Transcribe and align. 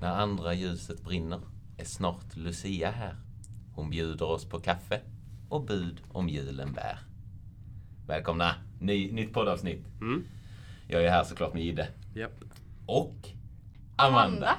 När 0.00 0.08
andra 0.08 0.54
ljuset 0.54 1.02
brinner 1.04 1.40
är 1.76 1.84
snart 1.84 2.36
Lucia 2.36 2.90
här. 2.90 3.16
Hon 3.74 3.90
bjuder 3.90 4.26
oss 4.26 4.44
på 4.44 4.60
kaffe 4.60 5.00
och 5.48 5.64
bud 5.64 6.00
om 6.08 6.28
julen 6.28 6.72
bär. 6.72 6.98
Välkomna! 8.06 8.54
Ny, 8.80 9.12
nytt 9.12 9.32
poddavsnitt. 9.32 9.86
Mm. 10.00 10.24
Jag 10.88 11.04
är 11.04 11.10
här 11.10 11.24
såklart 11.24 11.54
med 11.54 11.62
Gide. 11.62 11.88
Japp. 12.14 12.40
Och 12.86 13.28
Amanda. 13.96 14.56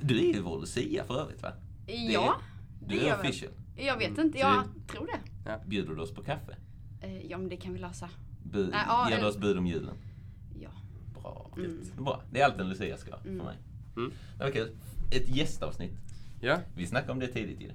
Du 0.00 0.18
är 0.30 0.34
ju 0.34 0.40
vår 0.42 0.60
Lucia 0.60 1.04
för 1.04 1.20
övrigt 1.20 1.42
va? 1.42 1.52
Ja, 1.86 2.34
Du 2.80 2.86
det 2.86 2.94
är 2.94 3.02
gör 3.02 3.08
jag. 3.08 3.20
official. 3.20 3.52
Jag 3.76 3.98
vet 3.98 4.18
inte, 4.18 4.38
Så 4.38 4.44
jag 4.44 4.64
tror 4.88 5.06
det. 5.06 5.60
Bjuder 5.66 5.94
du 5.94 6.00
oss 6.02 6.14
på 6.14 6.22
kaffe? 6.22 6.56
Eh, 7.00 7.26
Ja, 7.26 7.38
men 7.38 7.48
det 7.48 7.56
kan 7.56 7.72
vi 7.72 7.78
lösa. 7.78 8.08
Bud, 8.44 8.70
Nej, 8.70 8.80
ja, 8.88 9.04
ger 9.08 9.16
du 9.16 9.20
eller- 9.20 9.28
oss 9.28 9.38
bud 9.38 9.58
om 9.58 9.66
julen? 9.66 9.94
Ja. 10.60 10.68
Bra. 11.22 11.50
Mm. 11.56 11.80
Bra. 11.98 12.22
Det 12.32 12.40
är 12.40 12.44
allt 12.44 12.58
en 12.60 12.68
Lucia 12.68 12.96
ska 12.96 13.18
för 13.18 13.28
Mm. 13.28 13.46
mig. 13.46 13.56
Mm. 13.98 14.12
Det 14.38 14.44
var 14.44 14.50
kul. 14.50 14.70
Ett 15.10 15.28
gästavsnitt. 15.36 15.92
Ja, 16.40 16.58
Vi 16.76 16.86
snackade 16.86 17.12
om 17.12 17.18
det 17.18 17.26
tidigt 17.26 17.60
ju. 17.60 17.70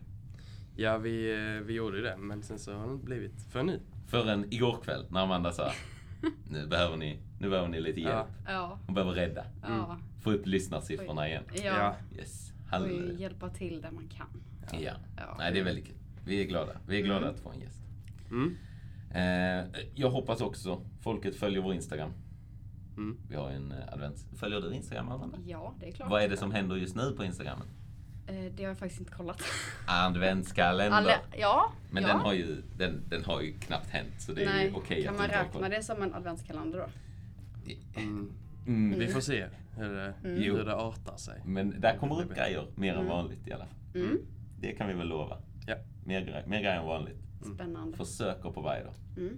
ja 0.76 0.98
vi, 0.98 1.32
eh, 1.34 1.66
vi 1.66 1.74
gjorde 1.74 1.98
ju 1.98 2.04
det, 2.04 2.18
men 2.18 2.44
sen 2.44 2.60
så 2.60 2.74
har 2.74 2.88
det 2.88 2.94
inte 2.94 3.06
blivit 3.06 3.42
för 3.52 3.64
nu. 3.64 3.80
Förrän 4.08 4.54
igår 4.54 4.78
kväll 4.84 5.06
när 5.10 5.22
Amanda 5.24 5.52
sa 5.52 5.72
nu 6.50 6.68
behöver 6.68 6.98
ni, 6.98 7.20
nu 7.40 7.50
behöver 7.50 7.70
ni 7.70 7.82
lite 7.82 8.02
hjälp. 8.02 8.14
Ja. 8.46 8.52
Ja. 8.52 8.80
Hon 8.86 8.96
behöver 8.96 9.14
rädda. 9.14 9.46
Ja. 9.62 9.98
Få 10.22 10.32
upp 10.32 10.46
lyssnarsiffrorna 10.48 11.28
igen. 11.28 11.44
Ja. 11.56 11.62
Ja. 11.64 11.96
Yes. 12.18 12.54
Halleluja. 12.70 13.20
hjälpa 13.20 13.50
till 13.50 13.82
där 13.82 13.92
man 13.92 14.08
kan. 14.08 14.28
Ja. 14.82 14.92
Ja. 15.18 15.36
Nej, 15.38 15.54
det 15.54 15.60
är 15.60 15.64
väldigt 15.64 15.86
kul. 15.86 15.96
Vi 16.26 16.42
är 16.42 16.46
glada. 16.46 16.72
Vi 16.88 17.00
är 17.00 17.04
glada 17.04 17.20
Mm. 17.22 17.36
att 17.36 17.40
få 17.42 17.50
en 17.52 17.60
gäst. 17.60 17.80
Mm. 18.32 18.58
Eh, 19.12 19.82
jag 19.96 20.10
hoppas 20.10 20.42
också 20.42 20.82
folket 21.02 21.36
följer 21.36 21.62
vår 21.62 21.74
Instagram. 21.74 22.12
Mm. 22.98 23.18
Vi 23.30 23.36
har 23.36 23.50
en 23.50 23.72
eh, 23.72 23.94
advents... 23.94 24.26
Följer 24.40 24.62
du 24.62 24.74
Instagram, 24.74 25.10
Amanda? 25.12 25.38
Ja, 25.46 25.74
det 25.80 25.88
är 25.88 25.92
klart. 25.92 26.10
Vad 26.10 26.24
är 26.24 26.30
det 26.30 26.38
som 26.38 26.52
händer 26.52 26.76
just 26.76 26.96
nu 26.96 27.12
på 27.18 27.24
Instagram? 27.24 27.62
Eh, 28.28 28.36
Det 28.56 28.64
har 28.64 28.70
jag 28.70 28.78
faktiskt 28.78 29.00
inte 29.00 29.12
kollat. 29.14 29.42
Adventskalender. 29.88 30.98
Alla, 30.98 31.20
ja. 31.38 31.72
Men 31.92 32.04
ja. 32.04 32.10
den, 32.10 32.20
har 32.20 32.34
ju, 32.34 32.62
den, 32.78 33.02
den 33.10 33.24
har 33.26 33.42
ju 33.42 33.54
knappt 33.54 33.90
hänt, 33.90 34.14
så 34.22 34.34
det 34.34 34.42
är 34.44 34.46
Nej, 34.46 34.68
ju 34.68 34.74
okej 34.74 35.04
kan 35.04 35.14
att 35.14 35.20
man 35.20 35.30
räkna 35.30 35.70
det 35.70 35.84
som 35.84 36.02
en 36.02 36.14
adventskalender 36.14 36.78
då? 36.80 36.86
Mm. 38.02 38.32
Mm. 38.68 39.00
Vi 39.00 39.08
får 39.08 39.22
se 39.22 39.46
hur 39.78 39.90
det, 39.96 40.14
Mm. 40.24 40.42
hur 40.44 40.66
det 40.66 40.76
artar 40.76 41.18
sig. 41.18 41.42
Men 41.46 41.82
där 41.82 41.98
kommer 41.98 42.22
upp 42.22 42.36
grejer 42.36 42.68
mer 42.76 42.92
än 42.94 42.98
Mm. 43.00 43.10
vanligt 43.10 43.48
i 43.48 43.54
alla 43.54 43.66
fall. 43.66 43.78
Mm. 43.96 44.18
Det 44.60 44.72
kan 44.72 44.88
vi 44.88 44.94
väl 44.94 45.08
lova. 45.08 45.38
Ja. 45.68 45.76
Mer, 46.06 46.44
mer 46.48 46.60
grejer 46.62 46.80
än 46.80 46.86
vanligt. 46.86 47.18
Spännande. 47.56 47.98
Försöker 47.98 48.50
på 48.52 48.62
varje 48.62 48.84
dag. 48.84 48.94
Mm. 49.18 49.38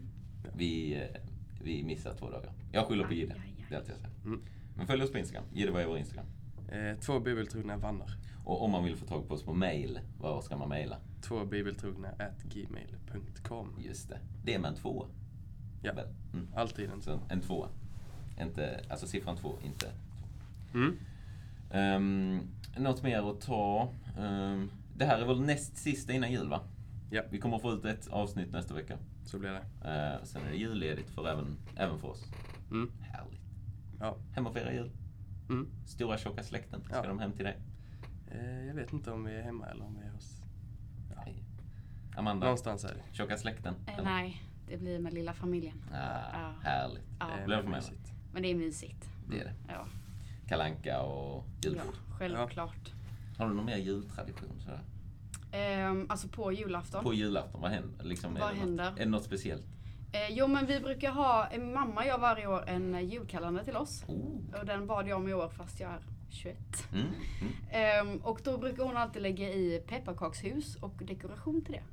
Vi, 0.56 0.94
eh, 0.96 1.22
vi 1.66 1.84
missar 1.84 2.14
två 2.14 2.30
dagar. 2.30 2.52
Jag 2.72 2.86
skyller 2.88 3.04
på 3.04 3.10
aj. 3.12 3.28
Det 3.70 3.76
är 3.76 3.80
allt 3.80 3.88
jag 3.90 3.98
säger. 3.98 4.10
Mm. 4.26 4.42
Men 4.76 4.88
följ 4.88 5.04
oss 5.04 5.12
på 5.12 5.18
Instagram. 5.18 5.44
Gide 5.54 5.72
vad 5.72 5.82
är 5.82 5.88
vår 5.88 5.98
Instagram. 5.98 6.26
Eh, 6.72 7.00
två 7.00 7.20
bibeltrogna 7.20 7.78
vannar. 7.78 8.18
Och 8.46 8.64
om 8.64 8.72
man 8.72 8.84
vill 8.84 8.96
få 8.96 9.06
tag 9.06 9.28
på 9.28 9.34
oss 9.34 9.44
på 9.44 9.54
mail, 9.54 10.00
var 10.20 10.42
ska 10.42 10.58
man 10.58 10.70
mejla? 10.70 10.98
Två 11.22 11.46
bibeltrogna 11.46 12.08
at 12.10 12.44
gmail.com. 12.44 13.80
Just 13.80 14.10
det. 14.10 14.20
Det 14.44 14.54
är 14.54 14.60
med 14.60 14.70
en 14.70 14.76
två. 14.76 15.06
Ja, 15.82 15.94
Väl? 15.94 16.08
Mm. 16.34 16.48
alltid 16.56 16.90
en 16.90 17.02
Så 17.02 17.12
sån. 17.12 17.20
en 17.30 17.42
två. 17.42 17.68
Inte, 18.42 18.86
alltså 18.90 19.08
siffran 19.08 19.38
två, 19.38 19.58
inte 19.64 19.86
två. 20.72 20.78
Mm. 20.80 20.98
Um, 21.98 22.42
något 22.78 23.04
mer 23.04 23.32
att 23.32 23.42
ta? 23.42 23.90
Ehm, 24.20 24.70
det 24.98 25.06
här 25.06 25.22
är 25.22 25.26
väl 25.26 25.42
näst 25.42 25.78
sista 25.78 26.14
innan 26.14 26.32
jul 26.32 26.50
va? 26.50 26.62
Ja. 27.10 27.22
Vi 27.30 27.38
kommer 27.40 27.60
få 27.60 27.72
ut 27.74 27.86
ett 27.86 28.08
avsnitt 28.08 28.52
nästa 28.52 28.74
vecka. 28.74 28.98
Så 29.26 29.40
blir 29.40 29.50
det. 29.50 29.60
Uh, 30.18 30.24
sen 30.26 30.42
är 30.46 30.50
det 30.50 30.58
julledigt 30.58 31.10
för 31.10 31.28
även, 31.30 31.58
även 31.76 32.00
för 32.00 32.08
oss. 32.08 32.26
Mm. 32.72 32.92
Härligt. 33.02 33.42
Ja. 34.00 34.18
Hem 34.34 34.48
och 34.48 34.54
fira 34.54 34.74
jul. 34.74 34.92
Mm. 35.50 35.68
Stora 35.86 36.18
tjocka 36.18 36.44
släkten. 36.44 36.84
Ska 36.84 36.96
Ja. 36.96 37.08
de 37.08 37.20
hem 37.20 37.32
till 37.32 37.46
dig? 37.46 37.58
Eh, 38.32 38.66
jag 38.68 38.74
vet 38.76 38.94
inte 38.94 39.12
om 39.12 39.24
vi 39.24 39.36
är 39.36 39.42
hemma 39.42 39.66
eller 39.66 39.86
om 39.86 39.98
vi 40.02 40.08
är 40.08 40.12
hos... 40.12 40.42
Nej. 41.16 41.44
Amanda? 42.18 42.46
Någonstans 42.46 42.84
är 42.86 42.94
det. 42.94 43.16
Tjocka 43.16 43.38
släkten? 43.38 43.76
Eh? 43.88 44.04
Nej, 44.04 44.44
det 44.68 44.78
blir 44.78 45.00
med 45.00 45.14
lilla 45.14 45.34
familjen. 45.34 45.78
Ah, 45.92 45.96
Ja. 46.34 46.54
Härligt. 46.62 47.08
Ja. 47.20 47.38
Eh, 47.40 47.46
Blir 47.46 47.56
det 47.58 47.64
för 47.64 47.70
mig? 47.70 47.80
mysigt. 47.82 48.14
Men 48.34 48.42
det 48.44 48.52
är 48.52 48.56
mysigt. 48.56 49.10
Det 49.30 49.40
är 49.40 49.44
det. 49.46 49.54
Ja, 49.68 49.88
Kalanka 50.48 51.02
och 51.02 51.46
ja 51.62 51.70
julbord. 51.70 51.96
självklart. 52.10 52.94
Har 53.38 53.50
du 53.50 53.54
någon 53.56 53.66
mer 53.66 53.78
jultradition? 53.78 54.60
Sådär? 54.60 54.80
Ehm, 55.56 56.06
alltså 56.10 56.28
på 56.28 56.52
julafton. 56.52 57.04
På 57.04 57.14
julafton, 57.14 57.62
vad 57.62 57.72
händer? 57.72 58.06
Liksom, 58.06 58.36
är 58.36 58.40
Vad 58.40 58.54
det 58.54 58.60
händer? 58.60 58.90
Något, 58.90 59.00
är 59.00 59.04
det 59.04 59.12
något 59.12 59.24
speciellt? 59.24 59.66
Eh, 60.12 60.30
jo 60.30 60.48
men 60.48 60.66
vi 60.66 60.80
brukar 60.80 61.12
ha, 61.12 61.48
eh, 61.52 61.62
mamma 61.62 62.06
gör 62.06 62.18
varje 62.18 62.48
år 62.48 62.64
en 62.68 62.96
eh, 62.96 63.02
julkalender 63.02 63.64
till 63.64 63.76
oss. 63.76 64.04
Oh. 64.08 64.60
Och 64.60 64.66
den 64.66 64.88
bad 64.88 65.08
jag 65.08 65.18
om 65.18 65.28
i 65.28 65.34
år 65.34 65.50
fast 65.50 65.80
jag 65.80 65.92
är 65.92 66.00
21. 66.30 66.58
Mm. 66.94 67.06
Mm. 67.42 67.54
Ehm, 67.72 68.18
och 68.18 68.42
då 68.44 68.58
brukar 68.58 68.84
hon 68.84 68.98
alltid 68.98 69.22
lägga 69.22 69.50
i 69.50 69.84
pepparkakshus 69.88 70.76
och 70.76 70.94
dekoration 71.00 71.62
till 71.62 71.74
det. 71.74 71.84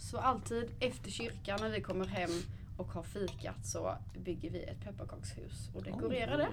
Så 0.00 0.18
alltid 0.18 0.70
efter 0.80 1.10
kyrkan 1.10 1.58
när 1.62 1.70
vi 1.70 1.80
kommer 1.80 2.06
hem 2.06 2.30
och 2.76 2.86
har 2.86 3.02
fikat 3.02 3.66
så 3.66 3.94
bygger 4.24 4.50
vi 4.50 4.62
ett 4.64 4.84
pepparkakshus 4.84 5.70
och 5.74 5.82
dekorerar 5.82 6.38
det 6.38 6.48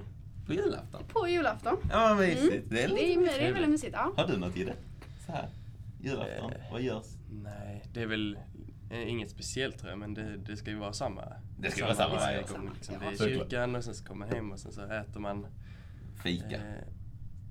På 0.46 0.54
julafton? 0.54 1.02
på 1.08 1.28
julafton. 1.28 1.78
Ja, 1.92 2.16
mysigt. 2.16 2.46
Mm. 2.46 2.64
Det 2.70 2.84
är 2.84 2.88
Det 2.88 3.14
är, 3.14 3.40
det 3.40 3.48
är 3.48 3.54
väldigt 3.54 3.70
mysigt. 3.70 3.94
Ja. 3.94 4.14
Har 4.18 4.28
du 4.28 4.38
något 4.38 4.58
i 4.58 4.64
det? 4.64 4.76
Så 5.26 5.32
här. 5.32 5.50
Julafton, 6.00 6.52
Eh. 6.52 6.72
vad 6.72 6.82
görs? 6.82 7.06
Nej, 7.32 7.84
det 7.94 8.02
är 8.02 8.06
väl 8.08 8.38
eh, 8.92 9.10
inget 9.10 9.30
speciellt 9.30 9.78
tror 9.78 9.90
jag, 9.90 10.00
men 10.00 10.14
det, 10.14 10.38
det 10.38 10.58
ska 10.58 10.70
ju 10.70 10.78
vara 10.78 10.94
samma. 10.94 11.34
Det 11.60 11.72
ska 11.72 11.84
vara 11.86 11.96
samma 11.96 12.16
varje 12.16 12.42
gång. 12.42 12.72
Liksom. 12.74 12.96
Ja. 12.96 13.00
Det 13.00 13.06
är 13.06 13.18
Såklart. 13.18 13.30
kyrkan 13.50 13.76
och 13.76 13.84
sen 13.84 13.96
så 13.96 14.06
kommer 14.06 14.26
man 14.26 14.36
hem 14.36 14.52
och 14.52 14.60
sen 14.60 14.72
så 14.72 14.82
äter 14.86 15.20
man 15.20 15.46
Fika. 16.24 16.56
eh, 16.56 16.84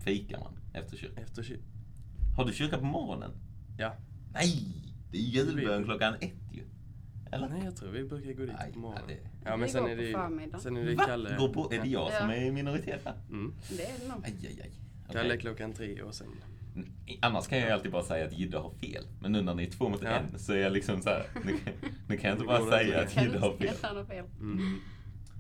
Fikar 0.05 0.39
man 0.39 0.53
efter 0.75 0.97
kyrkan? 0.97 1.25
efter 1.25 1.43
kyrkan. 1.43 1.67
Har 2.37 2.45
du 2.45 2.53
kyrka 2.53 2.79
på 2.79 2.84
morgonen? 2.84 3.31
Ja. 3.79 3.97
Nej! 4.33 4.63
Det 5.11 5.19
är 5.19 5.23
julbön 5.23 5.78
Vi- 5.78 5.84
klockan 5.84 6.15
ett 6.15 6.33
ju. 6.53 6.63
Eller? 7.33 7.49
Nej, 7.49 7.65
jag 7.65 7.77
tror 7.77 7.91
vi 7.91 8.05
brukar 8.05 8.33
gå 8.33 8.43
dit 8.43 8.55
Nej, 8.59 8.73
på 8.73 8.78
morgonen. 8.78 9.03
ja, 9.09 9.15
det- 9.15 9.49
Ja, 9.51 9.57
men 9.57 9.69
sen 9.69 9.87
är 9.87 9.97
det 9.97 10.03
ju-. 10.03 10.59
Sen 10.61 10.77
är 10.77 10.84
det 10.84 10.95
Va? 10.95 11.05
Kalle. 11.07 11.37
Går 11.39 11.49
på, 11.49 11.73
är 11.73 11.81
det 11.83 11.89
jag 11.89 12.13
som 12.13 12.28
Ja. 12.31 12.34
är 12.37 12.45
i 12.45 12.53
minoritet 12.53 13.01
här? 13.05 13.15
Mm. 13.31 13.55
Det 13.77 13.83
är 13.91 13.99
det 14.01 14.09
nog. 14.09 14.25
Aj, 14.25 14.34
aj, 14.43 14.61
aj. 14.63 14.71
Kalle 15.13 15.28
Okej. 15.28 15.41
klockan 15.41 15.73
tre 15.73 16.03
och 16.03 16.15
sen... 16.15 16.27
Annars 17.20 17.47
kan 17.47 17.59
jag 17.59 17.66
ju 17.66 17.72
alltid 17.75 17.92
bara 17.92 18.03
säga 18.03 18.26
att 18.26 18.32
Gidde 18.38 18.59
har 18.59 18.70
fel. 18.70 19.04
Men 19.20 19.32
nu 19.32 19.42
när 19.42 19.54
ni 19.54 19.62
är 19.66 19.70
två 19.70 19.88
mot 19.88 20.03
Ja. 20.03 20.09
en 20.09 20.38
så 20.38 20.53
är 20.53 20.56
jag 20.56 20.72
liksom 20.72 21.03
så 21.03 21.09
här. 21.10 21.26
Nu, 21.44 21.53
kan- 21.53 21.72
nu 22.09 22.16
kan 22.16 22.31
jag 22.31 22.34
inte 22.38 22.47
bara 22.47 22.70
säga 22.70 23.00
att 23.03 23.12
Kan 23.12 23.25
Gidde 23.25 23.38
har 23.38 24.04
fel. 24.04 24.25
Mm. 24.41 24.81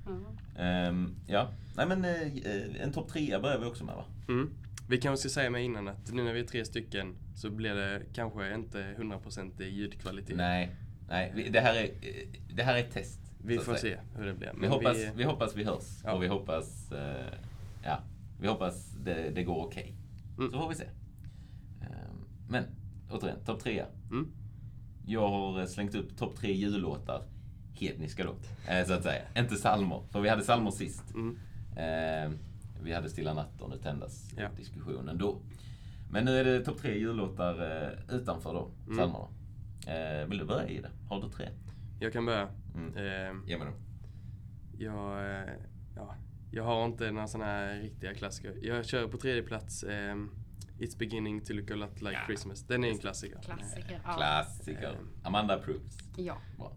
Ja. 0.06 0.62
Ehm, 0.62 1.14
ja, 1.26 1.48
nej 1.76 1.86
men 1.86 2.04
eh, 2.04 2.82
en 2.82 2.92
topp 2.92 3.08
trea 3.08 3.40
börjar 3.40 3.58
vi 3.58 3.64
också 3.66 3.84
med 3.84 3.94
va? 3.94 4.04
Mm. 4.28 4.50
Vi 4.88 4.98
kanske 4.98 5.28
ska 5.28 5.40
säga 5.40 5.50
med 5.50 5.64
innan 5.64 5.88
att 5.88 6.12
nu 6.12 6.22
när 6.24 6.32
vi 6.32 6.40
är 6.40 6.44
tre 6.44 6.64
stycken 6.64 7.14
så 7.36 7.50
blir 7.50 7.74
det 7.74 8.02
kanske 8.14 8.54
inte 8.54 8.94
100% 8.98 9.62
i 9.62 9.68
ljudkvalitet. 9.68 10.36
Nej, 10.36 10.70
nej 11.08 11.32
vi- 11.34 11.48
det, 11.48 11.60
här 11.60 11.74
är, 11.74 11.88
det 12.54 12.62
här 12.62 12.74
är 12.74 12.78
ett 12.80 12.92
test. 12.92 13.20
Vi 13.44 13.58
får 13.58 13.74
se 13.74 13.96
hur 14.18 14.26
det 14.26 14.34
blir. 14.34 14.52
Vi 14.60 14.66
hoppas, 14.66 14.96
vi, 15.16 15.24
hoppas 15.24 15.56
vi 15.56 15.64
hörs 15.64 16.00
Ja. 16.04 16.12
och 16.12 16.22
vi 16.22 16.26
hoppas, 16.26 16.92
eh, 16.92 17.26
ja, 17.84 17.98
vi 18.40 18.48
hoppas 18.48 18.90
det, 19.04 19.30
det 19.34 19.42
går 19.44 19.66
okej. 19.66 19.94
Mm. 20.38 20.50
Så 20.52 20.58
får 20.58 20.68
vi 20.68 20.74
se. 20.74 20.84
Men 22.48 22.64
återigen, 23.10 23.44
topp 23.44 23.60
trea. 23.62 23.86
Mm. 24.10 24.28
Jag 25.06 25.28
har 25.28 25.60
eh, 25.60 25.66
slängt 25.66 25.94
upp 25.94 26.16
topp 26.16 26.36
tre 26.36 26.52
jullåtar. 26.52 27.22
Hedniska 27.74 28.24
då, 28.24 28.34
eh, 28.72 28.86
så 28.86 28.92
att 28.92 29.02
säga. 29.02 29.22
Inte 29.36 29.56
salmer, 29.56 30.02
för 30.10 30.20
vi 30.20 30.28
hade 30.28 30.42
salmer 30.42 30.70
sist. 30.70 31.14
Mm. 31.14 31.38
Ehm, 31.76 32.38
vi 32.82 32.92
hade 32.92 33.08
Stilla 33.10 33.34
natt 33.34 33.60
och 33.60 33.70
nu 33.70 33.76
tändas 33.78 34.30
Ja. 34.36 34.48
diskussionen 34.56 35.18
då. 35.18 35.40
Men 36.10 36.24
nu 36.24 36.38
är 36.40 36.44
det 36.44 36.64
topp 36.64 36.78
tre 36.78 36.98
jullåtar 36.98 37.82
eh, 37.82 38.14
utanför 38.16 38.52
då, 38.54 38.70
Mm. 38.86 38.96
salmerna. 38.96 39.26
Eh, 39.86 40.26
vill 40.28 40.38
du 40.38 40.44
börja 40.44 40.68
i 40.68 40.80
det? 40.80 40.90
Har 41.08 41.22
du 41.22 41.28
tre? 41.28 41.48
Jag 42.00 42.12
kan 42.12 42.26
börja. 42.26 42.48
Mm. 42.74 42.96
Eh, 42.96 43.48
Ge 43.48 43.58
mig 43.58 43.66
dem. 43.66 43.74
jag, 44.78 45.18
eh, 45.36 45.48
ja, 45.96 46.14
jag 46.50 46.64
har 46.64 46.84
inte 46.84 47.10
några 47.10 47.26
sådana 47.26 47.50
här 47.50 47.80
riktiga 47.80 48.14
klassiker. 48.14 48.54
Jag 48.62 48.84
kör 48.86 49.08
på 49.08 49.16
tredje 49.18 49.42
plats 49.42 49.82
eh, 49.82 50.16
It's 50.78 50.98
beginning 50.98 51.40
to 51.44 51.52
look 51.52 51.70
a 51.70 51.74
lot 51.74 52.00
like 52.02 52.12
Ja. 52.12 52.20
Christmas. 52.26 52.62
Den 52.66 52.84
är 52.84 52.88
en 52.88 52.98
klassiker. 52.98 53.40
Klassiker. 53.42 54.00
Ja. 54.04 54.14
Klassiker. 54.16 54.92
Ehm. 54.92 55.08
Amanda 55.24 55.54
approves. 55.54 55.98
ja. 56.16 56.36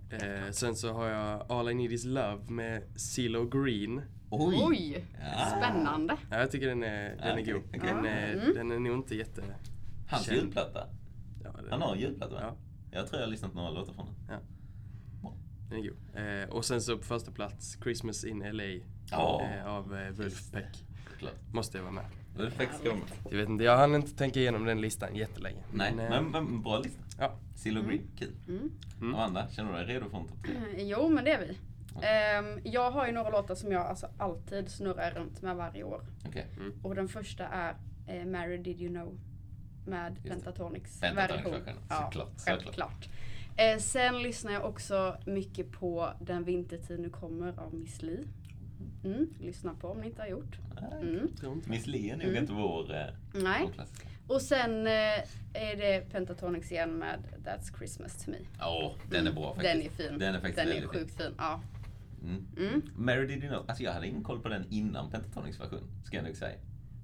Eh, 0.09 0.51
sen 0.51 0.75
så 0.75 0.93
har 0.93 1.07
jag 1.07 1.51
All 1.51 1.69
I 1.69 1.73
need 1.73 1.91
is 1.93 2.05
love 2.05 2.43
med 2.51 2.83
CeeLo 2.99 3.45
Green. 3.49 4.01
Oj! 4.29 4.55
Oj! 4.63 5.05
Ja. 5.21 5.45
Spännande. 5.57 6.17
Ja, 6.31 6.39
jag 6.39 6.51
tycker 6.51 6.67
den 6.67 6.83
är, 6.83 7.15
den 7.15 7.37
är 7.39 7.45
god. 7.53 7.61
okej. 7.67 7.79
Den, 7.83 8.05
är, 8.05 8.33
Mm. 8.33 8.53
den 8.55 8.71
är 8.71 8.79
nog 8.79 8.93
inte 8.97 9.15
jätte... 9.15 9.43
Hans 10.09 10.25
känd. 10.25 10.37
julplatta. 10.37 10.87
Ja, 11.43 11.51
den, 11.51 11.71
Han 11.71 11.81
har 11.81 11.93
en 11.95 11.99
julplatta 11.99 12.33
va? 12.33 12.39
Ja. 12.41 12.55
Jag 12.91 13.07
tror 13.07 13.19
jag 13.21 13.27
har 13.27 13.31
lyssnat 13.31 13.53
några 13.53 13.69
låtar 13.69 13.93
från 13.93 14.05
den. 14.05 14.15
Ja. 14.29 14.39
Den 15.69 15.79
är 15.79 15.83
god. 15.83 16.43
Eh, 16.43 16.49
och 16.55 16.65
sen 16.65 16.81
så 16.81 16.97
på 16.97 17.03
första 17.03 17.31
plats 17.31 17.77
Christmas 17.83 18.23
in 18.23 18.39
LA 18.39 18.63
Ja. 19.11 19.41
eh, 19.43 19.65
av 19.67 19.95
eh, 19.97 20.09
Wolfpack. 20.11 20.83
Klart. 21.19 21.33
Måste 21.53 21.77
jag 21.77 21.83
vara 21.83 21.93
med. 21.93 22.05
Vara 22.39 22.95
med. 22.95 23.03
Jag 23.29 23.37
vet 23.37 23.49
inte, 23.49 23.63
jag 23.63 23.77
hann 23.77 23.95
inte 23.95 24.15
tänka 24.15 24.39
igenom 24.39 24.65
den 24.65 24.81
listan 24.81 25.15
jättelänge. 25.15 25.63
Nej, 25.73 25.93
Men, 25.95 26.05
eh, 26.13 26.21
men, 26.21 26.31
men 26.31 26.61
bra 26.61 26.79
lista. 26.79 26.99
Ja. 27.19 27.31
Silo 27.55 27.81
Green, 27.81 28.01
kul. 28.17 28.33
Mm. 28.47 28.71
Mm. 29.01 29.15
Amanda, 29.15 29.47
känner 29.51 29.71
du 29.71 29.77
dig 29.85 29.95
redo 29.95 30.09
för 30.09 30.17
en 30.17 30.27
topp 30.27 30.37
tre? 30.45 30.55
Eh, 30.81 30.87
Jo, 30.87 31.09
men 31.09 31.25
det 31.25 31.31
är 31.31 31.39
vi. 31.39 31.57
Ehm, 32.01 32.59
jag 32.63 32.91
har 32.91 33.07
ju 33.07 33.11
några 33.13 33.29
låtar 33.29 33.55
som 33.55 33.71
jag 33.71 33.85
alltså 33.85 34.07
alltid 34.17 34.69
snurrar 34.69 35.11
runt 35.11 35.41
med 35.41 35.55
varje 35.55 35.83
år. 35.83 36.01
Okej. 36.27 36.45
Och 36.83 36.95
den 36.95 37.07
första 37.07 37.47
är 37.47 37.75
eh, 38.07 38.25
Mary 38.25 38.57
Did 38.57 38.81
You 38.81 38.89
Know 38.93 39.19
med 39.85 40.17
det. 40.23 40.29
Pentatonix 40.29 41.03
version. 41.03 41.53
Ja, 41.89 42.03
såklart. 42.05 42.31
självklart. 42.45 43.09
Eh, 43.57 43.77
sen 43.79 44.21
lyssnar 44.21 44.51
jag 44.53 44.65
också 44.65 45.17
mycket 45.25 45.71
på 45.71 46.09
Den 46.21 46.43
vintertid 46.43 46.99
nu 46.99 47.09
kommer 47.09 47.59
av 47.59 47.73
Miss 47.73 48.01
Li. 48.01 48.23
Mm, 49.03 49.33
lyssna 49.39 49.73
på 49.73 49.87
om 49.87 50.01
ni 50.01 50.07
inte 50.07 50.21
har 50.21 50.27
gjort. 50.29 50.59
Mm. 51.01 51.29
Miss 51.65 51.87
Li 51.87 52.09
är 52.09 52.17
nog 52.17 52.25
Mm. 52.25 52.37
inte 52.37 52.53
vår, 52.53 52.93
eh, 52.95 53.05
Nej. 53.33 53.69
klassiker. 53.73 54.09
Och 54.27 54.41
sen 54.41 54.87
eh, 54.87 54.93
är 55.53 55.75
det 55.77 56.09
Pentatonix 56.11 56.71
igen 56.71 56.89
med 56.93 57.19
That's 57.45 57.77
Christmas 57.77 58.25
to 58.25 58.31
me. 58.31 58.37
Ja, 58.59 58.93
den 59.09 59.27
är 59.27 59.31
bra 59.33 59.53
faktiskt. 59.55 59.73
Den 59.73 59.85
är 59.85 59.89
fin. 60.09 60.19
Den 60.19 60.35
är 60.35 60.39
faktiskt 60.39 60.55
Den 60.57 60.67
är 60.67 60.71
väldigt 60.71 60.89
sjukt 60.89 61.17
fin. 61.17 61.31
Ja. 61.37 61.61
Mm. 62.23 62.45
Mm. 62.57 62.81
Mary 62.95 63.27
Did 63.27 63.43
You 63.43 63.47
Know, 63.53 63.65
alltså 63.67 63.83
jag 63.83 63.93
hade 63.93 64.07
ingen 64.07 64.23
koll 64.23 64.39
på 64.41 64.49
den 64.49 64.65
innan 64.69 65.09
Pentatonix 65.11 65.59
version, 65.59 65.83
ska 66.05 66.17
jag 66.17 66.25
nog 66.25 66.35
säga. 66.35 66.57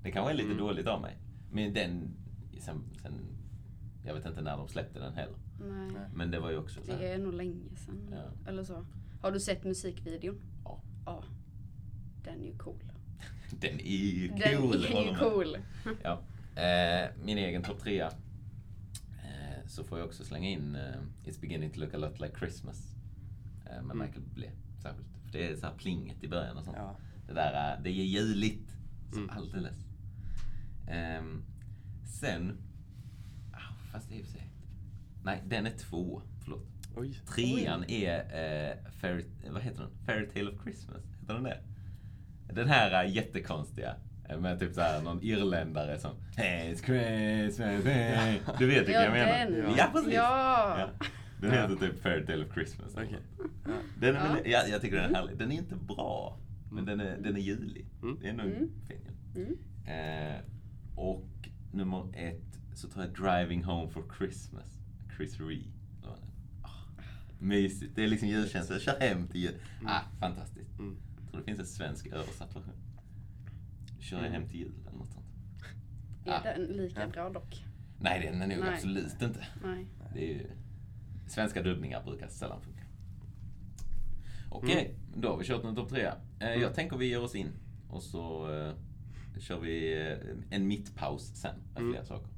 Det 0.04 0.12
kanske 0.12 0.32
är 0.32 0.36
lite 0.36 0.46
Mm. 0.52 0.58
dåligt 0.58 0.88
av 0.88 1.02
mig. 1.02 1.18
Men 1.52 1.74
den, 1.74 2.10
sen, 2.60 2.84
sen, 3.02 3.14
jag 4.06 4.14
vet 4.14 4.26
inte 4.26 4.42
när 4.42 4.58
de 4.58 4.68
släppte 4.68 5.00
den 5.00 5.14
heller. 5.14 5.36
Nej. 5.60 5.88
Nej. 5.94 6.02
Men 6.16 6.32
det 6.32 6.40
var 6.40 6.52
ju 6.52 6.58
också 6.58 6.80
så 6.84 6.92
Det 6.92 6.98
här, 6.98 7.04
är 7.04 7.18
nog 7.18 7.34
länge 7.34 7.56
sedan. 7.76 8.10
Ja. 8.12 8.50
Eller 8.50 8.64
så. 8.64 8.86
Har 9.22 9.32
du 9.32 9.40
sett 9.40 9.64
musikvideon? 9.64 10.40
Ja. 10.64 10.82
Ja. 11.06 11.24
Den 12.26 12.42
är 12.42 12.46
ju 12.46 12.58
cool. 12.58 12.84
den 13.60 13.80
är 13.80 13.98
ju 14.14 14.28
cool. 14.30 14.72
Den 14.82 14.92
är 14.98 15.12
ju 15.12 15.16
cool. 15.18 15.58
Ja. 16.04 16.22
Eh, 16.62 17.10
min 17.24 17.38
egen 17.38 17.64
topp 17.64 17.80
trea. 17.80 18.08
Eh, 19.24 19.68
så 19.68 19.84
får 19.84 20.00
jag 20.00 20.08
också 20.08 20.24
slänga 20.26 20.50
in 20.50 20.76
eh, 20.76 20.82
It's 21.26 21.42
beginning 21.42 21.70
to 21.72 21.80
look 21.80 21.94
a 21.94 21.98
lot 21.98 22.20
like 22.20 22.36
Christmas. 22.40 22.96
Eh, 23.66 23.72
med 23.72 23.80
Mm. 23.92 23.98
Michael 23.98 24.22
Bublé 24.22 24.52
särskilt. 24.82 25.08
För 25.26 25.32
det 25.32 25.48
är 25.52 25.56
så 25.56 25.66
här 25.66 25.74
plinget 25.78 26.24
i 26.24 26.28
början 26.28 26.58
och 26.58 26.64
sånt. 26.64 26.78
Ja. 26.80 26.98
Det 27.28 27.34
där, 27.34 27.74
eh, 27.78 27.84
det 27.84 27.90
är 27.90 28.04
juligt. 28.06 28.70
Så 29.12 29.18
Mm. 29.20 29.30
alldeles. 29.30 29.78
Ehm, 30.88 31.44
sen, 32.20 32.58
ah, 33.54 33.92
fast 33.92 34.10
det 34.10 34.20
är 34.20 34.24
för 34.24 34.32
sig, 34.32 34.52
nej 35.24 35.44
den 35.48 35.66
är 35.66 35.72
två, 35.78 36.22
förlåt. 36.44 36.68
Oj. 36.96 37.14
Trean 37.36 37.84
är, 37.88 38.20
eh, 38.20 38.92
Fairy, 38.92 39.26
vad 39.52 39.62
heter 39.62 39.82
den? 39.82 39.92
Fairy 40.06 40.28
Tale 40.30 40.52
of 40.52 40.64
Christmas, 40.64 41.04
heter 41.22 41.34
den 41.34 41.44
det? 41.44 41.60
Den 42.54 42.68
här 42.70 42.92
är 42.92 43.04
jättekonstiga. 43.04 43.96
eh, 44.30 44.40
Med 44.40 44.60
typ 44.60 44.74
såhär 44.74 45.02
någon 45.02 45.24
irländare 45.24 46.00
som 46.00 46.12
Hey, 46.38 46.74
it's 46.74 46.86
Christmas, 46.86 47.86
hey. 47.86 48.40
Du 48.60 48.66
vet 48.68 48.78
vilken 48.78 48.94
Ja, 48.94 49.02
jag 49.04 49.12
menar? 49.14 49.62
den. 49.62 49.74
Ja, 49.78 49.90
precis. 49.94 50.14
Ja. 50.14 50.80
Ja. 50.80 50.90
Den 51.42 51.54
Ja. 51.54 51.62
heter 51.62 51.76
typ 51.76 52.02
Fairy 52.02 52.26
Tale 52.26 52.46
of 52.46 52.54
Christmas. 52.54 52.92
Ja. 52.96 53.02
Den 54.00 54.16
är, 54.16 54.20
Ja. 54.28 54.34
väl- 54.34 54.52
ja, 54.52 54.62
jag 54.68 54.82
tycker 54.82 54.96
den 55.02 55.12
är 55.12 55.16
härlig. 55.16 55.38
Den 55.38 55.52
är 55.52 55.56
inte 55.56 55.76
bra, 55.76 56.40
men 56.72 56.86
den 56.86 57.00
är, 57.00 57.18
den 57.18 57.36
är 57.36 57.40
julig. 57.40 57.86
Mm. 58.02 58.20
Det 58.22 58.28
är 58.30 58.34
nog 58.34 58.46
Mm. 58.46 58.70
fin. 58.88 59.02
Mm. 59.36 59.58
Eh, 60.36 60.42
och 60.96 61.28
nummer 61.74 62.06
ett 62.18 62.42
så 62.74 62.88
tror 62.90 63.06
jag 63.06 63.14
Driving 63.14 63.64
Home 63.64 63.92
for 63.92 64.04
Christmas. 64.18 64.78
Chris 65.18 65.40
Ree. 65.40 65.64
Ah, 66.04 66.70
Mysigt. 67.40 67.96
Det 67.96 68.04
är 68.04 68.08
liksom 68.08 68.28
julkänsla. 68.28 68.80
Kör 68.80 69.00
hem 69.00 69.28
till 69.28 69.42
jul. 69.42 69.56
Ah, 69.86 70.00
fantastiskt. 70.20 70.72
Mm. 71.36 71.46
Tror 71.46 71.54
det 71.56 71.58
finns 71.58 71.60
en 71.60 71.76
svensk 71.76 72.08
översatt 72.08 72.56
version. 72.56 72.74
Kör 74.00 74.24
jag 74.24 74.32
hem 74.32 74.48
till 74.48 74.60
jul 74.60 74.74
eller 74.88 74.98
något 74.98 75.12
sånt. 75.12 75.26
Är 76.26 76.32
Ah. 76.32 76.44
den 76.44 76.62
lika 76.62 77.02
Ja. 77.02 77.08
bra 77.08 77.30
dock? 77.30 77.64
Nej, 78.00 78.22
den 78.32 78.42
är 78.42 78.48
nog 78.56 78.66
Nej. 78.66 78.74
absolut 78.74 79.22
inte. 79.22 79.48
Nej. 79.64 79.88
Det 80.14 80.20
är 80.20 80.34
ju, 80.34 80.48
svenska 81.28 81.62
dubbningar 81.64 82.04
brukar 82.04 82.28
sällan 82.28 82.62
funka. 82.62 82.82
Okej, 84.50 84.96
då 85.16 85.28
har 85.30 85.38
vi 85.38 85.46
kört 85.46 85.64
en 85.64 85.76
topp 85.76 85.90
tre. 85.90 86.12
Eh, 86.40 86.50
jag 86.50 86.74
tänker 86.74 86.98
vi 86.98 87.06
ger 87.06 87.22
oss 87.24 87.36
in 87.36 87.50
och 87.90 88.04
så 88.04 88.52
eh, 88.54 88.74
kör 89.40 89.60
vi 89.60 90.02
eh, 90.12 90.18
en 90.58 90.68
mittpaus 90.68 91.22
sen 91.36 91.56
med 91.74 91.82
Mm. 91.82 91.94
fler 91.94 92.04
saker. 92.04 92.30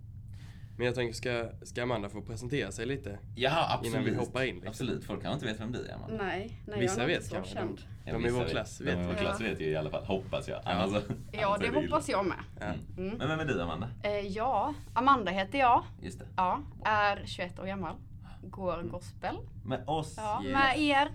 Men 0.78 0.86
jag 0.86 0.96
tänker, 0.96 1.14
ska, 1.14 1.50
ska 1.66 1.84
Amanda 1.84 2.10
få 2.10 2.22
presentera 2.22 2.72
sig 2.72 2.86
lite? 2.86 3.20
Ja, 3.36 3.68
absolut. 3.74 3.94
Innan 3.94 4.06
vi 4.06 4.16
hoppar 4.16 4.44
in, 4.44 4.56
liksom. 4.56 4.70
Absolut, 4.70 5.04
folk 5.06 5.22
kanske 5.22 5.34
inte 5.34 5.46
vet 5.46 5.60
vem 5.62 5.72
du 5.72 5.86
är, 5.90 5.94
Amanda. 5.96 6.24
Nej, 6.24 6.62
nej 6.68 6.80
Vissa 6.80 7.02
jag 7.02 7.04
är 7.04 7.08
vet 7.08 7.16
inte 7.18 7.28
så 7.30 7.36
kanske. 7.36 7.54
känd. 7.54 7.78
De, 7.78 7.84
Ja, 8.06 8.14
de 8.14 8.26
i 8.26 8.30
vår 8.32 8.46
klass 8.46 8.78
De 8.78 8.84
vet 8.86 9.00
i 9.00 9.08
vår 9.08 9.14
klass 9.14 9.42
vet 9.42 9.60
ju 9.62 9.66
i 9.66 9.76
alla 9.76 9.90
fall, 9.90 10.06
hoppas 10.06 10.48
jag. 10.48 10.62
Annars, 10.66 11.04
Ja, 11.32 11.48
annars 11.48 11.60
det 11.60 11.82
hoppas 11.82 12.10
jag 12.10 12.26
med. 12.26 12.38
Ja. 12.60 12.66
Mm. 12.98 13.18
Men 13.18 13.28
vem 13.28 13.40
är 13.40 13.46
du, 13.46 13.62
Amanda? 13.62 13.90
Eh, 14.04 14.12
ja, 14.20 14.74
Amanda 14.94 15.32
heter 15.32 15.60
jag. 15.60 15.84
Just 16.02 16.20
det. 16.20 16.26
Ja, 16.36 16.60
är 16.86 17.22
21 17.26 17.60
år 17.60 17.66
gammal. 17.66 17.96
Går 18.44 18.82
gospel. 18.92 19.36
Med 19.66 19.84
oss. 19.88 20.14
Ja, 20.18 20.42
Yes. 20.44 20.54
med 20.54 20.80
er. 20.80 21.08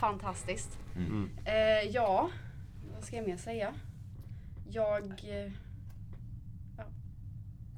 Fantastiskt. 0.00 0.78
Mm. 0.96 1.30
Eh, 1.44 1.90
ja, 1.90 2.30
vad 2.94 3.04
ska 3.04 3.16
jag 3.16 3.26
mer 3.28 3.36
säga? 3.36 3.74
Jag... 4.70 5.14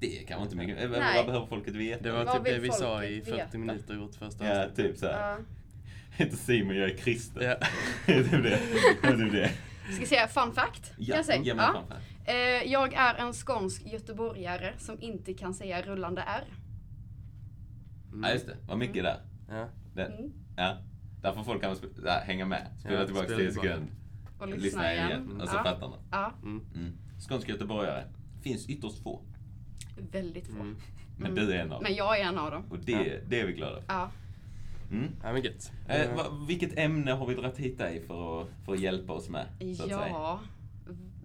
Det 0.03 0.27
kan 0.29 0.37
vara 0.39 0.45
inte 0.45 0.57
mycket. 0.57 0.77
Nej. 0.91 1.17
vad 1.17 1.27
behöver 1.27 1.47
folket 1.47 1.75
veta? 1.75 2.03
Det 2.03 2.13
var 2.13 2.25
Vad 2.25 2.35
typ 2.35 2.45
det 2.45 2.59
vi 2.59 2.71
sa 2.71 3.05
i 3.05 3.17
folket 3.21 3.25
40 3.35 3.37
veta? 3.45 3.59
minuter 3.59 3.95
i 3.95 3.97
vårt 3.97 4.15
första 4.15 4.47
Ja, 4.47 4.61
avsnitt. 4.65 4.77
typ 4.77 4.97
såhär. 4.97 5.31
ja. 5.31 5.39
Inte 6.25 6.37
Simon, 6.37 6.77
jag 6.77 6.91
är 6.91 6.97
kristen. 6.97 7.43
Ja. 7.43 7.57
Det 8.07 8.13
är 8.13 8.23
typ 8.23 8.31
det. 8.31 8.61
Det 9.03 9.09
är 9.09 9.17
typ 9.17 9.33
det. 9.33 9.51
Ska 9.93 10.01
jag 10.01 10.09
säga 10.09 10.29
fun 10.29 10.53
fact? 10.53 10.85
Kan 10.87 10.95
Ja, 10.99 11.17
jag 11.17 11.25
säga? 11.25 11.43
Ja. 11.45 11.55
fan. 11.89 11.99
Eh, 12.25 12.35
jag 12.73 12.95
är 12.95 13.15
en 13.15 13.33
skånsk 13.33 13.83
göteborgare 13.87 14.73
som 14.79 15.01
inte 15.03 15.35
kan 15.35 15.55
säga 15.55 15.83
rullande 15.83 16.23
R. 16.23 16.45
Ja, 18.23 18.31
just 18.33 18.47
det. 18.47 18.57
Vad 18.69 18.79
mycket 18.79 19.03
där. 19.05 19.17
Ja. 19.49 19.69
Det, 19.95 20.03
Mm. 20.05 20.33
Ja. 20.57 20.77
Där 21.23 21.33
får 21.33 21.43
folk 21.45 21.63
kanske 21.63 21.87
där, 22.03 22.21
hänga 22.21 22.45
med. 22.47 22.67
Spela 22.81 22.99
Ja, 23.01 23.05
tillbaka 23.07 23.27
spela 23.27 23.39
10 23.41 23.49
tillbaka. 23.51 23.69
sekunder. 23.69 23.95
Och 24.39 24.49
Lyssna, 24.49 24.63
lyssna 24.65 24.93
igen. 24.93 25.07
igen. 25.09 25.41
Och 25.41 25.49
så 25.49 25.57
Ja. 25.57 25.63
fattar 25.65 25.89
man. 25.89 25.99
Ja, 26.11 26.33
Mm. 26.43 26.65
Mm. 26.75 26.93
Skånsk 27.29 27.49
göteborgare. 27.49 28.05
Finns 28.43 28.69
ytterst 28.69 29.03
få. 29.03 29.23
Väldigt 29.97 30.47
få. 30.47 30.53
Mm. 30.61 30.77
Men 31.17 31.33
Mm. 31.33 31.47
du 31.47 31.53
är 31.53 31.59
en 31.59 31.63
av 31.63 31.69
dem. 31.71 31.83
Men 31.83 31.95
jag 31.95 32.21
är 32.21 32.25
en 32.25 32.39
av 32.39 32.51
dem. 32.51 32.65
Och 32.71 32.79
det, 32.79 33.21
det 33.31 33.41
är 33.41 33.47
vi 33.47 33.53
glada 33.53 33.77
för. 33.77 33.85
Ja. 33.89 34.11
Mm. 34.91 35.09
ja, 35.23 35.33
men 35.33 35.43
gött. 35.43 35.73
Eh, 35.89 36.15
va, 36.17 36.23
vilket 36.49 36.79
ämne 36.79 37.13
har 37.13 37.27
vi 37.27 37.35
dragit 37.35 37.59
hit 37.59 37.79
dig 37.79 38.07
för 38.07 38.43
att, 38.43 38.49
för 38.65 38.73
att 38.73 38.81
hjälpa 38.81 39.13
oss 39.13 39.29
med? 39.29 39.47
Så 39.59 39.83
att 39.83 39.89
säga? 39.89 40.09
Ja, 40.09 40.41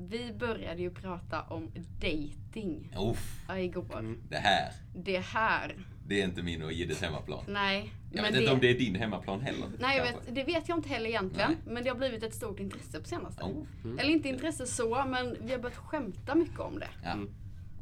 vi 0.10 0.34
började 0.34 0.82
ju 0.82 0.92
prata 0.92 1.42
om 1.42 1.72
dating 2.02 2.92
Uff, 3.12 3.44
ja, 3.48 3.60
igår. 3.60 4.00
Mm. 4.00 4.22
det 4.30 4.38
här. 4.38 4.72
Det 4.96 5.20
här, 5.20 5.76
Det 6.08 6.22
är 6.22 6.26
inte 6.26 6.44
min 6.44 6.64
och 6.64 6.72
Jiddes 6.72 7.02
hemmaplan. 7.02 7.44
nej. 7.48 7.92
Jag 8.12 8.22
men 8.24 8.32
vet 8.34 8.42
inte 8.42 8.54
om 8.54 8.60
det 8.60 8.70
är 8.70 8.80
din 8.80 8.96
hemmaplan 8.96 9.42
heller. 9.42 9.68
Nej, 9.80 10.02
vet, 10.02 10.36
det 10.36 10.44
vet 10.44 10.70
jag 10.70 10.78
inte 10.78 10.90
heller 10.90 11.10
egentligen. 11.10 11.52
Nej. 11.66 11.74
Men 11.74 11.84
det 11.84 11.90
har 11.90 11.98
blivit 11.98 12.24
ett 12.24 12.34
stort 12.36 12.60
intresse 12.60 13.00
på 13.00 13.08
senaste. 13.08 13.44
Oh, 13.44 13.64
Eller 14.00 14.10
inte 14.10 14.30
intresse 14.30 14.66
så, 14.68 15.06
men 15.08 15.38
vi 15.42 15.52
har 15.52 15.60
börjat 15.60 15.78
skämta 15.78 16.36
mycket 16.36 16.60
om 16.60 16.80
det. 16.80 16.90
ja. 17.04 17.16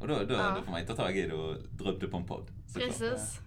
Och 0.00 0.08
då, 0.08 0.14
då, 0.14 0.34
Ja. 0.34 0.54
då 0.58 0.62
får 0.62 0.70
man 0.70 0.80
ju 0.80 0.86
ta 0.86 0.94
tag 0.94 1.18
i 1.18 1.22
det 1.22 1.34
och 1.34 1.56
dra 1.78 1.90
upp 1.90 2.00
det 2.00 2.06
på 2.08 2.16
en 2.16 2.24
podd. 2.24 2.50
Precis. 2.74 3.40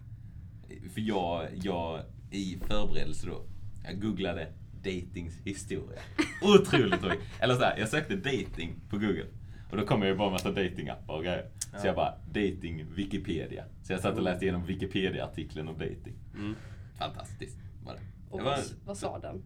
För 0.93 1.01
jag, 1.01 1.47
jag 1.63 2.01
i 2.31 2.57
förberedelse 2.67 3.27
då, 3.27 3.41
jag 3.85 4.01
googlade 4.01 4.47
datings 4.83 5.33
historia. 5.45 5.99
Otroligt 6.43 7.03
roligt. 7.03 7.19
Eller 7.39 7.55
så 7.55 7.61
här, 7.63 7.77
jag 7.77 7.89
sökte 7.89 8.15
dating 8.15 8.75
på 8.89 8.97
google. 8.97 9.25
Och 9.71 9.77
då 9.77 9.85
kom 9.85 10.01
jag 10.01 10.09
ju 10.11 10.15
bara 10.15 10.27
en 10.27 10.31
massa 10.33 10.51
datingappar 10.51 11.13
och 11.13 11.23
grejer. 11.23 11.49
Så 11.59 11.67
Ja. 11.77 11.85
jag 11.85 11.95
bara, 11.95 12.13
dating 12.27 12.85
Wikipedia. 12.95 13.65
Så 13.83 13.93
jag 13.93 13.99
satt 14.01 14.17
och 14.17 14.23
läste 14.23 14.45
igenom 14.45 14.65
Wikipedia-artikeln 14.65 15.67
om 15.67 15.73
dating. 15.73 16.13
Mm. 16.35 16.55
Fantastiskt 16.97 17.57
var 17.85 17.93
det. 17.93 17.99
Och 18.29 18.37
det 18.37 18.43
var, 18.43 18.51
vad, 18.51 18.65
vad 18.85 18.97
sa 18.97 19.19
den? 19.19 19.43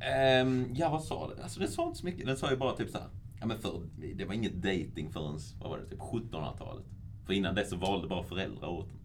Ehm, 0.00 0.66
ja, 0.74 0.88
vad 0.88 1.02
sa 1.04 1.28
den? 1.28 1.42
Alltså 1.42 1.60
den 1.60 1.68
sa 1.68 1.86
inte 1.86 1.98
så 1.98 2.06
mycket. 2.06 2.26
Den 2.26 2.36
sa 2.36 2.50
ju 2.50 2.56
bara 2.56 2.76
typ 2.76 2.90
så 2.90 2.98
här. 2.98 3.08
Ja, 3.44 3.48
men 3.48 3.58
för, 3.58 3.80
det 4.14 4.24
var 4.24 4.34
inget 4.34 4.54
dating 4.54 5.10
förrän, 5.12 5.38
vad 5.60 5.70
var 5.70 5.78
det, 5.78 5.86
typ 5.86 6.00
1700-talet. 6.00 6.84
För 7.26 7.32
innan 7.32 7.54
dess 7.54 7.70
så 7.70 7.76
valde 7.76 8.08
bara 8.08 8.22
föräldrar 8.22 8.68
åt 8.68 8.88
dem. 8.88 8.98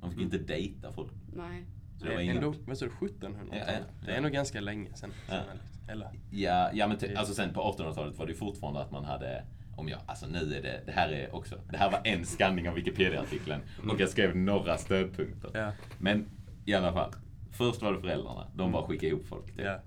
De 0.00 0.10
fick 0.10 0.20
inte 0.20 0.38
dejta 0.38 0.92
folk. 0.92 1.12
Nej. 1.36 1.64
Så 1.98 2.04
det 2.04 2.14
var 2.14 2.20
Mm. 2.22 2.36
Ändå, 2.36 2.48
inget. 2.54 2.68
vad 2.68 2.78
sa 2.78 2.84
du, 2.86 2.90
1700-talet? 2.90 3.48
Ja, 3.52 3.72
ja, 3.72 3.78
Det 4.06 4.10
är 4.10 4.14
ja. 4.14 4.20
nog 4.20 4.32
ganska 4.32 4.60
länge 4.60 4.94
sedan. 4.94 5.10
Ja. 5.28 5.40
Eller? 5.88 6.08
Ja, 6.30 6.70
ja 6.74 6.86
men 6.88 7.16
alltså 7.16 7.34
sen 7.34 7.52
på 7.54 7.60
1800-talet 7.60 8.18
var 8.18 8.26
det 8.26 8.34
fortfarande 8.34 8.80
att 8.80 8.90
man 8.90 9.04
hade 9.04 9.44
om 9.76 9.88
jag, 9.88 10.00
alltså 10.06 10.26
nu 10.26 10.38
är 10.54 10.62
det, 10.62 10.82
det 10.86 10.92
här 10.92 11.08
är 11.08 11.34
också, 11.34 11.54
det 11.70 11.76
här 11.76 11.90
var 11.90 12.00
en 12.04 12.24
skanning 12.24 12.68
av 12.68 12.74
Wikipedia-artikeln 12.74 13.60
och 13.90 14.00
jag 14.00 14.08
skrev 14.08 14.36
några 14.36 14.78
stödpunkter. 14.78 15.50
Ja. 15.54 15.72
Men 15.98 16.26
i 16.64 16.74
alla 16.74 16.92
fall, 16.92 17.12
först 17.52 17.82
var 17.82 17.92
det 17.92 18.00
föräldrarna, 18.00 18.46
de 18.54 18.72
bara 18.72 18.86
skickade 18.86 19.06
ihop 19.06 19.26
folk. 19.26 19.46
Typ. 19.46 19.64
Ja. 19.64 19.78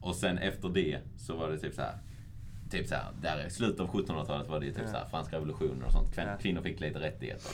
Och 0.00 0.14
sen 0.16 0.38
efter 0.38 0.68
det 0.68 0.98
så 1.16 1.36
var 1.36 1.50
det 1.50 1.58
typ 1.58 1.74
så 1.74 1.82
här. 1.82 1.98
Typ 2.70 2.86
så 2.88 2.94
här, 2.94 3.04
där 3.22 3.46
i 3.46 3.50
slutet 3.50 3.80
av 3.80 3.88
1700-talet 3.90 4.48
var 4.48 4.60
det 4.60 4.66
ju 4.66 4.72
typ 4.72 4.82
Ja. 4.84 4.90
så 4.90 4.96
här, 4.96 5.06
franska 5.10 5.36
revolutionen 5.36 5.82
och 5.84 5.92
sånt. 5.92 6.14
Kvin, 6.14 6.26
Ja. 6.26 6.36
Kvinnor 6.36 6.62
fick 6.62 6.80
lite 6.80 7.00
rättigheter. 7.00 7.50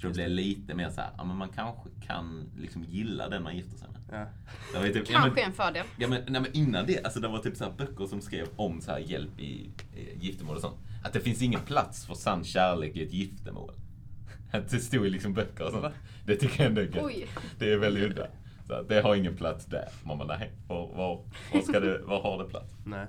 Så 0.00 0.06
det 0.06 0.12
blev 0.12 0.28
lite 0.30 0.74
mer 0.74 0.90
så 0.90 1.00
här, 1.00 1.10
ja 1.16 1.24
men 1.24 1.36
man 1.36 1.48
kanske 1.48 1.88
kan 2.06 2.50
liksom 2.58 2.84
gilla 2.84 3.28
den 3.28 3.42
man 3.42 3.56
gifter 3.56 3.78
sig 3.78 3.88
med. 3.88 4.00
Ja. 4.20 4.26
Det 4.72 4.78
var 4.78 4.86
typ, 4.86 5.10
ja, 5.10 5.12
men, 5.12 5.22
Kanske 5.22 5.42
en 5.42 5.52
fördel. 5.52 5.86
Ja 5.98 6.08
men, 6.08 6.22
nej, 6.28 6.40
men 6.40 6.52
innan 6.52 6.86
det, 6.86 7.04
alltså 7.04 7.20
det 7.20 7.28
var 7.28 7.38
typ 7.38 7.56
så 7.56 7.64
här 7.64 7.72
böcker 7.72 8.06
som 8.06 8.20
skrev 8.20 8.46
om 8.56 8.80
så 8.80 8.90
här 8.90 8.98
hjälp 8.98 9.40
i, 9.40 9.70
i 9.96 10.18
giftermål 10.20 10.56
och 10.56 10.62
sånt. 10.62 10.76
Att 11.04 11.12
det 11.12 11.20
finns 11.20 11.42
ingen 11.42 11.60
plats 11.60 12.06
för 12.06 12.14
sann 12.14 12.44
kärlek 12.44 12.96
i 12.96 13.02
ett 13.02 13.12
giftermål. 13.12 13.72
Att 14.52 14.68
det 14.70 14.78
stod 14.80 15.06
i 15.06 15.10
liksom 15.10 15.34
böcker 15.34 15.64
och 15.64 15.70
sånt. 15.70 15.82
Va? 15.82 15.92
Det 16.26 16.36
tycker 16.36 16.62
jag 16.62 16.68
ändå 16.68 16.80
är 16.80 16.84
gött. 16.84 17.04
Oj. 17.04 17.26
Det 17.58 17.72
är 17.72 17.76
väldigt 17.78 18.04
udda. 18.04 18.26
Så 18.66 18.82
det 18.82 19.00
har 19.00 19.14
ingen 19.14 19.36
plats 19.36 19.64
där. 19.66 19.88
Man 20.04 20.18
bara, 20.18 20.38
nej, 20.38 20.50
var, 20.68 20.86
var, 20.96 21.24
var, 21.52 21.60
ska 21.60 21.80
det, 21.80 21.98
var 21.98 22.22
har 22.22 22.42
det 22.44 22.50
plats? 22.50 22.74
Nej. 22.86 23.06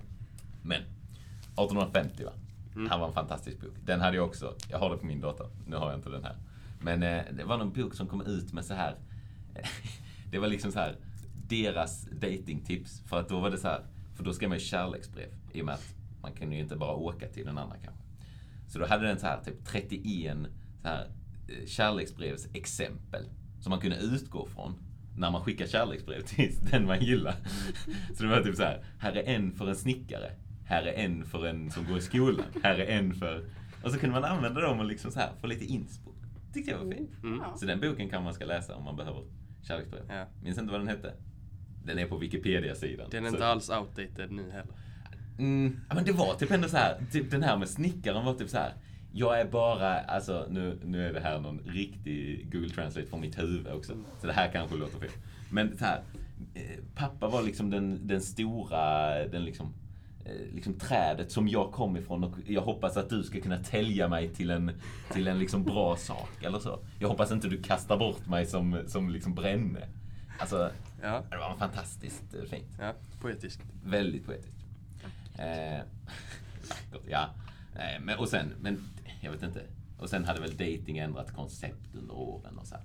Men 0.63 0.81
1850 1.57 2.23
va? 2.23 2.31
Mm. 2.75 2.89
Han 2.89 2.99
var 2.99 3.07
en 3.07 3.13
fantastisk 3.13 3.61
bok. 3.61 3.73
Den 3.85 4.01
hade 4.01 4.17
jag 4.17 4.25
också. 4.25 4.55
Jag 4.69 4.79
har 4.79 4.89
det 4.89 4.97
på 4.97 5.05
min 5.05 5.21
dator. 5.21 5.47
Nu 5.67 5.75
har 5.75 5.89
jag 5.89 5.99
inte 5.99 6.09
den 6.09 6.23
här. 6.23 6.35
Men 6.81 7.03
eh, 7.03 7.23
det 7.37 7.43
var 7.43 7.57
någon 7.57 7.73
bok 7.73 7.93
som 7.93 8.07
kom 8.07 8.21
ut 8.21 8.53
med 8.53 8.65
så 8.65 8.73
här. 8.73 8.95
det 10.31 10.39
var 10.39 10.47
liksom 10.47 10.71
så 10.71 10.79
här. 10.79 10.95
Deras 11.47 12.07
datingtips. 12.11 13.01
För 13.05 13.19
att 13.19 13.29
då 13.29 13.39
var 13.39 13.49
det 13.49 13.57
så 13.57 13.67
här. 13.67 13.81
För 14.15 14.23
då 14.23 14.33
skrev 14.33 14.49
man 14.49 14.57
ju 14.57 14.65
kärleksbrev. 14.65 15.29
I 15.51 15.61
och 15.61 15.65
med 15.65 15.75
att 15.75 15.95
man 16.21 16.31
kunde 16.31 16.55
ju 16.55 16.61
inte 16.61 16.75
bara 16.75 16.93
åka 16.93 17.27
till 17.27 17.45
den 17.45 17.57
andra 17.57 17.75
kanske. 17.83 18.03
Så 18.67 18.79
då 18.79 18.85
hade 18.85 19.07
den 19.07 19.19
så 19.19 19.27
här 19.27 19.39
typ 19.43 19.65
31 19.65 20.37
så 20.81 20.87
här, 20.87 21.07
eh, 21.47 21.65
kärleksbrevsexempel. 21.67 23.25
Som 23.61 23.69
man 23.69 23.79
kunde 23.79 23.97
utgå 23.97 24.47
från 24.47 24.75
när 25.17 25.31
man 25.31 25.43
skickar 25.43 25.67
kärleksbrev 25.67 26.21
till 26.21 26.55
den 26.71 26.85
man 26.85 27.01
gillar. 27.01 27.35
Så 28.13 28.23
det 28.23 28.29
var 28.29 28.41
typ 28.41 28.55
så 28.55 28.63
här. 28.63 28.83
Här 28.99 29.13
är 29.13 29.35
en 29.35 29.51
för 29.51 29.67
en 29.67 29.75
snickare. 29.75 30.31
Här 30.65 30.83
är 30.83 30.93
en 30.93 31.25
för 31.25 31.45
en 31.45 31.71
som 31.71 31.85
går 31.85 31.97
i 31.97 32.01
skolan. 32.01 32.45
Här 32.63 32.75
är 32.79 32.85
en 32.85 33.13
för... 33.13 33.45
Och 33.83 33.91
så 33.91 33.99
kunde 33.99 34.21
man 34.21 34.31
använda 34.31 34.61
dem 34.61 34.79
och 34.79 34.85
liksom 34.85 35.11
så 35.11 35.19
här 35.19 35.29
få 35.41 35.47
lite 35.47 35.65
inspo. 35.65 36.11
Tyckte 36.53 36.71
jag 36.71 36.77
var 36.77 36.91
fint. 36.91 37.11
Mm. 37.23 37.39
Ja. 37.43 37.57
Så 37.57 37.65
den 37.65 37.79
boken 37.79 38.09
kan 38.09 38.23
man 38.23 38.33
ska 38.33 38.45
läsa 38.45 38.75
om 38.75 38.83
man 38.83 38.95
behöver 38.95 39.23
kärleksbrev. 39.61 40.03
Ja. 40.09 40.25
Minns 40.43 40.57
inte 40.57 40.71
vad 40.71 40.81
den 40.81 40.87
hette? 40.87 41.13
Den 41.85 41.99
är 41.99 42.05
på 42.07 42.17
Wikipedia-sidan. 42.17 43.07
Den 43.11 43.25
är 43.25 43.29
Så- 43.29 43.35
inte 43.35 43.47
alls 43.47 43.69
outdated 43.69 44.31
nu 44.31 44.51
heller. 44.51 44.73
Mm, 45.39 45.79
men 45.95 46.03
det 46.05 46.11
var 46.11 46.33
typ 46.33 46.51
ändå 46.51 46.67
så 46.67 46.77
här, 46.77 46.97
typ 47.11 47.31
den 47.31 47.43
här 47.43 47.57
med 47.57 47.69
snickaren 47.69 48.25
var 48.25 48.33
typ 48.33 48.49
så 48.49 48.57
här. 48.57 48.73
Jag 49.13 49.39
är 49.41 49.45
bara, 49.45 49.99
alltså 49.99 50.47
nu, 50.49 50.79
nu 50.83 51.07
är 51.07 51.13
det 51.13 51.19
här 51.19 51.39
någon 51.39 51.59
riktig 51.65 52.49
Google 52.51 52.69
Translate 52.69 53.07
från 53.07 53.21
mitt 53.21 53.39
huvud 53.39 53.67
också. 53.67 53.93
Så 54.21 54.27
det 54.27 54.33
här 54.33 54.51
kanske 54.51 54.77
låter 54.77 54.99
fel. 54.99 55.09
Men 55.51 55.77
så 55.77 55.85
här, 55.85 56.01
eh, 56.53 56.61
pappa 56.95 57.27
var 57.27 57.43
liksom 57.43 57.69
den, 57.69 58.07
den 58.07 58.21
stora, 58.21 59.13
den 59.27 59.43
liksom, 59.45 59.73
liksom 60.53 60.73
trädet 60.79 61.31
som 61.31 61.47
jag 61.47 61.71
kom 61.71 61.97
ifrån 61.97 62.23
och 62.23 62.35
jag 62.47 62.61
hoppas 62.61 62.97
att 62.97 63.09
du 63.09 63.23
ska 63.23 63.41
kunna 63.41 63.57
tälja 63.57 64.07
mig 64.07 64.29
till 64.29 64.49
en, 64.49 64.71
till 65.11 65.27
en 65.27 65.39
liksom 65.39 65.63
bra 65.63 65.95
sak 65.95 66.43
eller 66.43 66.59
så. 66.59 66.79
Jag 66.99 67.07
hoppas 67.07 67.31
inte 67.31 67.47
du 67.47 67.61
kastar 67.61 67.97
bort 67.97 68.27
mig 68.27 68.45
som, 68.45 68.79
som 68.87 69.09
liksom 69.09 69.35
bränne. 69.35 69.87
Alltså, 70.39 70.71
Ja, 71.01 71.23
det 71.29 71.37
var 71.37 71.55
fantastiskt 71.55 72.33
eh, 72.33 72.43
fint. 72.49 72.69
ja 72.79 72.93
poetiskt. 73.21 73.61
Väldigt 73.85 74.25
poetiskt. 74.25 74.65
Eh, 75.39 75.79
ja. 77.07 77.29
Eh, 77.75 78.01
men, 78.01 78.19
och 78.19 78.29
sen, 78.29 78.53
men 78.61 78.83
jag 79.21 79.31
vet 79.31 79.43
inte. 79.43 79.61
Och 79.99 80.09
sen 80.09 80.25
hade 80.25 80.41
väl 80.41 80.51
dating 80.51 80.97
ändrat 80.97 81.31
koncept 81.31 81.95
under 81.95 82.13
åren 82.13 82.57
och 82.57 82.67
så 82.67 82.75
här. 82.75 82.83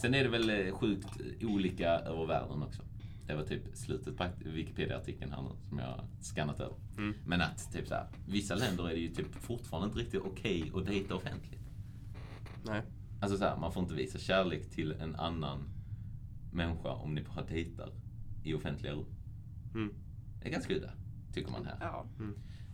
Sen 0.00 0.14
är 0.14 0.24
det 0.24 0.30
väl 0.30 0.50
eh, 0.50 0.74
sjukt 0.74 1.08
olika 1.42 1.88
över 1.90 2.26
världen 2.26 2.62
också. 2.62 2.82
Det 3.26 3.34
var 3.34 3.42
typ 3.42 3.62
slutet 3.74 4.16
på 4.16 4.26
Wikipedia-artikeln 4.44 5.32
här 5.32 5.42
nu 5.42 5.68
som 5.68 5.78
jag 5.78 5.86
har 5.86 6.04
skannat 6.20 6.60
över. 6.60 6.76
Mm. 6.96 7.14
Men 7.26 7.40
att 7.40 7.72
typ 7.72 7.88
så 7.88 7.94
här, 7.94 8.08
vissa 8.26 8.54
länder 8.54 8.88
är 8.88 8.94
det 8.94 9.00
ju 9.00 9.14
typ 9.14 9.34
fortfarande 9.34 9.88
inte 9.88 9.98
riktigt 9.98 10.22
okej 10.24 10.72
att 10.74 10.86
dejta 10.86 11.14
offentligt. 11.14 11.60
Nej. 12.64 12.82
Alltså 13.20 13.38
så 13.38 13.44
här, 13.44 13.56
man 13.56 13.72
får 13.72 13.82
inte 13.82 13.94
visa 13.94 14.18
kärlek 14.18 14.70
till 14.70 14.92
en 14.92 15.16
annan 15.16 15.68
människa 16.52 16.92
om 16.92 17.14
ni 17.14 17.22
bara 17.22 17.44
dejtar 17.44 17.90
i 18.44 18.54
offentliga 18.54 18.92
rum. 18.92 19.06
Mm. 19.74 19.94
Det 20.40 20.48
är 20.48 20.52
ganska 20.52 20.74
udda, 20.74 20.90
tycker 21.32 21.52
man 21.52 21.66
här. 21.66 21.76
Ja. 21.80 22.06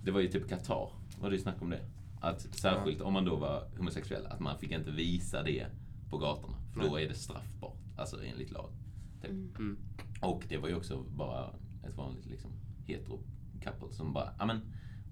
Det 0.04 0.10
var 0.10 0.20
ju 0.20 0.28
typ 0.28 0.48
Qatar, 0.48 0.92
var 1.20 1.30
det 1.30 1.36
ju 1.36 1.42
snack 1.42 1.62
om 1.62 1.70
det. 1.70 1.80
Att 2.20 2.40
särskilt 2.40 3.00
om 3.00 3.12
man 3.12 3.24
då 3.24 3.36
var 3.36 3.70
homosexuell, 3.76 4.26
att 4.26 4.40
man 4.40 4.58
fick 4.58 4.70
inte 4.70 4.90
visa 4.90 5.42
det 5.42 5.66
på 6.10 6.18
gatorna. 6.18 6.56
För 6.72 6.80
då 6.80 6.94
Nej. 6.94 7.04
är 7.04 7.08
det 7.08 7.14
straffbart, 7.14 7.78
alltså 7.96 8.24
enligt 8.24 8.50
lag. 8.50 8.70
Typ. 9.22 9.30
Mm. 9.30 9.78
Och 10.20 10.44
det 10.48 10.56
var 10.56 10.68
ju 10.68 10.74
också 10.74 11.02
bara 11.16 11.50
ett 11.88 11.96
vanligt 11.96 12.26
liksom 12.26 12.50
hetero 12.86 13.20
couple 13.62 13.92
som 13.92 14.12
bara, 14.12 14.34
ja 14.38 14.46
men 14.46 14.60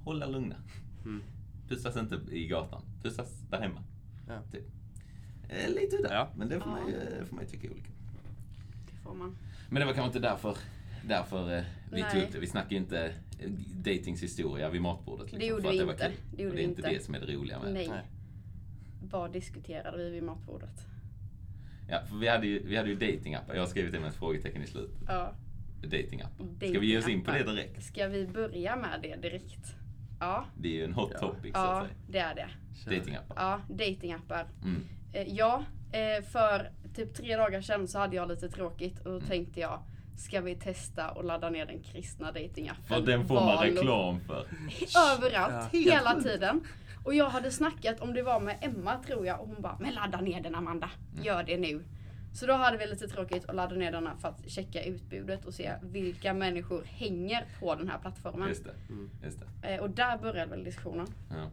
hålla 0.04 0.26
lugna. 0.26 0.56
Mm. 1.04 1.22
Pussas 1.68 1.96
inte 1.96 2.20
i 2.30 2.46
gatan, 2.46 2.82
pussas 3.02 3.40
där 3.50 3.60
hemma. 3.60 3.82
Ja. 4.28 4.42
Typ. 4.52 4.64
Eh, 5.48 5.68
lite 5.74 5.96
udda, 5.96 6.14
Ja. 6.14 6.28
men 6.36 6.48
det 6.48 6.60
får, 6.60 6.70
man 6.70 6.88
ju, 6.88 7.24
får 7.24 7.34
man 7.36 7.44
ju 7.44 7.50
tycka 7.50 7.70
olika. 7.70 7.90
Det 8.90 8.96
får 9.02 9.14
man. 9.14 9.36
Men 9.70 9.80
det 9.80 9.86
var 9.86 9.92
kanske 9.92 10.06
inte 10.18 10.28
därför, 10.28 10.56
därför 11.08 11.56
eh, 11.56 11.62
vi 11.92 12.00
Nej. 12.00 12.12
tog 12.12 12.22
upp 12.22 12.32
det. 12.32 12.38
Vi 12.38 12.46
snackar 12.46 12.70
ju 12.70 12.76
inte 12.76 13.14
eh, 13.38 13.50
datings 13.74 14.22
historia 14.22 14.70
vid 14.70 14.82
matbordet. 14.82 15.22
Liksom, 15.24 15.38
Det 15.38 15.46
gjorde 15.46 15.62
för 15.62 15.68
att 15.68 15.74
vi 15.74 15.78
det 15.78 15.84
var 15.84 15.92
inte. 15.92 16.04
kul. 16.06 16.16
Det 16.36 16.56
det 16.56 16.62
är 16.62 16.64
inte 16.64 16.82
det 16.90 17.04
som 17.04 17.14
är 17.14 17.20
det 17.20 17.34
roliga 17.34 17.58
med 17.58 17.68
det. 17.68 17.72
Nej. 17.72 17.88
Nej. 17.88 18.02
Vad 19.10 19.32
diskuterade 19.32 19.96
vi 20.04 20.10
vid 20.10 20.22
matbordet? 20.22 20.86
Ja, 21.90 22.00
för 22.08 22.16
vi 22.16 22.28
hade 22.28 22.46
ju, 22.46 22.66
vi 22.66 22.76
hade 22.76 22.88
ju 22.88 22.94
datingappar. 22.94 23.54
Jag 23.54 23.62
har 23.62 23.66
skrivit 23.66 23.92
det 23.92 24.00
med 24.00 24.08
ett 24.08 24.14
frågetecken 24.16 24.62
i 24.62 24.66
slutet. 24.66 24.96
Ja. 25.06 25.32
Datingappar. 25.82 26.44
Ska 26.68 26.80
vi 26.80 26.86
ge 26.86 26.98
oss 26.98 27.08
in 27.08 27.24
på 27.24 27.30
det 27.30 27.42
direkt? 27.42 27.82
Ska 27.84 28.06
vi 28.08 28.26
börja 28.26 28.76
med 28.76 28.98
det 29.02 29.16
direkt? 29.16 29.74
Ja. 30.20 30.44
Det 30.56 30.68
är 30.68 30.72
ju 30.72 30.84
en 30.84 30.92
hot 30.94 31.10
Ja. 31.14 31.18
topic 31.18 31.42
så 31.42 31.58
Ja, 31.58 31.80
att 31.80 31.86
säga. 31.86 31.94
det 32.08 32.18
är 32.18 32.34
det. 32.34 32.96
Datingappar. 32.96 33.36
Ja, 33.36 33.60
datingappar. 33.74 34.46
Mm. 34.64 34.84
Eh, 35.12 35.34
ja, 35.34 35.64
eh, 35.92 36.24
för 36.24 36.70
typ 36.94 37.14
tre 37.14 37.36
dagar 37.36 37.60
sedan 37.60 37.88
så 37.88 37.98
hade 37.98 38.16
jag 38.16 38.28
lite 38.28 38.48
tråkigt 38.48 38.98
och 38.98 39.04
då 39.04 39.10
Mm. 39.16 39.26
tänkte 39.28 39.60
jag 39.60 39.82
Ska 40.16 40.40
vi 40.40 40.54
testa 40.54 41.10
och 41.10 41.24
ladda 41.24 41.50
ner 41.50 41.66
den 41.66 41.82
kristna 41.82 42.32
datingappen? 42.32 42.84
För 42.84 43.00
den 43.00 43.26
får 43.28 43.34
man 43.34 43.64
reklam 43.64 44.20
för. 44.20 44.46
Överallt, 45.14 45.68
Ja. 45.72 45.78
hela 45.80 46.20
tiden. 46.22 46.60
Och 47.04 47.14
jag 47.14 47.28
hade 47.30 47.50
snackat 47.50 48.00
om 48.00 48.14
det 48.14 48.22
var 48.22 48.40
med 48.40 48.56
Emma 48.60 48.96
tror 49.06 49.26
jag 49.26 49.40
och 49.40 49.48
hon 49.48 49.62
bara 49.62 49.76
Men 49.80 49.94
ladda 49.94 50.20
ner 50.20 50.40
den 50.42 50.54
Amanda, 50.54 50.90
Mm. 51.12 51.24
gör 51.24 51.42
det 51.42 51.58
nu. 51.58 51.84
Så 52.34 52.46
då 52.46 52.52
hade 52.52 52.76
vi 52.78 52.86
lite 52.86 53.08
tråkigt 53.08 53.44
och 53.44 53.54
ladda 53.54 53.74
ner 53.74 53.92
denna 53.92 54.16
för 54.16 54.28
att 54.28 54.50
checka 54.50 54.82
utbudet 54.84 55.44
och 55.44 55.54
se 55.54 55.72
vilka 55.82 56.34
människor 56.34 56.82
hänger 56.84 57.46
på 57.60 57.74
den 57.74 57.88
här 57.88 57.98
plattformen. 57.98 58.48
Just 58.48 58.64
det. 58.64 58.74
Mm. 58.88 59.10
Just 59.24 59.38
det. 59.62 59.74
Eh, 59.74 59.80
och 59.80 59.90
där 59.90 60.18
började 60.18 60.50
väl 60.50 60.64
diskussionen. 60.64 61.06
Ja. 61.30 61.50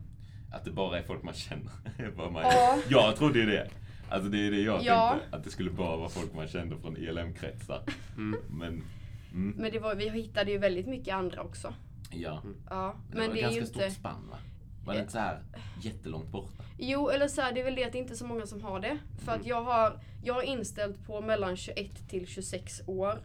Att 0.58 0.66
det 0.66 0.72
bara 0.72 1.00
är 1.00 1.04
folk 1.04 1.24
man 1.24 1.34
känner. 1.34 1.72
Vad 2.16 2.32
man 2.32 2.42
Ja. 2.44 2.78
Jag 2.90 3.16
trodde 3.16 3.40
ju 3.40 3.46
det. 3.46 3.70
Alltså 4.10 4.30
det 4.30 4.48
är 4.48 4.52
det 4.52 4.62
jag 4.62 4.84
Ja. 4.84 5.10
tänkte. 5.20 5.38
Att 5.38 5.44
det 5.44 5.50
skulle 5.50 5.70
bara 5.72 5.98
vara 5.98 6.10
folk 6.10 6.34
man 6.34 6.48
kände 6.48 6.78
från 6.78 6.98
ELM-kretsar. 6.98 7.82
Mm. 8.18 8.40
Men, 8.50 8.84
mm, 9.32 9.54
Men 9.58 9.72
det 9.72 9.80
var, 9.80 9.96
vi 9.96 10.10
hittade 10.10 10.52
ju 10.52 10.58
väldigt 10.58 10.88
mycket 10.88 11.14
andra 11.16 11.42
också. 11.42 11.74
ja. 12.12 12.42
Ja, 12.70 12.96
Men, 13.10 13.18
men 13.18 13.22
det 13.22 13.28
var 13.28 13.34
det 13.36 13.40
är 13.40 13.42
ganska 13.42 13.60
ju 13.60 13.66
stort 13.66 13.82
inte... 13.84 13.96
spann 13.96 14.28
va? 14.32 14.38
Var 14.86 14.94
det 14.94 15.00
inte 15.00 15.12
så 15.12 15.20
här 15.20 15.39
jättelångt 15.82 16.32
borta? 16.32 16.63
Jo, 16.77 17.10
eller 17.10 17.27
så 17.27 17.42
här, 17.42 17.54
det 17.54 17.60
är 17.60 17.63
väl 17.63 17.75
det 17.75 17.86
att 17.86 17.92
det 17.92 17.98
inte 17.98 18.13
är 18.13 18.15
så 18.15 18.25
många 18.25 18.46
som 18.46 18.62
har 18.62 18.80
det. 18.80 18.98
För 19.25 19.32
att 19.32 19.46
jag 19.46 19.62
har, 19.62 20.00
jag 20.24 20.34
har 20.34 20.42
inställt 20.42 21.08
på 21.08 21.22
mellan 21.22 21.58
21 21.58 22.10
till 22.10 22.27
26 22.27 22.82
år. 22.88 23.20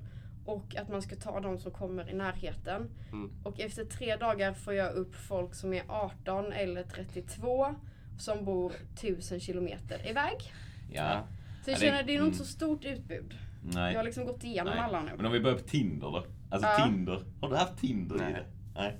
Och 0.45 0.77
att 0.77 0.89
man 0.89 1.03
ska 1.03 1.17
ta 1.17 1.41
de 1.41 1.59
som 1.59 1.71
kommer 1.71 2.11
i 2.11 2.15
närheten. 2.15 2.91
Mm. 3.13 3.31
Och 3.45 3.61
efter 3.61 3.85
tre 3.85 4.17
dagar 4.17 4.53
får 4.53 4.75
jag 4.75 4.95
upp 4.95 5.15
folk 5.15 5.55
som 5.55 5.73
är 5.73 5.83
18 5.89 6.53
eller 6.53 6.83
32. 6.83 7.75
Som 8.19 8.45
bor 8.45 8.73
1000 8.95 9.41
kilometer 9.41 10.09
iväg. 10.11 10.53
Ja. 10.93 11.27
Så 11.65 11.71
Ja, 11.71 11.73
jag 11.73 11.81
känner 11.81 12.03
det 12.03 12.15
är 12.15 12.19
nog 12.19 12.29
inte 12.29 12.37
mm. 12.37 12.47
så 12.47 12.53
stort 12.53 12.85
utbud. 12.85 13.35
Nej. 13.63 13.93
Jag 13.93 13.99
har 13.99 14.05
liksom 14.05 14.27
gått 14.27 14.45
igenom 14.45 14.75
Nej. 14.75 14.85
alla 14.85 15.03
nu. 15.03 15.11
Men 15.17 15.27
om 15.27 15.33
vi 15.33 15.41
börjar 15.41 15.57
på 15.59 15.65
Tinder 15.65 16.07
då? 16.07 16.25
Alltså 16.51 16.69
Ja. 16.69 16.87
Tinder. 16.87 17.23
Har 17.41 17.49
du 17.49 17.57
haft 17.57 17.79
Tinder 17.79 18.17
i 18.17 18.19
Nej. 18.19 18.33
det? 18.33 18.45
Nej. 18.75 18.97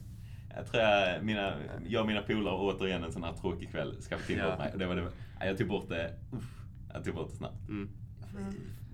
Jag 0.57 0.67
tror 0.67 0.83
jag, 0.83 1.25
mina, 1.25 1.55
jag 1.89 2.01
och 2.01 2.07
mina 2.09 2.23
polare 2.23 2.55
återigen 2.55 3.05
en 3.05 3.13
sån 3.13 3.23
här 3.25 3.33
tråkig 3.33 3.71
kväll 3.71 3.97
skaffade 4.03 4.27
Tinder 4.27 4.49
Ja. 4.49 4.59
mig. 4.59 4.73
Och 4.73 4.79
det 4.79 4.87
var 4.87 4.95
det, 4.97 5.09
jag 5.47 5.59
tog 5.59 5.69
bort 5.69 5.89
det, 5.89 6.15
uff, 6.33 6.65
jag 6.95 7.05
tog 7.05 7.15
bort 7.15 7.31
det 7.31 7.37
snabbt. 7.37 7.69
Mm. 7.69 7.89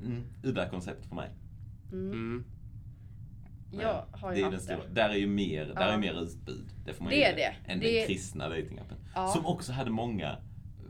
Mm, 0.04 0.22
udda 0.42 0.68
koncept 0.68 1.06
för 1.06 1.14
mig. 1.14 1.30
Mm. 1.92 2.12
Mm. 2.12 2.44
Jag 3.70 4.04
har 4.12 4.30
det 4.32 4.36
ju 4.38 4.42
är 4.42 4.44
den 4.44 4.54
haft 4.54 4.68
det. 4.68 4.74
stora. 4.74 4.88
Där 4.92 5.08
är 5.10 5.14
ju 5.16 5.26
mer, 5.26 5.64
där 5.74 5.88
är 5.92 5.98
mer 5.98 6.22
utbud. 6.22 6.66
Det 6.86 6.94
får 6.94 7.04
man 7.04 7.10
Det 7.10 7.24
är 7.24 7.36
det. 7.36 7.72
Än 7.72 7.80
Det- 7.80 7.98
den 7.98 8.06
kristna 8.06 8.48
datingappen. 8.48 8.96
Ja. 9.14 9.28
Som 9.28 9.46
också 9.46 9.72
hade 9.72 9.90
många, 9.90 10.36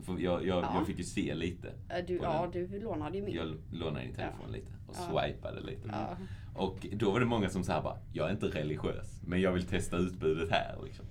för 0.05 0.13
jag, 0.19 0.45
jag, 0.45 0.63
Ja. 0.63 0.71
jag 0.75 0.87
fick 0.87 0.97
ju 0.97 1.03
se 1.03 1.35
lite. 1.35 1.73
Du, 2.07 2.15
ja, 2.23 2.49
den. 2.53 2.67
du 2.71 2.79
lånade 2.79 3.17
ju 3.17 3.23
min. 3.23 3.35
Jag 3.35 3.47
lånade 3.71 4.05
din 4.05 4.15
telefon 4.15 4.45
Ja. 4.47 4.53
lite 4.53 4.67
och 4.87 4.95
Ja. 4.97 5.21
swipade 5.23 5.61
lite. 5.61 5.89
Ja. 5.91 6.17
Och 6.57 6.85
då 6.93 7.11
var 7.11 7.19
det 7.19 7.25
många 7.25 7.49
som 7.49 7.63
sa 7.63 7.81
bara, 7.81 7.97
jag 8.13 8.27
är 8.27 8.31
inte 8.31 8.45
religiös, 8.45 9.21
men 9.25 9.41
jag 9.41 9.51
vill 9.51 9.63
testa 9.63 9.97
utbudet 9.97 10.51
här. 10.51 10.75
Liksom. 10.85 11.05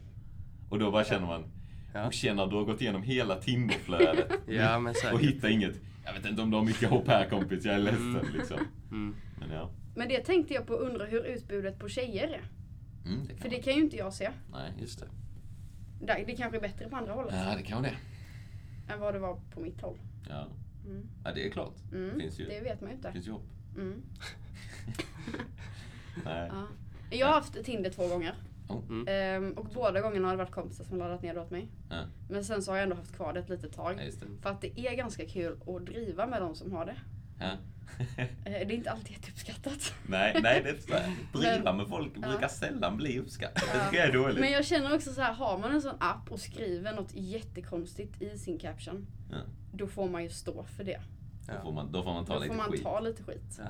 Och 0.71 0.79
då 0.79 0.91
bara 0.91 1.05
känner 1.05 1.27
man, 1.27 1.45
Ja. 1.95 2.07
och 2.07 2.13
känner 2.13 2.47
du 2.47 2.57
har 2.57 2.65
gått 2.65 2.81
igenom 2.81 3.03
hela 3.03 3.37
Tinderflödet 3.37 4.33
Ja, 4.49 4.93
och 5.13 5.21
hittar 5.21 5.49
inget. 5.49 5.81
Jag 6.05 6.13
vet 6.13 6.27
inte 6.27 6.43
om 6.43 6.51
du 6.51 6.57
har 6.57 6.65
mycket 6.65 6.89
hopp 6.91 7.09
här 7.09 7.29
kompis, 7.29 7.65
jag 7.65 7.75
är 7.75 7.79
ledsen 7.79 8.17
Mm. 8.17 8.33
liksom. 8.35 8.57
Mm. 8.91 9.15
Men 9.41 9.51
ja. 9.51 9.71
Men 9.97 10.09
det 10.09 10.21
tänkte 10.21 10.55
jag 10.55 10.67
på, 10.67 10.75
undra 10.75 11.05
hur 11.05 11.25
utbudet 11.27 11.79
på 11.79 11.89
tjejer 11.89 12.29
är. 12.29 12.41
Mm, 13.11 13.27
det 13.29 13.37
För 13.37 13.49
det 13.49 13.63
kan 13.63 13.75
ju 13.75 13.81
inte 13.81 13.97
jag 13.97 14.13
se. 14.13 14.31
Nej, 14.53 14.73
just 14.81 15.01
det. 15.01 15.07
Där- 16.07 16.25
Det 16.27 16.37
kanske 16.37 16.57
är 16.59 16.61
bättre 16.61 16.89
på 16.89 16.97
andra 16.97 17.13
hållet. 17.13 17.35
Ja, 17.35 17.55
det 17.57 17.63
kan 17.63 17.83
det. 17.83 17.93
Än 18.93 19.01
vad 19.01 19.15
det 19.15 19.19
var 19.19 19.41
på 19.55 19.61
mitt 19.61 19.81
håll. 19.81 19.97
Ja, 20.29 20.47
Mm. 20.87 21.07
ja 21.25 21.31
det 21.35 21.47
är 21.47 21.51
klart. 21.51 21.75
Mm. 21.93 22.21
Finns 22.21 22.41
ju. 22.41 22.45
Det 22.47 22.61
vet 22.61 22.81
man 22.81 22.91
ju 22.91 22.97
inte. 22.97 23.13
finns 23.13 23.27
ju 23.27 23.31
hopp. 23.33 23.47
Nej. 26.25 26.51
Ja. 26.53 26.67
Jag 27.11 27.27
har 27.27 27.35
haft 27.35 27.65
Tinder 27.65 27.91
två 27.91 28.09
gånger. 28.09 28.35
Mm. 28.89 29.05
Ehm, 29.09 29.53
och 29.53 29.65
båda 29.65 30.01
gångerna 30.01 30.27
har 30.29 30.33
det 30.33 30.39
varit 30.39 30.51
kompisar 30.51 30.85
som 30.85 30.99
laddat 30.99 31.23
ner 31.23 31.35
det 31.35 31.41
åt 31.41 31.51
mig. 31.51 31.69
Ja, 31.91 32.03
Men 32.31 32.45
sen 32.45 32.63
så 32.63 32.71
har 32.71 32.77
jag 32.77 32.83
ändå 32.83 32.97
haft 32.97 33.17
kvar 33.17 33.33
det 33.33 33.41
ett 33.41 33.49
litet 33.49 33.73
ja, 33.77 33.83
tag. 33.83 34.05
just 34.05 34.21
det. 34.21 34.27
För 34.43 34.51
att 34.51 34.61
det 34.61 34.81
är 34.81 34.97
ganska 34.97 35.27
kul 35.27 35.57
att 35.67 35.87
driva 35.87 36.27
med 36.27 36.43
de 36.43 36.55
som 36.55 36.73
har 36.73 36.87
det. 36.87 36.97
Ja. 37.41 37.51
Eh, 38.17 38.27
Det 38.45 38.51
är 38.51 38.73
inte 38.73 38.91
alltid 38.91 39.11
jätteuppskattat. 39.13 39.93
nej, 40.09 40.41
nej, 40.43 40.63
det 40.63 40.71
är 40.71 40.77
så 40.79 40.93
här. 40.95 41.13
Driva 41.33 41.73
med 41.73 41.87
folk 41.89 42.13
Ja. 42.23 42.29
brukar 42.29 42.49
sällan 42.49 42.97
bli 42.97 43.19
uppskattat. 43.19 43.65
Det 43.73 43.79
Ja. 43.79 43.85
tycker 43.85 43.99
jag 44.03 44.09
är 44.09 44.13
dåligt. 44.13 44.39
Men 44.41 44.53
jag 44.53 44.65
känner 44.65 44.95
också 44.95 45.13
så 45.13 45.21
här, 45.21 45.33
har 45.33 45.59
man 45.59 45.71
en 45.73 45.83
sån 45.83 45.97
app 46.01 46.33
och 46.33 46.41
skriver 46.41 46.93
något 46.93 47.11
jättekonstigt 47.15 48.23
i 48.23 48.39
sin 48.39 48.59
caption, 48.59 49.07
Ja. 49.31 49.37
då 49.73 49.87
får 49.87 50.09
man 50.09 50.23
ju 50.23 50.29
stå 50.31 50.65
för 50.65 50.85
det. 50.85 51.01
Då, 51.47 51.53
får 51.63 51.73
man, 51.73 51.93
då 51.93 52.03
får 52.03 52.13
man 52.13 52.25
ta 52.25 52.35
Då 52.35 52.41
lite 52.41 52.55
får 52.55 52.63
man 52.63 52.71
skit. 52.73 52.83
ta 52.83 53.01
lite 53.01 53.23
skit. 53.23 53.61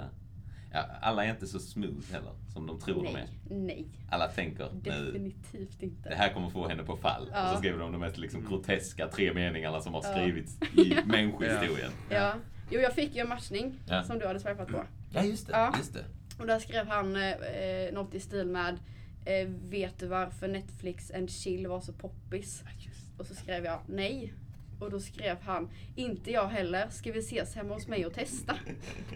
Ja. 0.77 0.83
Ja, 0.91 0.97
alla 1.01 1.25
är 1.25 1.31
inte 1.31 1.47
så 1.47 1.59
smooth 1.59 2.13
heller, 2.13 2.33
som 2.53 2.67
de 2.67 2.81
tror 2.81 3.05
de 3.05 3.09
är. 3.09 3.13
Nej, 3.15 3.29
nej. 3.51 3.87
Alla 4.11 4.29
tänker 4.29 4.71
nu, 4.73 4.81
Definitivt 4.81 5.83
inte. 5.83 6.09
det 6.09 6.15
här 6.15 6.33
kommer 6.35 6.51
få 6.51 6.69
henne 6.69 6.83
på 6.83 6.97
fall. 6.97 7.29
Ja. 7.33 7.45
Och 7.45 7.51
så 7.55 7.59
skriver 7.59 7.79
de 7.79 7.93
de 7.93 7.99
mest 8.01 8.19
liksom 8.19 8.45
groteska 8.49 9.09
tre 9.09 9.35
meningarna 9.35 9.81
som 9.81 9.95
har 9.95 10.03
Ja. 10.05 10.13
skrivits 10.17 10.59
i 10.63 10.97
människohistorien. 11.07 11.91
Ja. 12.11 12.33
Jo, 12.71 12.81
jag 12.81 12.93
fick 12.93 13.15
ju 13.15 13.21
en 13.21 13.29
matchning 13.29 13.75
Ja. 13.89 14.03
som 14.05 14.19
du 14.19 14.27
hade 14.27 14.41
swipat 14.41 14.69
på. 14.69 14.83
Ja, 15.13 15.23
just 15.25 15.47
det. 15.47 15.53
Ja. 15.53 15.75
Just 15.79 15.95
det. 15.95 16.05
Och 16.39 16.47
där 16.47 16.59
skrev 16.59 16.87
han 16.87 17.17
eh, 17.17 17.31
eh, 17.33 17.93
något 17.95 18.15
i 18.15 18.21
stil 18.21 18.47
med 18.47 18.79
eh, 19.25 19.49
Vet 19.49 19.99
du 19.99 20.07
varför 20.07 20.49
Netflix 20.49 21.11
and 21.11 21.31
chill 21.31 21.67
var 21.67 21.81
så 21.81 21.93
poppis? 21.93 22.63
Ja, 22.65 22.71
just 22.87 23.21
Och 23.21 23.27
så 23.27 23.35
skrev 23.35 23.65
jag 23.65 23.81
nej. 23.87 24.33
Och 24.81 24.91
då 24.91 25.01
skrev 25.01 25.37
han 25.43 25.69
Inte 25.95 26.31
jag 26.31 26.47
heller. 26.49 26.89
Ska 26.91 27.13
vi 27.13 27.19
ses 27.19 27.55
hemma 27.55 27.75
hos 27.75 27.89
mig 27.89 28.07
och 28.07 28.15
testa? 28.15 28.55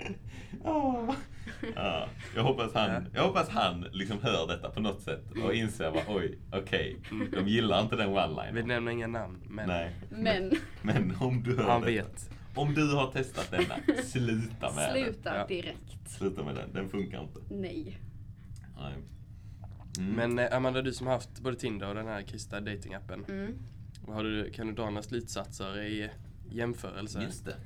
Åh. 0.64 1.14
Ja, 1.74 2.08
jag, 2.34 2.42
hoppas 2.42 2.74
han, 2.74 2.90
Ja. 2.90 3.00
jag 3.14 3.22
hoppas 3.26 3.48
han 3.48 3.80
liksom 3.92 4.18
hör 4.22 4.46
detta 4.46 4.70
på 4.70 4.80
något 4.80 5.02
sätt 5.02 5.24
och 5.44 5.54
inser 5.54 5.90
bara 5.90 6.04
oj, 6.08 6.38
okej, 6.52 6.96
de 7.32 7.48
gillar 7.48 7.82
inte 7.82 7.96
den 7.96 8.10
Vi 8.10 8.16
one-linern. 8.18 8.66
nämner 8.66 8.92
inga 8.92 9.06
namn, 9.06 9.38
men 9.48 9.68
Nej. 9.68 9.94
Men 10.10 10.52
Men 10.82 11.16
om 11.20 11.42
du 11.42 11.56
hör 11.56 11.64
han 11.64 11.80
detta, 11.80 11.92
vet. 11.92 12.30
om 12.54 12.74
du 12.74 12.94
har 12.94 13.12
testat 13.12 13.50
denna, 13.50 14.02
sluta 14.02 14.72
med 14.74 14.94
den. 14.94 15.04
sluta 15.04 15.46
direkt. 15.46 16.10
Sluta 16.10 16.42
med 16.44 16.54
den, 16.54 16.72
den 16.72 16.88
funkar 16.88 17.22
inte. 17.22 17.40
Nej. 17.54 17.98
Nej. 18.78 18.94
Mm. 19.98 20.12
Men 20.14 20.38
eh, 20.38 20.56
Amanda, 20.56 20.82
du 20.82 20.92
som 20.92 21.06
har 21.06 21.14
haft 21.14 21.40
både 21.40 21.56
Tinder 21.56 21.88
och 21.88 21.94
den 21.94 22.06
här 22.06 22.22
kristna 22.22 22.60
datingappen. 22.60 23.24
Mm. 23.28 23.58
Har 24.09 24.25
du, 24.25 24.50
kan 24.50 24.66
du 24.66 24.73
dra 24.73 24.90
några 24.90 25.02
slutsatser 25.02 25.83
i 25.83 26.11
jämförelse? 26.50 27.23
Just 27.23 27.45
det. 27.45 27.57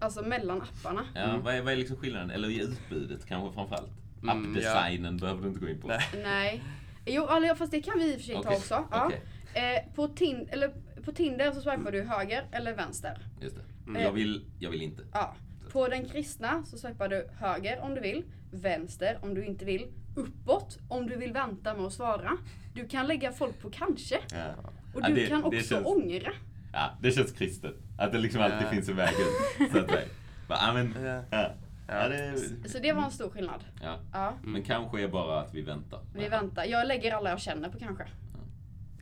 Alltså 0.00 0.22
mellan 0.22 0.62
apparna. 0.62 1.04
Ja, 1.14 1.20
Mm. 1.20 1.42
vad, 1.42 1.54
är, 1.54 1.62
vad 1.62 1.72
är 1.72 1.76
liksom 1.76 1.96
skillnaden? 1.96 2.30
Eller 2.30 2.48
i 2.50 2.60
utbudet 2.62 3.26
kanske 3.26 3.54
framförallt? 3.54 3.90
Mm, 4.22 4.28
Appdesignen 4.54 5.16
behöver 5.16 5.42
du 5.42 5.48
inte 5.48 5.60
gå 5.60 5.68
in 5.68 5.80
på. 5.80 5.88
Nej. 5.88 6.00
Nej. 6.22 6.62
Jo, 7.06 7.26
eller, 7.26 7.54
fast 7.54 7.72
det 7.72 7.82
kan 7.82 7.98
vi 7.98 8.12
i 8.12 8.16
och 8.16 8.20
för 8.20 8.24
sig 8.24 8.34
ta 8.34 8.40
Okej, 8.40 8.56
också. 8.56 8.84
Ja. 8.90 9.06
okej. 9.06 9.22
Eh, 9.54 9.94
på, 9.94 10.08
tin- 10.08 10.48
eller, 10.50 10.72
på 11.04 11.12
Tinder 11.12 11.52
så 11.52 11.60
swipar 11.60 11.92
du 11.92 12.02
höger 12.02 12.44
eller 12.52 12.74
vänster. 12.76 13.18
Just 13.40 13.56
det. 13.56 13.62
Mm. 13.90 14.02
Jag, 14.02 14.12
vill, 14.12 14.44
jag 14.58 14.70
vill 14.70 14.82
inte. 14.82 15.02
Ja. 15.12 15.34
På 15.72 15.88
den 15.88 16.08
kristna 16.08 16.64
så 16.64 16.78
swipar 16.78 17.08
du 17.08 17.28
höger 17.38 17.80
om 17.80 17.94
du 17.94 18.00
vill, 18.00 18.24
vänster 18.50 19.18
om 19.22 19.34
du 19.34 19.44
inte 19.44 19.64
vill, 19.64 19.86
uppåt 20.16 20.78
om 20.88 21.06
du 21.06 21.16
vill 21.16 21.32
vänta 21.32 21.74
med 21.74 21.84
att 21.86 21.92
svara. 21.92 22.30
Du 22.74 22.88
kan 22.88 23.06
lägga 23.06 23.32
folk 23.32 23.60
på 23.60 23.70
kanske. 23.70 24.18
Ja. 24.32 24.54
Och 24.98 25.04
Ja, 25.04 25.14
du 25.14 25.14
det- 25.14 25.26
kan 25.26 25.40
det 25.40 25.46
också 25.46 25.74
känns- 25.74 25.86
ångra. 25.86 26.32
Ja, 26.72 26.90
det 27.02 27.10
känns 27.12 27.32
kristet. 27.32 27.74
Att 27.98 28.12
det 28.12 28.18
liksom 28.18 28.40
alltid 28.42 28.62
Ja. 28.66 28.70
finns 28.70 28.88
en 28.88 28.96
väg 28.96 29.14
ut. 29.14 29.70
Så 29.72 29.78
att 29.78 29.90
säga. 29.90 30.06
Bara, 30.48 30.58
ja, 30.66 30.72
men, 30.74 31.04
Ja. 31.04 31.22
ja. 31.30 31.50
Ja, 31.90 32.08
det, 32.08 32.38
Så 32.68 32.78
det 32.78 32.92
var 32.92 33.02
en 33.04 33.10
stor 33.10 33.30
skillnad. 33.30 33.64
ja. 33.82 33.96
Ja. 34.12 34.34
Men 34.44 34.62
kanske 34.62 35.02
är 35.02 35.08
bara 35.08 35.40
att 35.40 35.54
vi 35.54 35.62
väntar. 35.62 36.00
Vi 36.14 36.28
väntar. 36.28 36.64
Jag 36.64 36.86
lägger 36.88 37.12
alla 37.14 37.30
jag 37.30 37.40
känner 37.40 37.68
på 37.68 37.78
kanske. 37.78 38.04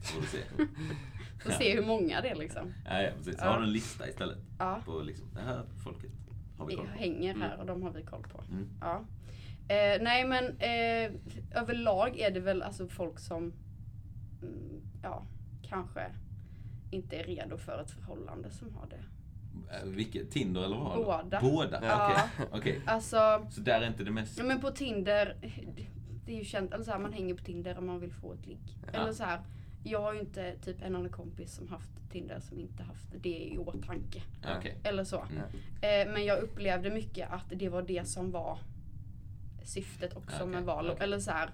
Får 0.03 0.21
du 0.21 0.27
se. 0.27 0.37
Får 1.43 1.51
se 1.51 1.75
hur 1.75 1.85
många 1.85 2.21
det 2.21 2.29
är 2.29 2.35
liksom. 2.35 2.73
Ja, 2.89 3.01
ja, 3.01 3.09
precis. 3.17 3.39
Så 3.39 3.45
Ja. 3.45 3.49
har 3.51 3.57
du 3.57 3.63
en 3.63 3.71
lista 3.71 4.09
istället. 4.09 4.37
Ja. 4.59 4.79
På 4.85 5.01
liksom, 5.01 5.27
det 5.33 5.41
här 5.41 5.63
folket 5.83 6.11
har 6.57 6.65
vi 6.65 6.75
koll 6.75 6.85
på. 6.85 6.91
hänger 6.99 7.35
här 7.35 7.57
och 7.59 7.65
de 7.65 7.81
har 7.83 7.91
vi 7.91 8.03
koll 8.03 8.23
på. 8.23 8.43
Mm. 8.51 8.67
Ja. 8.81 9.03
Eh, 9.67 10.01
nej 10.01 10.27
men 10.27 10.45
eh, 10.59 11.11
överlag 11.61 12.19
är 12.19 12.31
det 12.31 12.39
väl 12.39 12.61
alltså 12.61 12.87
folk 12.87 13.19
som 13.19 13.53
mm, 14.41 14.81
ja, 15.03 15.25
kanske 15.69 16.05
inte 16.91 17.15
är 17.15 17.23
redo 17.23 17.57
för 17.57 17.81
ett 17.81 17.91
förhållande 17.91 18.49
som 18.51 18.73
har 18.75 18.87
det. 18.89 19.03
Eh, 19.75 19.83
Vilket? 19.85 20.31
Tinder 20.31 20.63
eller 20.63 20.77
vad? 20.77 20.95
Båda. 20.97 21.41
Båda? 21.41 21.85
Ja. 21.85 22.29
Okej. 22.37 22.47
Okej. 22.51 22.81
Alltså, 22.85 23.47
Så 23.49 23.61
där 23.61 23.81
är 23.81 23.87
inte 23.87 24.03
det 24.03 24.11
mest... 24.11 24.37
ja, 24.37 24.43
men 24.43 24.61
på 24.61 24.71
Tinder, 24.71 25.35
det 26.25 26.31
är 26.33 26.37
ju 26.37 26.43
känt, 26.43 26.73
eller 26.73 26.83
så 26.83 26.91
här, 26.91 26.99
man 26.99 27.13
hänger 27.13 27.33
på 27.33 27.43
Tinder 27.43 27.77
om 27.77 27.87
man 27.87 27.99
vill 27.99 28.13
få 28.13 28.33
ett 28.33 28.45
ligg. 28.47 28.77
Ja. 28.93 28.99
Eller 28.99 29.13
så 29.13 29.23
här, 29.23 29.39
jag 29.83 30.01
har 30.01 30.13
ju 30.13 30.19
inte 30.19 30.55
typ 30.57 30.81
en 30.81 30.95
annan 30.95 31.09
kompis 31.11 31.55
som 31.55 31.67
haft 31.67 31.89
Tinder 32.11 32.39
som 32.39 32.59
inte 32.59 32.83
haft 32.83 33.07
det 33.21 33.29
i 33.53 33.57
åtanke. 33.57 34.21
Ja, 34.43 34.49
Okej. 34.57 34.77
Eller 34.83 35.03
så. 35.03 35.21
Mm. 35.31 36.07
Eh, 36.07 36.13
men 36.13 36.25
jag 36.25 36.39
upplevde 36.39 36.89
mycket 36.89 37.31
att 37.31 37.45
det 37.49 37.69
var 37.69 37.81
det 37.81 38.07
som 38.07 38.31
var 38.31 38.59
syftet 39.63 40.17
också 40.17 40.35
Okej, 40.35 40.47
med 40.47 40.63
Valo. 40.63 40.95
Eller 40.99 41.19
så 41.19 41.31
här, 41.31 41.49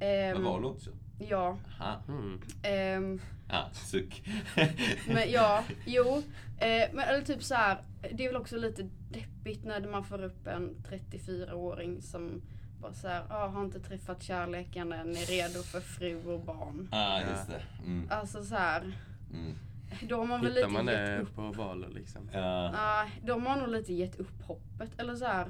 ehm, 0.00 0.34
Men 0.34 0.44
Valo 0.44 0.68
också? 0.68 0.90
Ja. 1.28 1.58
Aha. 1.80 2.02
Mm. 2.08 2.40
ehm, 2.62 3.20
Ah, 3.52 3.70
suck. 3.72 4.22
men 5.06 5.30
ja, 5.30 5.64
jo. 5.86 6.22
Eh, 6.58 6.88
men 6.92 6.98
eller 7.08 7.20
typ 7.22 7.42
så 7.42 7.54
här, 7.54 7.78
det 8.12 8.24
är 8.24 8.28
väl 8.28 8.36
också 8.36 8.56
lite 8.56 8.88
deppigt 9.10 9.64
när 9.64 9.80
man 9.80 10.04
får 10.04 10.22
upp 10.24 10.46
en 10.46 10.74
34-åring 10.88 12.02
som 12.02 12.42
bara 12.80 12.92
så 12.92 13.08
här, 13.08 13.22
ah, 13.30 13.46
har 13.48 13.64
inte 13.64 13.80
träffat 13.80 14.22
kärleken 14.22 14.92
än, 14.92 15.10
är 15.16 15.26
redo 15.26 15.62
för 15.62 15.80
fru 15.80 16.24
och 16.26 16.40
barn. 16.40 16.88
ah, 16.92 17.20
just 17.20 17.46
det. 17.48 17.62
Mm. 17.86 18.08
Alltså 18.10 18.44
så 18.44 18.54
här, 18.54 18.92
Mm. 19.32 19.54
då 20.02 20.16
har 20.16 20.24
man 20.26 20.40
väl 20.40 20.52
Hittar 20.54 20.68
lite 20.68 20.82
man 20.82 20.86
gett 20.94 21.06
det 21.06 21.18
upp. 21.20 21.34
på 21.36 21.42
val 21.42 21.86
liksom? 21.94 22.28
Ja. 22.32 22.70
Ja, 22.74 23.06
de 23.24 23.46
har 23.46 23.56
nog 23.56 23.68
lite 23.68 23.92
gett 23.94 24.16
upp 24.20 24.42
hoppet. 24.42 24.90
Eller 25.00 25.16
så 25.16 25.24
här. 25.24 25.46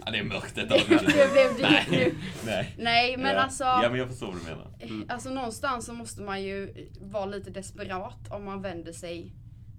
Ja, 0.06 0.12
det 0.12 0.18
är 0.18 0.24
mörkt 0.24 0.54
detta 0.54 0.74
Det 0.76 0.86
blev 0.88 1.56
dyrt 1.56 1.60
Nej. 1.62 1.86
nu. 1.90 2.14
Nej. 2.46 2.74
Nej 2.78 3.16
men 3.16 3.26
ja. 3.34 3.40
alltså. 3.40 3.64
Ja, 3.64 3.86
men 3.90 3.98
jag 3.98 4.08
förstår 4.08 4.26
vad 4.26 4.36
du 4.36 4.42
menar. 4.44 4.70
Mm. 4.80 5.04
Alltså 5.08 5.30
någonstans 5.30 5.86
så 5.86 5.92
måste 5.92 6.22
man 6.22 6.42
ju 6.42 6.88
vara 7.00 7.26
lite 7.26 7.50
desperat 7.50 8.30
om 8.30 8.44
man 8.44 8.62
vänder 8.62 8.92
sig 8.92 9.32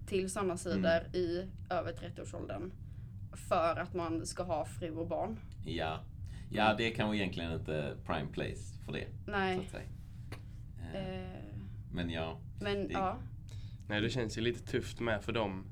till 0.07 0.29
sådana 0.31 0.57
sidor 0.57 0.97
Mm. 0.99 1.11
i 1.13 1.47
över 1.69 1.93
30-årsåldern. 1.93 2.71
För 3.49 3.75
att 3.79 3.93
man 3.93 4.25
ska 4.25 4.43
ha 4.43 4.65
fru 4.65 4.91
och 4.95 5.07
barn. 5.07 5.39
Ja. 5.65 5.99
Ja, 6.51 6.73
det 6.77 6.91
är 6.91 6.95
kanske 6.95 7.17
egentligen 7.17 7.51
inte 7.53 7.93
prime 8.05 8.27
place 8.33 8.73
för 8.85 8.91
det. 8.93 9.05
Så 9.25 9.31
Nej. 9.31 9.57
att 9.59 9.71
säga. 9.71 9.83
Eh, 9.83 9.89
Eh, 10.93 11.29
Men 11.91 12.09
ja. 12.09 12.39
men 12.61 12.87
Det- 12.87 12.93
ja. 12.93 13.17
Nej, 13.87 14.01
det 14.01 14.09
känns 14.09 14.37
ju 14.37 14.41
lite 14.41 14.71
tufft 14.71 14.99
med 14.99 15.23
för 15.23 15.31
dem 15.31 15.65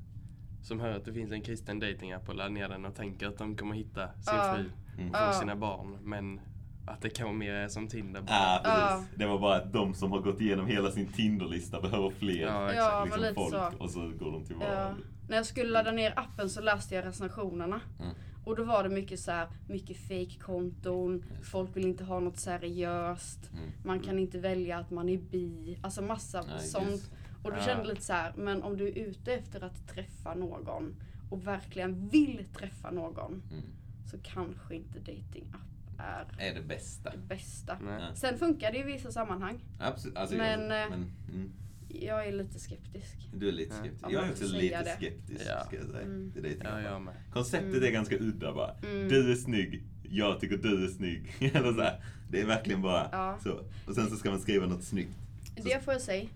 som 0.62 0.80
hör 0.80 0.92
att 0.98 1.06
det 1.06 1.14
finns 1.14 1.32
en 1.32 1.42
kristen 1.42 1.80
datingapp 1.80 2.30
och 2.30 2.36
laddar 2.36 2.50
ner 2.50 2.70
den 2.70 2.86
och 2.86 2.96
tänker 2.96 3.28
att 3.28 3.38
de 3.38 3.56
kommer 3.56 3.76
hitta 3.76 4.08
sin 4.08 4.14
Ja. 4.36 4.54
fru 4.56 4.70
Mm. 4.98 5.10
och 5.10 5.18
Ja. 5.18 5.32
få 5.32 5.40
sina 5.40 5.56
barn. 5.56 5.98
Men 6.04 6.40
att 6.86 7.02
det 7.02 7.10
kanske 7.10 7.34
mer 7.36 7.54
är 7.54 7.68
som 7.68 7.88
Tinder 7.88 8.22
bara. 8.22 8.36
Ah, 8.36 8.60
precis. 8.64 8.80
Ja. 8.80 9.04
Det 9.16 9.26
var 9.26 9.40
bara 9.40 9.56
att 9.56 9.74
de 9.74 9.94
som 9.94 10.12
har 10.12 10.20
gått 10.20 10.42
igenom 10.42 10.68
hela 10.68 10.92
sin 10.92 11.08
Tinderlista 11.08 11.82
behöver 11.82 12.10
fler 12.10 12.42
Ja, 12.42 12.70
exakt. 12.72 12.78
Ja, 12.92 13.04
liksom, 13.06 13.22
lite 13.22 13.34
folk. 13.34 13.54
så. 13.54 13.72
Och 13.84 13.90
så 13.92 14.00
går 14.00 14.32
de 14.32 14.46
till 14.46 14.56
val. 14.56 14.68
Ja. 14.72 14.94
När 15.30 15.38
jag 15.38 15.46
skulle 15.46 15.70
ladda 15.70 15.92
ner 15.92 16.14
appen 16.20 16.50
så 16.50 16.62
läste 16.62 16.96
jag 16.96 17.06
recensionerna. 17.06 17.82
Mm. 18.00 18.12
Och 18.44 18.56
då 18.56 18.64
var 18.64 18.84
det 18.84 18.90
mycket 18.90 19.20
så 19.20 19.32
här, 19.32 19.48
mycket 19.68 19.98
fake-konton, 19.98 21.24
folk 21.44 21.76
vill 21.76 21.86
inte 21.86 22.04
ha 22.04 22.20
något 22.20 22.38
seriöst, 22.38 23.50
Mm. 23.54 23.72
man 23.84 24.00
kan 24.00 24.20
inte 24.20 24.40
välja 24.40 24.78
att 24.78 24.92
man 24.92 25.10
är 25.10 25.18
bi, 25.18 25.78
alltså 25.82 26.02
massa 26.02 26.42
Nej, 26.42 26.60
sånt. 26.60 26.90
just. 26.90 27.12
Och 27.48 27.54
då 27.54 27.60
Ja. 27.60 27.66
kände 27.66 27.84
jag 27.84 27.88
lite 27.90 28.02
så 28.06 28.14
här, 28.14 28.34
men 28.38 28.64
om 28.64 28.78
du 28.78 28.88
är 28.88 28.98
ute 28.98 29.34
efter 29.34 29.64
att 29.64 29.88
träffa 29.88 30.34
någon 30.34 30.96
och 31.30 31.48
verkligen 31.48 32.10
vill 32.10 32.46
träffa 32.54 32.92
någon 32.92 33.44
Mm. 33.52 33.64
så 34.12 34.18
kanske 34.24 34.76
inte 34.76 35.00
datingapp 35.00 35.62
är 36.00 36.26
Är 36.50 36.56
det 36.56 36.62
bästa. 36.62 37.12
det 37.12 37.18
bästa. 37.18 37.78
Nej. 37.82 38.02
Ja. 38.10 38.16
Sen 38.16 38.38
funkar 38.38 38.72
det 38.72 38.78
i 38.78 38.84
vissa 38.84 39.12
sammanhang. 39.12 39.60
Absolut. 39.80 40.18
Alltså, 40.18 40.36
Men, 40.38 40.70
jag, 40.70 40.84
eh, 40.84 40.90
men 40.90 41.06
mm, 41.34 41.52
Jag 41.90 42.28
är 42.28 42.32
lite 42.32 42.60
skeptisk. 42.60 43.30
du 43.34 43.48
är 43.48 43.52
lite 43.52 43.76
Ja. 43.76 43.82
skeptisk. 43.82 44.06
Om 44.08 44.14
Jag 44.14 44.28
är 44.28 44.32
också 44.32 44.46
lite 44.46 44.84
det. 44.84 44.96
skeptisk, 44.98 45.42
Ja. 45.50 45.64
ska 45.66 45.76
jag 45.76 45.86
säga. 45.86 46.02
Mm. 46.02 46.34
Ja, 46.64 46.82
jag 46.82 47.02
med. 47.02 47.14
Konceptet 47.34 47.70
Mm. 47.74 47.84
är 47.84 47.92
ganska 47.92 48.16
udda 48.18 48.54
bara. 48.54 48.72
Mm. 48.74 49.08
Du 49.10 49.32
är 49.32 49.36
snygg, 49.36 49.84
jag 50.04 50.40
tycker 50.40 50.58
du 50.58 50.84
är 50.84 50.88
snygg. 50.88 51.36
Eller 51.40 51.74
så 51.74 51.82
här. 51.82 52.04
Det 52.30 52.42
är 52.42 52.46
verkligen 52.46 52.82
bara 52.82 53.10
Ja. 53.12 53.38
så. 53.44 53.52
Och 53.88 53.96
sen 53.96 54.10
så 54.10 54.16
ska 54.16 54.30
man 54.30 54.40
skriva 54.40 54.66
något 54.66 54.84
snyggt. 54.84 55.12
Så- 55.58 55.64
Det 55.64 55.84
får 55.84 55.94
jag 55.94 56.02
säga. 56.02 56.30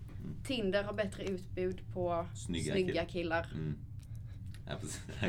Tinder 0.44 0.84
har 0.84 0.94
bättre 0.94 1.24
utbud 1.24 1.82
på 1.94 2.26
Snygga 2.36 2.74
snygga, 2.74 3.06
killar. 3.06 3.48
Mm. 3.54 3.76
Ja. 4.68 4.76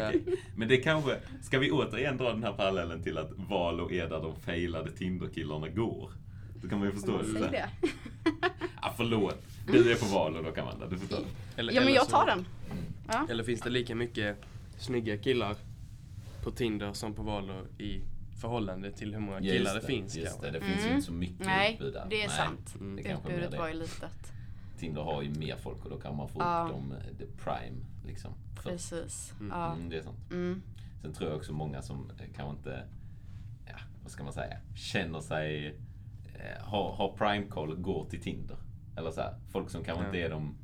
Okej. 0.08 0.22
Men 0.56 0.68
det 0.68 0.76
kanske, 0.76 1.18
ska 1.42 1.58
vi 1.58 1.70
återigen 1.70 2.16
dra 2.16 2.32
den 2.32 2.42
här 2.42 2.52
parallellen 2.52 3.02
till 3.02 3.18
att 3.18 3.30
Valo 3.36 3.90
är 3.92 4.08
där 4.08 4.20
de 4.20 4.36
failade 4.36 4.90
Tinder-killarna 4.90 5.68
går? 5.68 6.10
Då 6.62 6.68
kan 6.68 6.78
man 6.78 6.88
ju 6.88 6.94
förstå 6.94 7.12
man 7.12 7.42
det. 7.42 7.48
det? 7.50 7.68
Ja, 8.82 8.94
förlåt. 8.96 9.42
Du 9.72 9.92
är 9.92 9.96
på 9.96 10.04
Valo 10.06 10.42
då 10.42 10.60
Amanda, 10.62 10.86
du 10.86 10.98
förstår. 10.98 11.18
Eller, 11.56 11.72
Ja 11.72 11.80
men 11.84 11.92
jag 11.94 12.08
tar 12.08 12.26
den. 12.26 12.46
Ja. 13.08 13.26
Eller 13.30 13.44
finns 13.44 13.60
det 13.60 13.70
lika 13.70 13.94
mycket 13.94 14.36
snygga 14.78 15.18
killar 15.18 15.56
på 16.44 16.50
Tinder 16.50 16.92
som 16.92 17.14
på 17.14 17.22
Valo 17.22 17.54
i 17.78 18.00
förhållande 18.40 18.92
till 18.92 19.12
hur 19.14 19.20
många 19.20 19.40
killar 19.40 19.74
det, 19.74 19.80
finns 19.86 20.16
Just 20.16 20.40
det, 20.42 20.50
det 20.50 20.60
finns 20.60 20.78
ju 20.80 20.82
Mm. 20.84 20.94
inte 20.94 21.06
så 21.06 21.12
mycket 21.12 21.46
Nej, 21.46 21.72
utbud 21.74 21.92
där. 21.92 22.06
det 22.10 22.22
är 22.22 22.28
Nej, 22.28 22.36
sant. 22.36 22.74
Mm. 22.80 22.96
Det 22.96 23.12
Utbudet 23.12 23.58
var 23.58 23.66
det. 23.66 23.72
ju 23.72 23.78
litet. 23.78 24.32
Tinder 24.82 25.02
har 25.02 25.22
ju 25.22 25.30
mer 25.30 25.56
folk 25.56 25.84
och 25.84 25.90
då 25.90 26.00
kan 26.00 26.16
man 26.16 26.28
få 26.28 26.40
Ja. 26.40 26.64
upp 26.66 26.72
dem, 26.74 26.92
eh, 26.92 27.16
the 27.18 27.26
prime 27.26 27.76
liksom. 28.06 28.32
Precis. 28.62 29.34
Mm. 29.40 29.50
Ja. 29.52 29.72
Mm, 29.72 29.88
det 29.88 29.96
är 29.96 30.02
sant. 30.02 30.18
Mm. 30.30 30.62
Sen 31.02 31.12
tror 31.12 31.28
jag 31.30 31.36
också 31.38 31.52
många 31.52 31.82
som 31.82 32.10
eh, 32.10 32.26
kanske 32.36 32.56
inte, 32.56 32.84
ja, 33.66 33.74
vad 34.02 34.10
ska 34.10 34.24
man 34.24 34.32
säga, 34.32 34.56
känner 34.74 35.20
sig, 35.20 35.66
eh, 36.34 36.62
har, 36.64 36.92
har 36.92 37.16
prime 37.16 37.46
call, 37.46 37.74
går 37.76 38.04
till 38.04 38.22
Tinder. 38.22 38.56
Eller 38.96 39.10
så 39.10 39.20
här, 39.20 39.34
folk 39.50 39.70
som 39.70 39.84
kanske 39.84 40.02
Ja. 40.04 40.06
inte 40.08 40.18
är 40.18 40.30
de 40.30 40.54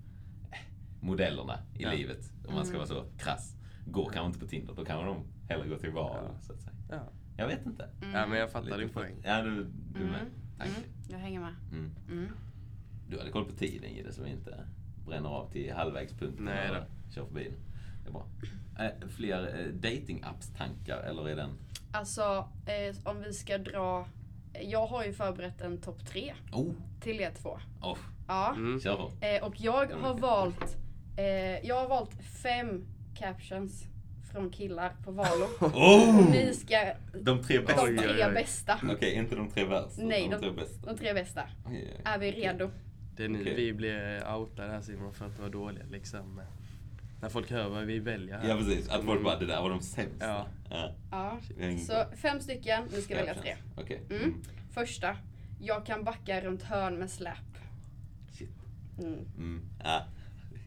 eh, 0.51 0.59
modellerna 1.01 1.59
i 1.75 1.83
Ja. 1.83 1.91
livet, 1.93 2.33
om 2.49 2.55
man 2.55 2.67
ska 2.67 2.77
vara 2.77 2.87
så 2.87 3.05
krass. 3.19 3.55
Går 3.87 4.05
kanske 4.11 4.27
inte 4.27 4.39
på 4.39 4.47
Tinder, 4.47 4.75
då 4.75 4.85
kanske 4.85 5.07
de 5.07 5.17
hellre 5.49 5.69
går 5.69 5.77
till 5.79 5.91
val, 5.93 6.17
Ja. 6.25 6.41
så 6.41 6.53
att 6.53 6.61
säga. 6.61 6.75
Ja. 6.91 7.01
Jag 7.37 7.47
vet 7.49 7.67
inte. 7.67 7.89
ja, 8.01 8.27
men 8.27 8.39
jag 8.39 8.51
fattar 8.51 8.67
Lite 8.67 8.79
din 8.79 8.89
poäng. 8.89 9.15
Ja, 9.25 9.43
du, 9.43 9.51
du 9.95 10.01
med. 10.01 10.21
Mm. 10.21 10.27
Tack. 10.59 10.69
Mm. 10.69 10.81
Jag 11.09 11.19
hänger 11.19 11.41
med. 11.41 11.55
Du 13.11 13.19
hade 13.19 13.31
koll 13.31 13.45
på 13.45 13.53
tiden 13.53 13.91
Gide, 13.95 14.13
så 14.13 14.23
vi 14.23 14.31
inte 14.31 14.65
bränner 15.07 15.29
av 15.29 15.51
till 15.53 15.73
halvvägspunkten 15.73 16.45
Nej 16.45 16.71
och 16.71 17.15
kör 17.15 17.25
förbi 17.25 17.45
den. 17.45 17.55
Det 18.05 18.09
är 18.09 18.13
bra. 18.13 18.27
Eh, 18.79 19.09
fler 19.09 19.59
eh, 19.61 19.67
dating-apps-tankar, 19.75 21.03
eller 21.03 21.29
är 21.29 21.37
den... 21.37 21.51
Alltså, 21.93 22.49
eh, 22.67 22.97
om 23.05 23.23
vi 23.23 23.33
ska 23.33 23.59
dra... 23.59 24.09
Jag 24.63 24.87
har 24.87 25.05
ju 25.05 25.13
förberett 25.13 25.61
en 25.61 25.79
topp 25.79 26.07
tre 26.07 26.35
Oh! 26.53 26.73
till 27.01 27.21
er 27.21 27.31
två. 27.43 27.59
oh 27.83 27.99
Ja. 28.29 28.53
Mm. 28.57 28.81
kör. 28.81 29.11
Eh, 29.21 29.45
och 29.45 29.61
jag 29.61 29.93
har 29.93 30.15
valt... 30.15 30.77
Eh, 31.17 31.67
jag 31.67 31.75
har 31.81 31.89
valt 31.89 32.11
fem 32.43 32.85
captions 33.15 33.85
från 34.33 34.51
killar 34.51 34.93
på 35.05 35.11
Valo. 35.11 35.47
Oh! 35.61 36.31
Ni 36.31 36.55
ska... 36.55 36.93
De 37.21 37.43
tre 37.43 37.61
bästa. 37.61 37.87
De 37.87 37.97
tre 37.99 38.31
bästa. 38.35 38.79
Okej, 38.93 39.15
inte 39.15 39.37
de 39.37 39.51
tre 39.51 39.65
värsta. 39.65 40.03
Nej, 40.03 40.23
de, 40.23 40.31
de- 40.31 40.39
tre 40.41 40.51
bästa. 40.51 40.93
De 40.93 40.99
tre 40.99 41.15
bästa. 41.15 41.43
Oj, 41.67 41.95
oj. 41.97 42.03
Är 42.05 42.19
vi 42.19 42.33
redo? 42.33 42.71
Det 43.19 43.25
är 43.25 43.29
nu 43.29 43.41
Okej. 43.41 43.55
vi 43.55 43.73
blir 43.73 44.35
outade 44.35 44.71
här 44.71 44.81
Simon 44.81 45.13
för 45.13 45.27
att 45.27 45.39
vara 45.39 45.49
dåliga 45.49 45.85
liksom. 45.91 46.41
När 47.21 47.29
folk 47.29 47.51
hör 47.51 47.69
vad 47.69 47.85
vi 47.85 47.99
väljer 47.99 48.39
här. 48.39 48.49
Ja, 48.49 48.57
precis. 48.57 48.89
Att 48.89 49.05
folk 49.05 49.25
bara, 49.25 49.39
det 49.39 49.47
där 49.47 49.63
var 49.63 49.71
de 49.71 49.81
sämsta. 49.81 50.27
Ja. 50.27 50.47
ja. 50.71 50.93
Ja. 51.11 51.41
Så 51.79 52.17
fem 52.17 52.41
stycken, 52.41 52.85
ni 52.93 53.03
ska 53.03 53.15
välja 53.15 53.35
tre. 53.35 53.57
Okej. 53.77 54.03
Mm. 54.11 54.43
Första. 54.71 55.17
Jag 55.61 55.87
kan 55.87 56.05
backa 56.05 56.41
runt 56.41 56.63
hörn 56.63 56.99
med 56.99 57.11
släp. 57.11 57.59
Shit. 58.33 58.51
Mm. 58.99 59.15
Mm. 59.37 59.63
Ja. 59.85 60.05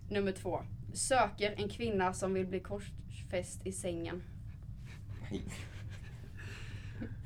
Nummer 0.10 0.32
två. 0.32 0.64
Söker 0.94 1.54
en 1.58 1.70
kvinna 1.70 2.14
som 2.14 2.34
vill 2.34 2.48
bli 2.48 2.60
korsfäst 2.60 3.66
i 3.66 3.72
sängen. 3.72 4.24
Nej. 5.32 5.44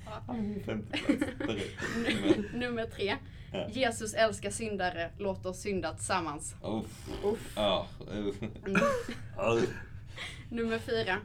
Ja. 0.06 0.34
Nummer 2.54 2.86
tre. 2.86 3.16
Jesus 3.72 4.13
älskar 4.13 4.50
syndare, 4.50 5.12
låt 5.18 5.46
oss 5.46 5.60
synda 5.62 5.94
tillsammans. 5.94 6.56
Uff. 6.63 7.10
Uff. 7.24 7.54
Ja. 7.56 7.88
uff. 8.12 8.36
Ja. 9.38 9.60
Nummer 10.50 10.80
fyra. 10.80 11.18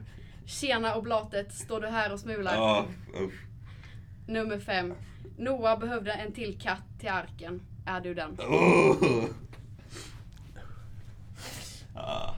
Tjena 0.45 0.95
oblatet, 0.95 1.53
står 1.53 1.81
du 1.81 1.87
här 1.87 2.13
och 2.13 2.19
smular? 2.19 2.55
Ja. 2.55 2.85
uff. 3.13 3.33
Nummer 4.27 4.59
fem. 4.59 4.93
Noah 5.37 5.79
behövde 5.79 6.11
en 6.11 6.33
till 6.33 6.59
katt 6.61 6.83
till 6.99 7.09
arken. 7.09 7.61
Är 7.85 8.01
du 8.01 8.13
den? 8.13 8.31
Oh. 8.39 9.25
Ah. 11.95 12.35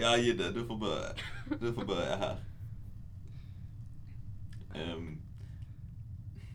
Ja, 0.00 0.16
Gidde, 0.16 0.52
du 0.52 0.66
får 0.66 0.76
börja. 0.76 1.08
Du 1.60 1.72
får 1.72 1.84
börja 1.84 2.16
här. 2.16 2.36
Ehm, 4.74 5.18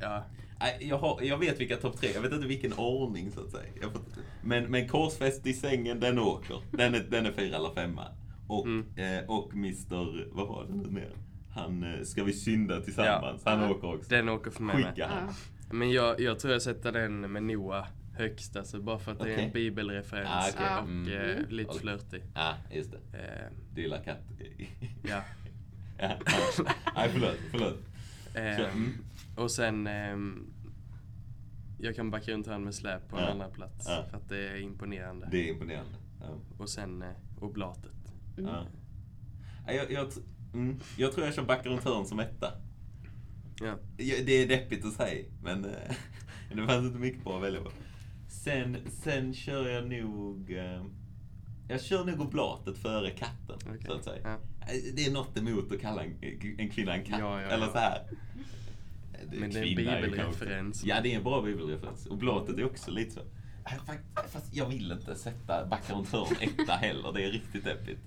Ja. 0.01 0.23
Jag, 0.79 0.97
har, 0.97 1.21
jag 1.21 1.37
vet 1.37 1.59
vilka 1.59 1.77
topp 1.77 1.97
tre, 1.97 2.09
jag 2.13 2.21
vet 2.21 2.31
inte 2.33 2.47
vilken 2.47 2.73
ordning 2.73 3.31
så 3.31 3.41
att 3.41 3.51
säga. 3.51 3.69
Jag 3.81 3.91
får, 3.91 4.01
men, 4.43 4.71
men 4.71 4.87
korsfäst 4.87 5.47
i 5.47 5.53
sängen, 5.53 5.99
den 5.99 6.19
åker. 6.19 6.61
Den 6.71 6.95
är, 6.95 6.99
den 7.09 7.25
är 7.25 7.31
fyra 7.31 7.55
eller 7.55 7.73
femma. 7.73 8.07
Och, 8.47 8.65
Mm. 8.65 8.85
eh, 8.95 9.29
och 9.29 9.53
Mr, 9.53 10.27
vad 10.35 10.47
var 10.47 10.65
det 10.69 10.73
nu 10.75 10.89
mer? 10.89 11.11
Han, 11.55 11.83
eh, 11.83 12.03
ska 12.03 12.23
vi 12.23 12.33
synda 12.33 12.81
tillsammans? 12.81 13.41
Ja. 13.45 13.51
Han 13.51 13.61
Ja. 13.61 13.69
åker 13.71 13.93
också. 13.95 14.09
Den 14.09 14.29
åker 14.29 14.51
för 14.51 14.63
mig 14.63 14.75
med. 14.75 14.85
Skicka 14.85 15.07
han. 15.07 15.27
Ja. 15.27 15.33
Men 15.73 15.91
jag, 15.91 16.19
jag 16.19 16.39
tror 16.39 16.53
jag 16.53 16.61
sätter 16.61 16.91
den 16.91 17.31
med 17.31 17.43
Noah 17.43 17.87
högst 18.17 18.55
alltså, 18.55 18.81
bara 18.81 18.99
för 18.99 19.11
att 19.11 19.19
det 19.19 19.33
är 19.33 19.37
en 19.37 19.51
bibelreferens 19.51 20.29
Ah. 20.29 20.63
Ja. 20.63 20.79
och 20.81 20.87
Mm. 20.87 21.13
eh, 21.13 21.29
Mm. 21.37 21.45
lite 21.49 21.73
flörtig. 21.79 22.23
Ja, 22.35 22.53
just 22.73 22.91
det. 22.91 23.17
Eh, 23.17 23.51
Du 23.75 23.81
gillar 23.81 24.03
katt. 24.03 24.19
ja. 25.03 25.21
ja. 25.99 26.11
Nej, 26.95 27.09
förlåt. 27.11 27.35
förlåt. 27.51 27.79
Eh, 28.35 28.59
mm. 28.59 28.93
Och 29.35 29.51
sen 29.51 29.87
ehm, 29.87 30.52
jag 31.83 31.95
kan 31.95 32.11
backa 32.11 32.31
runt 32.31 32.47
han 32.47 32.63
med 32.63 32.75
släp 32.75 33.09
på 33.09 33.17
en 33.17 33.23
Ja. 33.23 33.29
andra 33.29 33.47
plats 33.49 33.85
Ja. 33.89 34.05
för 34.09 34.17
att 34.17 34.29
det 34.29 34.49
är 34.49 34.57
imponerande. 34.61 35.27
Det 35.31 35.49
är 35.49 35.53
imponerande. 35.53 35.91
Ja. 36.19 36.27
Och 36.57 36.69
sen 36.69 37.01
eh, 37.01 37.09
oblatet. 37.39 37.91
Ja. 38.37 38.65
Ja, 39.67 39.73
Jag, 39.73 39.91
jag, 39.91 40.07
mm, 40.53 40.79
jag 40.97 41.11
tror 41.13 41.25
jag 41.25 41.35
kör 41.35 41.43
backa 41.43 41.69
runt 41.69 41.83
hörn 41.83 42.05
som 42.05 42.19
etta. 42.19 42.51
Ja. 43.61 43.75
Det 43.97 44.31
är 44.43 44.47
deppigt 44.47 44.85
att 44.85 44.93
säga, 44.93 45.25
men 45.43 45.65
eh, 45.65 45.71
det 46.55 46.67
fanns 46.67 46.85
inte 46.85 46.99
mycket 46.99 47.23
bra 47.23 47.37
att 47.37 47.43
välja 47.43 47.61
på. 47.61 47.71
Sen, 48.27 48.77
sen 49.03 49.33
kör 49.33 49.69
jag 49.69 49.89
nog... 49.89 50.51
eh, 50.51 50.83
Jag 51.67 51.81
kör 51.81 52.05
nog 52.05 52.21
oblatet 52.21 52.77
före 52.77 53.09
katten, 53.09 53.55
Okej. 53.67 53.81
så 53.85 53.93
att 53.93 54.03
säga. 54.03 54.21
Ja. 54.23 54.37
Det 54.95 55.05
är 55.05 55.11
något 55.11 55.37
emot 55.37 55.71
att 55.71 55.81
kalla 55.81 56.03
en, 56.03 56.15
en 56.57 56.69
kvinna 56.69 56.93
en 56.95 57.05
katt. 57.05 57.19
Ja, 57.19 57.41
ja, 57.41 57.47
eller 57.47 57.65
ja. 57.65 57.71
så 57.71 57.77
här. 57.77 58.01
Men 59.31 59.49
det 59.49 59.59
är 59.59 59.63
en 59.63 59.75
bibelreferens. 59.75 60.83
Ja, 60.85 61.01
det 61.01 61.11
är 61.13 61.17
en 61.17 61.23
bra 61.23 61.41
bibelreferens. 61.41 62.05
Oblatet 62.07 62.57
är 62.57 62.65
också 62.65 62.91
lite 62.91 63.11
så. 63.11 63.19
Äh, 63.65 63.95
Fast 64.29 64.55
jag 64.55 64.65
vill 64.69 64.91
inte 64.91 65.15
sätta 65.15 65.65
backa 65.65 65.93
runt 65.93 66.11
hörn 66.11 66.35
etta 66.41 66.73
heller. 66.73 67.11
Det 67.13 67.23
är 67.25 67.31
riktigt 67.31 67.65
deppigt. 67.65 67.99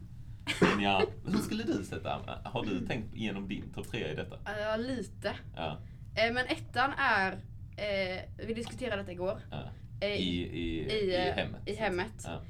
Men 0.61 0.81
ja, 0.85 1.03
hur 1.27 1.39
skulle 1.39 1.63
du 1.63 1.85
sätta? 1.85 2.41
Har 2.45 2.65
du 2.65 2.87
tänkt 2.87 3.15
igenom 3.15 3.49
din 3.49 3.73
topp 3.75 3.89
tre 3.91 4.13
i 4.13 4.15
detta? 4.15 4.39
Ja, 4.61 4.77
lite. 4.77 5.33
Ja. 5.57 5.79
Eh, 6.15 6.33
men 6.33 6.47
ettan 6.47 6.91
är, 6.99 7.33
eh, 7.77 8.21
vi 8.47 8.55
diskuterade 8.55 8.97
detta 9.03 9.13
igår. 9.13 9.41
ja. 9.51 9.63
Eh, 10.01 10.09
I, 10.09 10.43
i, 10.43 10.93
i, 10.93 11.15
i 11.15 11.17
hemmet. 11.37 11.61
i 11.67 11.75
hemmet. 11.75 12.25
Ja. 12.25 12.41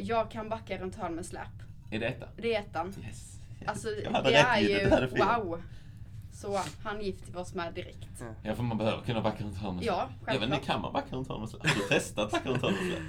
Jag 0.00 0.30
kan 0.30 0.48
backa 0.48 0.78
runt 0.78 0.94
hörn 0.96 1.14
med 1.14 1.26
släp. 1.26 1.42
Är 1.90 1.98
det 1.98 2.06
etta? 2.06 2.28
Det 2.36 2.54
är 2.54 2.60
ettan. 2.60 2.94
Yes. 3.06 3.40
Alltså 3.66 3.88
det 4.24 4.34
är 4.34 4.60
ju 4.60 4.68
det 4.68 5.08
wow. 5.16 5.62
Så 6.40 6.58
han 6.82 7.00
gifter 7.00 7.32
vi 7.32 7.38
oss 7.38 7.54
med 7.54 7.74
direkt. 7.74 8.22
Ja. 8.42 8.54
För 8.54 8.62
man 8.62 8.78
behöver 8.78 9.02
kunna 9.02 9.20
backa 9.20 9.44
runt 9.44 9.56
hörn 9.56 9.74
med 9.76 9.84
Ja, 9.84 10.08
släp. 10.08 10.20
Jag 10.26 10.32
vet 10.34 10.42
inte, 10.42 10.50
självklart. 10.56 10.66
kan 10.74 10.82
man 10.82 10.92
backa 10.92 11.16
runt 11.16 11.28
hörn 11.28 11.40
med 11.40 11.48
släp? 11.48 11.66
Har 11.66 11.74
du 11.74 11.88
testat 11.88 12.30
backa 12.30 12.48
runt 12.50 12.62
hörn 12.62 12.72
med 12.72 12.82
släp? 12.82 13.00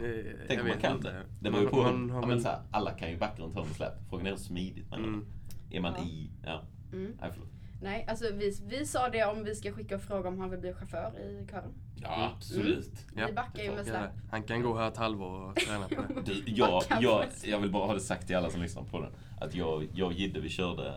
Eh, 0.00 0.32
Tänk 0.48 0.60
om 0.60 0.68
man 0.68 0.78
kan 0.78 1.00
det. 1.00 1.22
Det 1.40 1.50
beror 1.50 1.62
ju 1.64 1.68
på. 1.70 1.76
Man, 1.82 2.10
har 2.10 2.32
ja, 2.32 2.40
så 2.40 2.48
här, 2.48 2.60
alla 2.70 2.90
kan 2.90 3.10
ju 3.10 3.18
backa 3.18 3.42
runt 3.42 3.54
hörn 3.54 3.66
med 3.66 3.76
släp. 3.76 3.92
Frågan 4.08 4.26
är 4.26 4.30
hur 4.30 4.36
smidigt 4.36 4.90
man 4.90 5.04
Mm. 5.04 5.26
det. 5.70 5.76
Är 5.76 5.80
man 5.80 5.94
Ja. 5.98 6.04
i... 6.04 6.30
Ja. 6.44 6.62
Mm. 6.92 7.12
Nej, 7.20 7.30
förlåt. 7.32 7.48
Nej, 7.82 8.06
alltså 8.08 8.24
vi, 8.34 8.52
vi 8.66 8.86
sa 8.86 9.08
det 9.08 9.24
om 9.24 9.44
vi 9.44 9.54
ska 9.54 9.72
skicka 9.72 9.96
och 9.96 10.02
fråga 10.02 10.28
om 10.28 10.38
han 10.40 10.50
vill 10.50 10.60
bli 10.60 10.72
chaufför 10.74 11.12
i 11.20 11.46
kören. 11.50 11.72
Ja, 11.96 12.32
absolut. 12.36 12.92
Ja, 13.16 13.26
vi 13.26 13.32
backar 13.32 13.62
ju 13.62 13.72
med 13.74 13.84
släp. 13.86 14.10
han 14.30 14.42
kan 14.42 14.62
gå 14.62 14.78
här 14.78 14.88
ett 14.88 14.96
halvår 14.96 15.40
och 15.50 15.56
träna 15.56 15.88
på 15.88 15.94
det. 15.94 16.22
Du, 16.32 16.42
jag, 16.46 16.82
jag, 17.00 17.24
jag 17.44 17.58
vill 17.58 17.70
bara 17.70 17.86
ha 17.86 17.94
det 17.94 18.00
sagt 18.00 18.26
till 18.26 18.36
alla 18.36 18.50
som 18.50 18.62
lyssnar 18.62 18.82
på 18.82 19.00
den. 19.00 19.12
Att 19.40 19.54
jag, 19.54 19.88
jag 19.94 20.06
och 20.06 20.12
Gidde, 20.12 20.40
vi 20.40 20.48
körde 20.48 20.94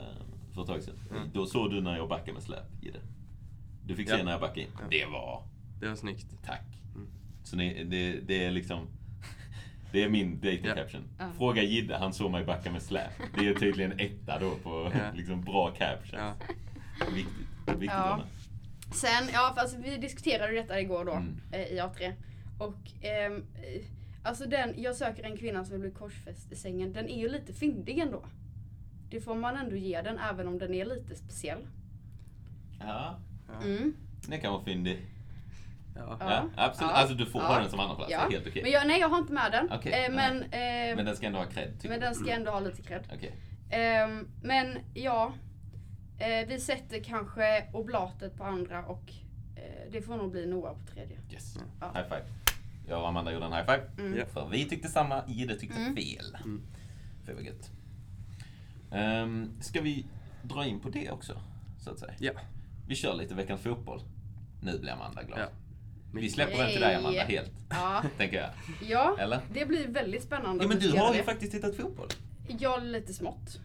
för 0.55 0.61
ett 0.61 0.67
tag 0.67 0.83
sedan. 0.83 0.99
Mm. 1.11 1.29
Då 1.33 1.45
såg 1.45 1.71
du 1.71 1.81
när 1.81 1.97
jag 1.97 2.09
backade 2.09 2.33
med 2.33 2.43
släp, 2.43 2.63
Gidde. 2.81 2.99
Du 3.85 3.95
fick 3.95 4.09
Ja. 4.09 4.17
se 4.17 4.23
när 4.23 4.31
jag 4.31 4.41
backade 4.41 4.61
in. 4.61 4.67
Ja. 4.81 4.87
Det 4.89 5.05
var... 5.05 5.43
Det 5.79 5.87
var 5.87 5.95
snyggt. 5.95 6.27
Tack. 6.45 6.65
Mm. 6.95 7.07
Så 7.43 7.55
ni, 7.55 7.83
det, 7.83 8.19
det 8.27 8.45
är 8.45 8.51
liksom... 8.51 8.87
Det 9.91 10.03
är 10.03 10.09
min 10.09 10.35
dating 10.39 10.65
Ja. 10.65 10.75
caption. 10.75 11.01
Ja. 11.19 11.25
Fråga 11.37 11.63
Gidde, 11.63 11.97
han 11.97 12.13
såg 12.13 12.31
mig 12.31 12.45
backa 12.45 12.71
med 12.71 12.81
släp. 12.81 13.11
Det 13.39 13.47
är 13.47 13.53
tydligen 13.53 13.99
etta 13.99 14.39
då 14.39 14.55
på 14.55 14.91
Ja. 14.93 15.11
liksom 15.15 15.41
bra 15.43 15.71
captions. 15.71 16.13
Ja. 16.13 16.33
Viktigt. 17.15 17.35
Viktigt 17.67 17.89
Ja. 17.89 18.23
Sen, 18.93 19.29
ja 19.33 19.53
fast 19.57 19.75
vi 19.83 19.97
diskuterade 19.97 20.53
ju 20.53 20.61
detta 20.61 20.79
igår 20.81 21.05
då 21.05 21.11
Mm. 21.11 21.41
eh, 21.51 21.61
i 21.61 21.79
A3. 21.79 22.13
Och 22.59 23.05
ehm, 23.05 23.33
eh, 23.35 23.81
alltså 24.23 24.45
den, 24.45 24.73
jag 24.81 24.95
söker 24.95 25.23
en 25.23 25.37
kvinna 25.37 25.65
som 25.65 25.71
vill 25.71 25.81
bli 25.81 25.91
korsfäst 25.99 26.51
i 26.51 26.55
sängen. 26.55 26.93
Den 26.93 27.09
är 27.09 27.19
ju 27.19 27.29
lite 27.29 27.53
fyndig 27.53 27.99
ändå. 27.99 28.25
Det 29.09 29.21
får 29.21 29.35
man 29.35 29.57
ändå 29.57 29.75
ge 29.75 30.01
den 30.01 30.19
även 30.31 30.47
om 30.47 30.57
den 30.57 30.73
är 30.73 30.85
lite 30.85 31.15
speciell. 31.15 31.67
Ja. 32.79 33.15
Mm. 33.63 33.93
det 34.27 34.37
kan 34.37 34.53
vara 34.53 34.63
fyndig. 34.63 34.99
Ja. 35.95 36.17
Ja. 36.19 36.49
Absolut. 36.55 36.91
Ja. 36.91 36.97
Alltså 36.97 37.15
du 37.15 37.25
får 37.25 37.41
Ja. 37.41 37.47
ha 37.47 37.59
den 37.59 37.69
som 37.69 37.79
andra 37.79 37.95
plats. 37.95 38.11
Ja. 38.11 38.25
Det 38.29 38.33
helt 38.35 38.47
okej. 38.47 38.63
Men 38.63 38.71
jag, 38.71 38.87
nej 38.87 38.99
jag 38.99 39.09
har 39.09 39.17
inte 39.17 39.33
med 39.33 39.51
den. 39.51 39.71
Okej, 39.71 40.05
eh, 40.05 40.11
men, 40.15 40.43
eh, 40.43 40.95
Men 40.95 41.05
den 41.05 41.15
ska 41.15 41.25
ändå 41.27 41.39
ha 41.39 41.45
cred, 41.45 41.73
men 41.89 41.99
den 41.99 42.15
ska 42.15 42.31
ändå 42.31 42.51
ha 42.51 42.59
lite 42.59 42.81
cred. 42.81 43.03
Okej. 43.15 43.35
Ehm, 43.69 44.27
men 44.43 44.77
ja, 44.93 45.33
eh, 46.19 46.47
vi 46.47 46.59
sätter 46.59 47.03
kanske 47.03 47.65
oblatet 47.73 48.37
på 48.37 48.43
andra 48.43 48.85
och 48.85 49.11
eh, 49.55 49.91
det 49.91 50.01
får 50.01 50.17
nog 50.17 50.31
bli 50.31 50.45
Noah 50.45 50.73
på 50.73 50.93
tredje. 50.93 51.17
Yes. 51.31 51.57
Ja. 51.81 51.91
High 51.95 52.03
five. 52.07 52.23
Jag 52.87 53.01
och 53.01 53.07
Amanda 53.07 53.33
gjorde 53.33 53.45
en 53.45 53.53
high 53.53 53.65
five. 53.65 53.81
Mm. 53.97 54.27
För 54.27 54.47
vi 54.51 54.65
tyckte 54.65 54.87
samma, 54.87 55.23
Gide 55.27 55.55
tyckte 55.55 55.77
Mm. 55.79 55.95
fel. 55.95 56.37
Mm. 56.43 56.61
För 57.25 57.33
vad 57.33 57.43
gött. 57.43 57.71
Um, 58.95 59.51
ska 59.61 59.81
vi 59.81 60.05
dra 60.43 60.65
in 60.65 60.79
på 60.79 60.89
det 60.89 61.11
också? 61.11 61.33
Så 61.79 61.91
att 61.91 61.99
säga. 61.99 62.13
Ja. 62.19 62.31
Vi 62.87 62.95
kör 62.95 63.13
lite 63.13 63.35
veckans 63.35 63.61
fotboll. 63.61 64.01
Nu 64.61 64.79
blir 64.79 64.91
Amanda 64.91 65.23
glad. 65.23 65.39
Ja. 65.39 65.45
Vi 66.13 66.29
släpper 66.29 66.57
den 66.57 66.71
till 66.71 66.81
dig 66.81 66.95
Amanda, 66.95 67.23
helt. 67.23 67.51
Ja, 67.69 68.03
Tänker 68.17 68.37
jag. 68.37 68.49
ja 68.89 69.15
Eller? 69.19 69.39
det 69.53 69.65
blir 69.65 69.87
väldigt 69.87 70.23
spännande. 70.23 70.63
Ja 70.63 70.67
men 70.67 70.79
du 70.79 70.91
har 70.97 71.11
ju 71.13 71.17
det. 71.17 71.23
faktiskt 71.23 71.51
tittat 71.51 71.75
fotboll. 71.75 72.07
Ja, 72.59 72.77
lite 72.77 73.13
smått. 73.13 73.59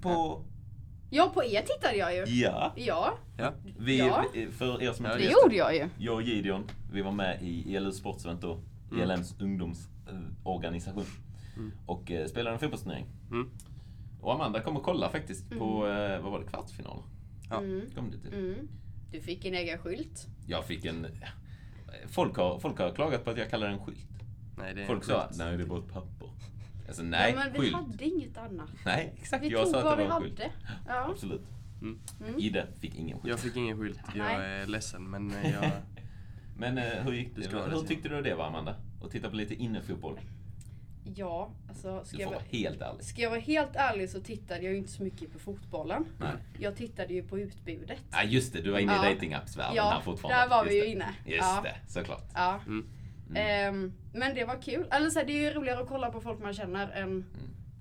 På 0.00 0.42
Ja, 1.10 1.30
på 1.34 1.44
er 1.44 1.62
tittade 1.62 1.96
jag 1.96 2.16
ju. 2.16 2.40
Ja. 2.40 2.72
Ja, 2.76 3.14
Ja. 3.38 3.52
Vi, 3.78 3.98
Ja. 3.98 4.24
För 4.58 4.82
er 4.82 4.92
som 4.92 5.04
Ja, 5.04 5.12
inte 5.12 5.24
det 5.26 5.32
gjorde 5.42 5.54
jag 5.56 5.74
ju. 5.74 5.88
jag 5.98 6.14
och 6.14 6.22
Gideon, 6.22 6.64
vi 6.92 7.02
var 7.02 7.12
med 7.12 7.42
i 7.42 7.76
ELU 7.76 7.92
Sportsevent 7.92 8.40
då. 8.40 8.58
Mm. 8.90 9.10
ELMs 9.10 9.34
ungdomsorganisation. 9.40 11.04
Mm. 11.56 11.72
Och 11.86 12.10
eh, 12.10 12.26
spelade 12.26 12.54
en 12.54 12.60
fotbollsturnering. 12.60 13.06
Mm. 13.30 13.50
Och 14.22 14.34
Amanda 14.34 14.60
kom 14.60 14.76
och 14.76 14.82
kollade 14.82 15.12
faktiskt 15.12 15.50
på, 15.50 15.86
eh, 15.86 16.20
vad 16.20 16.32
var 16.32 16.40
det, 16.40 16.46
kvartsfinal? 16.46 17.02
Ja. 17.50 17.58
Mm. 17.58 17.90
Kom 17.94 18.10
du 18.10 18.18
till? 18.18 18.34
Mm. 18.34 18.68
Du 19.12 19.20
fick 19.20 19.44
en 19.44 19.54
egen 19.54 19.78
skylt. 19.78 20.26
Jag 20.46 20.64
fick 20.64 20.84
en... 20.84 21.06
Folk 22.06 22.36
har, 22.36 22.58
folk 22.58 22.78
har 22.78 22.90
klagat 22.90 23.24
på 23.24 23.30
att 23.30 23.38
jag 23.38 23.50
kallar 23.50 23.68
den 23.68 23.84
skylt. 23.84 24.08
Nej, 24.58 24.74
det 24.74 24.82
är 24.82 24.86
Folk 24.86 25.04
sa, 25.04 25.28
nej 25.38 25.56
det 25.56 25.62
är 25.62 25.66
bara 25.66 25.78
ett 25.78 25.92
papper. 25.92 26.28
Alltså 26.88 27.02
nej, 27.02 27.34
ja, 27.36 27.44
men 27.44 27.52
vi 27.52 27.58
skylt. 27.58 27.74
hade 27.74 28.04
inget 28.04 28.38
annat. 28.38 28.70
Nej, 28.84 29.14
exakt. 29.18 29.44
Vi 29.44 29.48
jag 29.48 29.62
tog 29.62 29.72
sa 29.72 29.78
att 29.78 29.84
vad 29.84 29.98
det 29.98 30.02
vi 30.02 30.08
var 30.08 30.16
en 30.16 30.22
skylt. 30.22 30.38
hade. 30.38 30.52
Ja. 30.86 31.10
Absolut. 31.10 31.46
Mm. 31.80 31.98
Mm. 32.20 32.40
Ide 32.40 32.66
fick 32.80 32.94
ingen 32.94 33.18
skylt. 33.20 33.30
Jag 33.30 33.40
fick 33.40 33.56
ingen 33.56 33.78
skylt. 33.78 34.00
Jag 34.14 34.32
är 34.32 34.66
ledsen, 34.66 35.10
men 35.10 35.30
eh, 35.30 35.52
jag... 35.52 35.70
Men 36.56 36.78
eh, 36.78 36.84
hur 36.84 37.12
gick 37.12 37.36
det? 37.36 37.40
det 37.40 37.70
Hur 37.70 37.86
tyckte 37.86 38.08
du 38.08 38.22
det 38.22 38.34
var 38.34 38.46
Amanda? 38.46 38.76
Att 39.04 39.10
titta 39.10 39.30
på 39.30 39.36
lite 39.36 39.54
innefotboll? 39.54 40.20
Ja, 41.04 41.50
alltså 41.68 42.04
ska 42.04 42.16
Du 42.16 42.22
jag, 42.22 42.28
får 42.28 42.34
vara, 42.34 42.44
vara 42.44 42.58
helt 42.58 42.80
ärlig. 42.82 43.04
ska 43.04 43.22
jag 43.22 43.30
vara 43.30 43.40
helt 43.40 43.76
ärlig 43.76 44.10
så 44.10 44.20
tittade 44.20 44.62
jag 44.62 44.72
ju 44.72 44.78
inte 44.78 44.90
så 44.92 45.02
mycket 45.02 45.32
på 45.32 45.38
fotbollen. 45.38 46.04
Nej. 46.18 46.32
Jag 46.58 46.76
tittade 46.76 47.14
ju 47.14 47.22
på 47.22 47.38
utbudet. 47.38 47.98
Ja 48.12 48.22
just 48.24 48.52
det, 48.52 48.60
du 48.62 48.70
var 48.70 48.78
inne 48.78 48.92
Ja. 48.92 49.10
i 49.10 49.14
datingappsvärlden 49.14 49.82
här 49.84 49.94
Ja, 49.94 50.00
fortfarande. 50.04 50.42
där 50.42 50.48
var 50.48 50.64
Just 50.64 50.72
vi 50.72 50.78
ju 50.78 50.82
det. 50.84 50.90
inne. 50.90 51.08
Just 51.26 51.38
Ja. 51.42 51.60
det, 51.64 51.92
såklart. 51.92 52.30
Ja. 52.34 52.60
Mm. 52.66 52.86
Ehm, 53.34 53.92
men 54.12 54.34
det 54.34 54.44
var 54.44 54.62
kul. 54.62 54.86
Eller 54.90 55.10
så 55.10 55.18
här, 55.18 55.26
det 55.26 55.32
är 55.32 55.40
ju 55.42 55.50
roligare 55.50 55.80
att 55.82 55.88
kolla 55.88 56.10
på 56.10 56.20
folk 56.20 56.40
man 56.42 56.54
känner 56.54 56.90
än 56.90 57.02
Mm. 57.02 57.24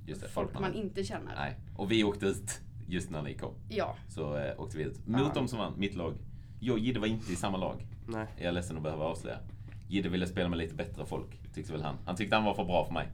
Just 0.08 0.22
det, 0.22 0.28
folk 0.28 0.60
man 0.60 0.74
inte 0.74 1.04
känner. 1.04 1.36
Nej, 1.36 1.56
och 1.78 1.92
vi 1.92 2.04
åkte 2.04 2.26
ut 2.26 2.60
just 2.88 3.10
när 3.10 3.22
ni 3.22 3.34
kom. 3.34 3.54
Ja. 3.70 3.96
Så 4.10 4.38
eh, 4.38 4.60
åkte 4.62 4.78
vi 4.78 4.84
ut. 4.84 5.08
Mot 5.08 5.22
Ja. 5.22 5.32
de 5.34 5.48
som 5.48 5.60
vann, 5.60 5.74
mitt 5.78 5.96
lag. 5.96 6.14
Jag 6.60 6.74
och 6.74 6.80
Jidde 6.80 7.00
var 7.00 7.08
inte 7.08 7.32
i 7.34 7.36
samma 7.36 7.58
lag. 7.58 7.88
Nej. 8.08 8.28
Jag 8.38 8.46
är 8.46 8.52
ledsen 8.52 8.78
att 8.78 8.84
behöva 8.84 9.06
avslöja. 9.06 9.38
Jidde 9.92 10.10
ville 10.10 10.28
spela 10.28 10.50
med 10.50 10.58
lite 10.58 10.76
bättre 10.76 11.06
folk, 11.06 11.54
tyckte 11.54 11.72
väl 11.72 11.82
han. 11.82 11.96
Han 12.06 12.16
tyckte 12.16 12.36
han 12.36 12.46
var 12.46 12.54
för 12.54 12.64
bra 12.66 12.86
för 12.86 12.94
mig. 12.94 13.08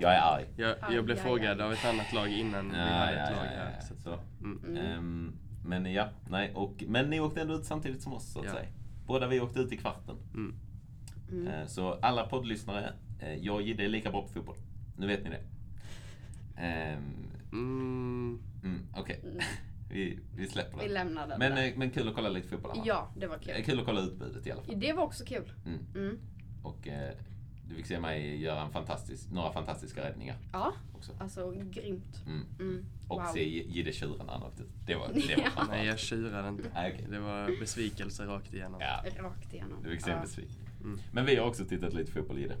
Jag 0.00 0.14
är 0.14 0.20
arg. 0.20 0.44
Jag, 0.56 0.76
Aj, 0.80 0.94
jag 0.94 1.04
blev 1.04 1.16
aj, 1.16 1.22
frågad 1.22 1.60
aj. 1.60 1.66
av 1.66 1.72
ett 1.72 1.84
annat 1.84 2.12
lag 2.12 2.28
innan 2.28 2.70
vi 2.70 2.76
hade 2.76 3.12
ja, 3.16 3.24
ett 3.24 3.30
lag 3.36 3.46
ja, 3.46 3.50
här. 3.50 3.76
ja, 3.90 3.96
Så. 4.04 4.18
Mm. 4.44 4.60
Mm. 4.66 4.76
Ehm, 4.86 5.32
men 5.64 5.92
ja, 5.92 6.08
nej. 6.30 6.52
Och, 6.54 6.84
men 6.88 7.10
ni 7.10 7.20
åkte 7.20 7.40
ändå 7.40 7.54
ut 7.54 7.64
samtidigt 7.64 8.02
som 8.02 8.12
oss, 8.12 8.32
så 8.32 8.38
att 8.38 8.44
Ja. 8.44 8.50
säga. 8.52 8.68
Båda 9.06 9.26
vi 9.28 9.40
åkte 9.40 9.60
ut 9.60 9.72
i 9.72 9.76
kvarten. 9.76 10.16
Mm. 10.34 10.54
Mm. 11.32 11.46
Eh, 11.48 11.66
Så 11.66 11.92
alla 12.02 12.26
poddlyssnare, 12.26 12.92
eh, 13.20 13.34
jag 13.34 13.54
och 13.54 13.62
Jidde 13.62 13.84
är 13.84 13.88
lika 13.88 14.10
bra 14.10 14.22
på 14.22 14.28
fotboll. 14.28 14.56
Nu 14.96 15.06
vet 15.06 15.24
ni 15.24 15.30
det. 15.30 15.40
Mm, 17.52 18.38
Okej, 18.96 19.20
vi, 19.90 20.18
vi 20.36 20.46
släpper 20.46 20.78
Vi 20.78 20.88
det. 20.88 20.94
lämnar 20.94 21.28
den 21.28 21.38
Men, 21.38 21.52
där. 21.54 21.66
eh, 21.68 21.72
men 21.76 21.90
kul 21.90 22.08
att 22.08 22.14
kolla 22.14 22.28
lite 22.28 22.48
fotboll. 22.48 22.82
Ja, 22.84 23.12
det 23.16 23.26
var 23.26 23.34
Eh, 23.36 23.40
kul. 23.40 23.64
Kul 23.64 23.78
att 23.80 23.86
kolla 23.86 24.00
utbudet 24.00 24.46
i 24.46 24.52
alla 24.52 24.62
fall. 24.62 24.80
Det 24.80 24.92
var 24.92 25.02
också 25.02 25.24
kul. 25.24 25.52
Mm. 25.66 25.78
Mm. 25.94 26.18
Och 26.62 26.88
eh, 26.88 27.14
du 27.68 27.74
fick 27.74 27.86
se 27.86 28.00
mig 28.00 28.42
göra 28.42 28.62
en 28.62 28.70
fantastisk, 28.70 29.30
några 29.30 29.52
fantastiska 29.52 30.04
räddningar 30.04 30.36
Ja, 30.52 30.72
också. 30.96 31.12
alltså 31.20 31.50
grymt. 31.50 32.22
Mm. 32.26 32.42
Mm. 32.60 32.84
Och 33.08 33.20
Wow. 33.22 33.26
se 33.34 33.48
Jidde 33.68 33.92
tjura 33.92 34.24
när 34.24 34.32
han 34.32 34.42
åkte 34.42 34.62
ut. 34.62 34.68
Det 34.86 34.94
var, 34.94 35.08
det 35.08 35.36
var 35.36 35.42
Ja. 35.56 35.64
Nej, 35.70 35.86
jag 35.86 35.98
tjurade 35.98 36.48
inte. 36.48 36.70
Nej, 36.74 36.92
okej. 36.94 37.06
Det 37.10 37.18
var 37.18 37.60
besvikelse 37.60 38.26
rakt 38.26 38.54
igenom. 38.54 38.80
Ja, 38.80 39.04
Rakt 39.22 39.54
igenom. 39.54 39.82
du 39.84 39.90
fick 39.90 40.00
se 40.00 40.10
en 40.10 40.16
Ja. 40.16 40.22
besvikelse. 40.22 40.60
Mm. 40.80 40.98
Men 41.12 41.26
vi 41.26 41.36
har 41.36 41.46
också 41.46 41.64
tittat 41.64 41.94
lite 41.94 42.12
fotboll 42.12 42.38
Jidde. 42.38 42.54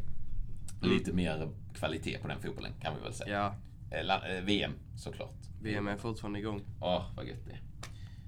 Mm. 0.82 0.94
Lite 0.98 1.12
mer 1.12 1.48
kvalitet 1.74 2.18
på 2.18 2.28
den 2.28 2.40
fotbollen 2.40 2.72
kan 2.80 2.94
vi 2.96 3.02
väl 3.02 3.12
säga. 3.14 3.36
Ja, 3.38 3.54
Eh, 3.90 4.36
eh, 4.36 4.44
VM 4.44 4.72
såklart. 4.96 5.47
VM 5.62 5.88
är 5.88 5.96
fortfarande 5.96 6.38
igång. 6.38 6.60
Åh, 6.80 7.02
vad 7.16 7.26
gött 7.26 7.44
det. 7.46 7.58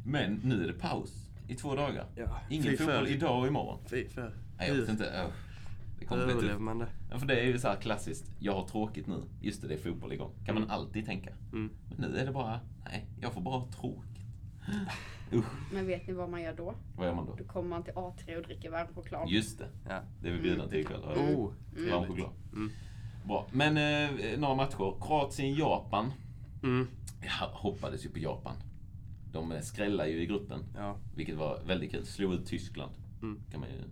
Men 0.05 0.41
nu 0.45 0.63
är 0.65 0.67
det 0.67 0.73
paus 0.73 1.27
i 1.49 1.55
två 1.55 1.75
dagar. 1.75 2.07
Ja, 2.17 2.41
Ingen 2.51 2.65
fy 2.65 2.77
fotboll 2.77 3.07
för. 3.07 3.13
idag 3.13 3.41
och 3.41 3.47
imorgon. 3.47 3.79
Fy 3.87 4.09
för. 4.09 4.35
Nej, 4.59 4.69
jag 4.69 4.75
vet 4.75 4.89
inte. 4.89 5.11
öh. 5.11 5.27
Det 5.99 6.05
kommer 6.07 6.25
bli 6.27 6.35
tufft. 6.35 6.59
man 6.61 6.79
det? 6.79 6.89
Ja, 7.11 7.19
för 7.19 7.27
det 7.27 7.41
är 7.41 7.45
ju 7.47 7.59
så 7.59 7.69
här 7.69 7.77
klassiskt. 7.77 8.31
Jag 8.39 8.53
har 8.55 8.65
tråkigt 8.69 9.07
nu. 9.07 9.23
Just 9.41 9.63
det, 9.63 9.69
det 9.69 9.75
är 9.75 9.79
fotboll 9.79 10.13
igång. 10.13 10.31
Kan 10.47 10.55
man 10.55 10.63
Mm. 10.65 10.75
alltid 10.77 11.07
tänka. 11.07 11.31
Mm. 11.53 11.71
Men 11.97 12.11
nu 12.11 12.17
är 12.19 12.27
det 12.27 12.33
bara, 12.33 12.61
nej, 12.85 13.07
jag 13.21 13.33
får 13.33 13.41
bara 13.41 13.59
ha 13.59 13.67
tråkigt. 13.73 14.07
Usch, 15.33 15.45
Men 15.73 15.87
vet 15.87 16.07
ni 16.07 16.13
vad 16.13 16.29
man 16.31 16.43
gör 16.43 16.55
då? 16.57 16.75
vad 16.97 17.07
gör 17.07 17.15
man 17.15 17.27
då? 17.27 17.35
Då 17.35 17.45
kommer 17.45 17.69
man 17.69 17.83
till 17.85 17.93
A3 17.95 18.37
och 18.37 18.43
dricker 18.43 18.71
varm 18.71 18.95
choklad. 18.95 19.29
Just 19.29 19.59
det, 19.59 19.69
Ja. 19.89 20.01
det 20.23 20.29
är 20.29 20.33
vi 20.33 20.41
bjudna 20.41 20.69
till 20.69 20.79
ikväll. 20.79 21.03
Mm. 21.17 21.35
Oh, 21.37 21.53
Varm 21.91 22.07
choklad. 22.07 22.31
Mm. 22.53 22.71
Bra, 23.25 23.47
men 23.53 23.77
eh, 23.77 24.39
några 24.39 24.55
matcher. 24.55 24.95
Kroatien-Japan. 25.01 26.13
Mm. 26.63 26.87
Jag 27.23 27.49
hoppades 27.49 28.05
ju 28.05 28.09
på 28.11 28.19
Japan. 28.19 28.57
De 29.33 29.53
eh, 29.53 29.61
skrällar 29.61 30.07
ju 30.07 30.23
i 30.23 30.27
gruppen. 30.27 30.61
Ja. 30.77 30.97
Vilket 31.17 31.37
var 31.37 31.63
väldigt 31.67 31.91
kul. 31.91 32.07
Slog 32.07 32.35
ut 32.35 32.47
Tyskland. 32.47 32.93
Mm. 33.23 33.41
Kan 33.51 33.61
man 33.61 33.69
ju 33.69 33.83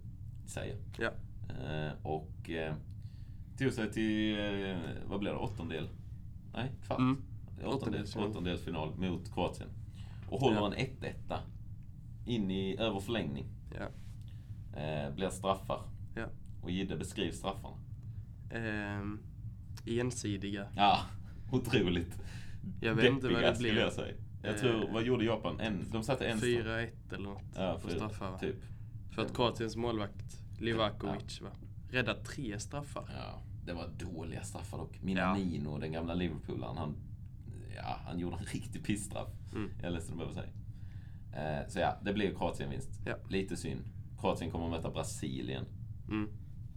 säga. 0.49 0.75
Ja. 0.99 1.11
Eh, 1.65 1.93
och 2.07 2.51
eh, 2.51 2.75
tog 3.59 3.73
sig 3.73 3.93
till, 3.93 4.39
eh, 4.39 4.77
vad 5.07 5.21
blev 5.21 5.33
det, 5.33 5.39
åttondel? 5.39 5.89
Nej, 6.53 6.71
kvart. 6.87 6.99
Mm. 6.99 7.23
Åttondels, 7.65 8.17
Åttondelsfinal. 8.17 8.95
mot 8.99 9.35
Kroatien. 9.35 9.69
Och 10.31 10.41
håller 10.41 10.57
Ja. 10.57 10.67
en 10.75 10.87
1-1 10.87 11.39
in 12.27 12.51
i 12.51 12.77
över 12.79 13.01
förlängning. 13.01 13.47
Ja. 13.75 13.89
Eh, 14.81 15.15
blir 15.15 15.31
straffar. 15.31 15.83
Ja. 16.17 16.27
Och 16.63 16.71
Jidde 16.71 16.97
beskriv 16.97 17.33
straffarna. 17.33 17.77
Ehm, 18.51 19.19
ensidiga. 19.87 20.67
Ja, 20.77 20.99
otroligt 21.53 22.21
Jag 22.81 22.95
vet 22.95 23.05
inte 23.05 23.29
vad 23.29 23.43
det 23.43 23.55
skulle 23.55 23.73
blev. 23.73 23.83
jag 23.85 23.93
säga. 23.93 24.15
Jag 24.43 24.59
tror, 24.59 24.85
Eh, 24.85 24.93
vad 24.93 25.03
gjorde 25.03 25.25
Japan? 25.25 25.61
En, 25.61 25.85
de 25.93 26.03
satte 26.03 26.27
en 26.27 26.39
straff. 26.39 26.51
4-1 26.51 26.89
eller 27.13 27.25
något 27.25 27.43
Ja, 27.57 27.79
på 27.83 27.89
straffar? 27.89 28.39
Typ. 28.39 28.57
För 29.15 29.23
att 29.23 29.35
Kroatiens 29.37 29.77
målvakt 29.77 30.41
Livakovic 30.59 31.41
va? 31.41 31.51
Räddade 31.91 32.25
tre 32.25 32.59
straffar. 32.59 33.11
Ja, 33.17 33.43
det 33.65 33.73
var 33.73 33.89
dåliga 33.89 34.43
straffar 34.43 34.79
dock. 34.79 35.03
Mina 35.03 35.21
Ja. 35.21 35.79
Den 35.81 35.93
gamla 35.93 36.15
Liverpoolaren, 36.15 36.77
han, 36.77 36.95
ja, 37.77 38.01
han 38.07 38.19
gjorde 38.19 38.37
en 38.37 38.45
riktig 38.53 38.85
pissstraff. 38.85 39.29
Mm. 39.55 39.71
Jag 39.77 39.87
är 39.87 39.91
ledsen 39.91 40.13
att 40.13 40.19
behöva 40.19 40.35
säga. 40.35 40.53
Eh, 41.63 41.69
så 41.69 41.79
ja, 41.79 41.99
det 42.05 42.13
blev 42.13 42.35
Kroatien-vinst. 42.37 42.91
Ja. 43.07 43.15
Lite 43.29 43.57
synd. 43.57 43.81
Kroatien 44.21 44.51
kommer 44.51 44.65
att 44.65 44.71
möta 44.71 44.91
Brasilien. 44.91 45.65
Mm. 46.09 46.29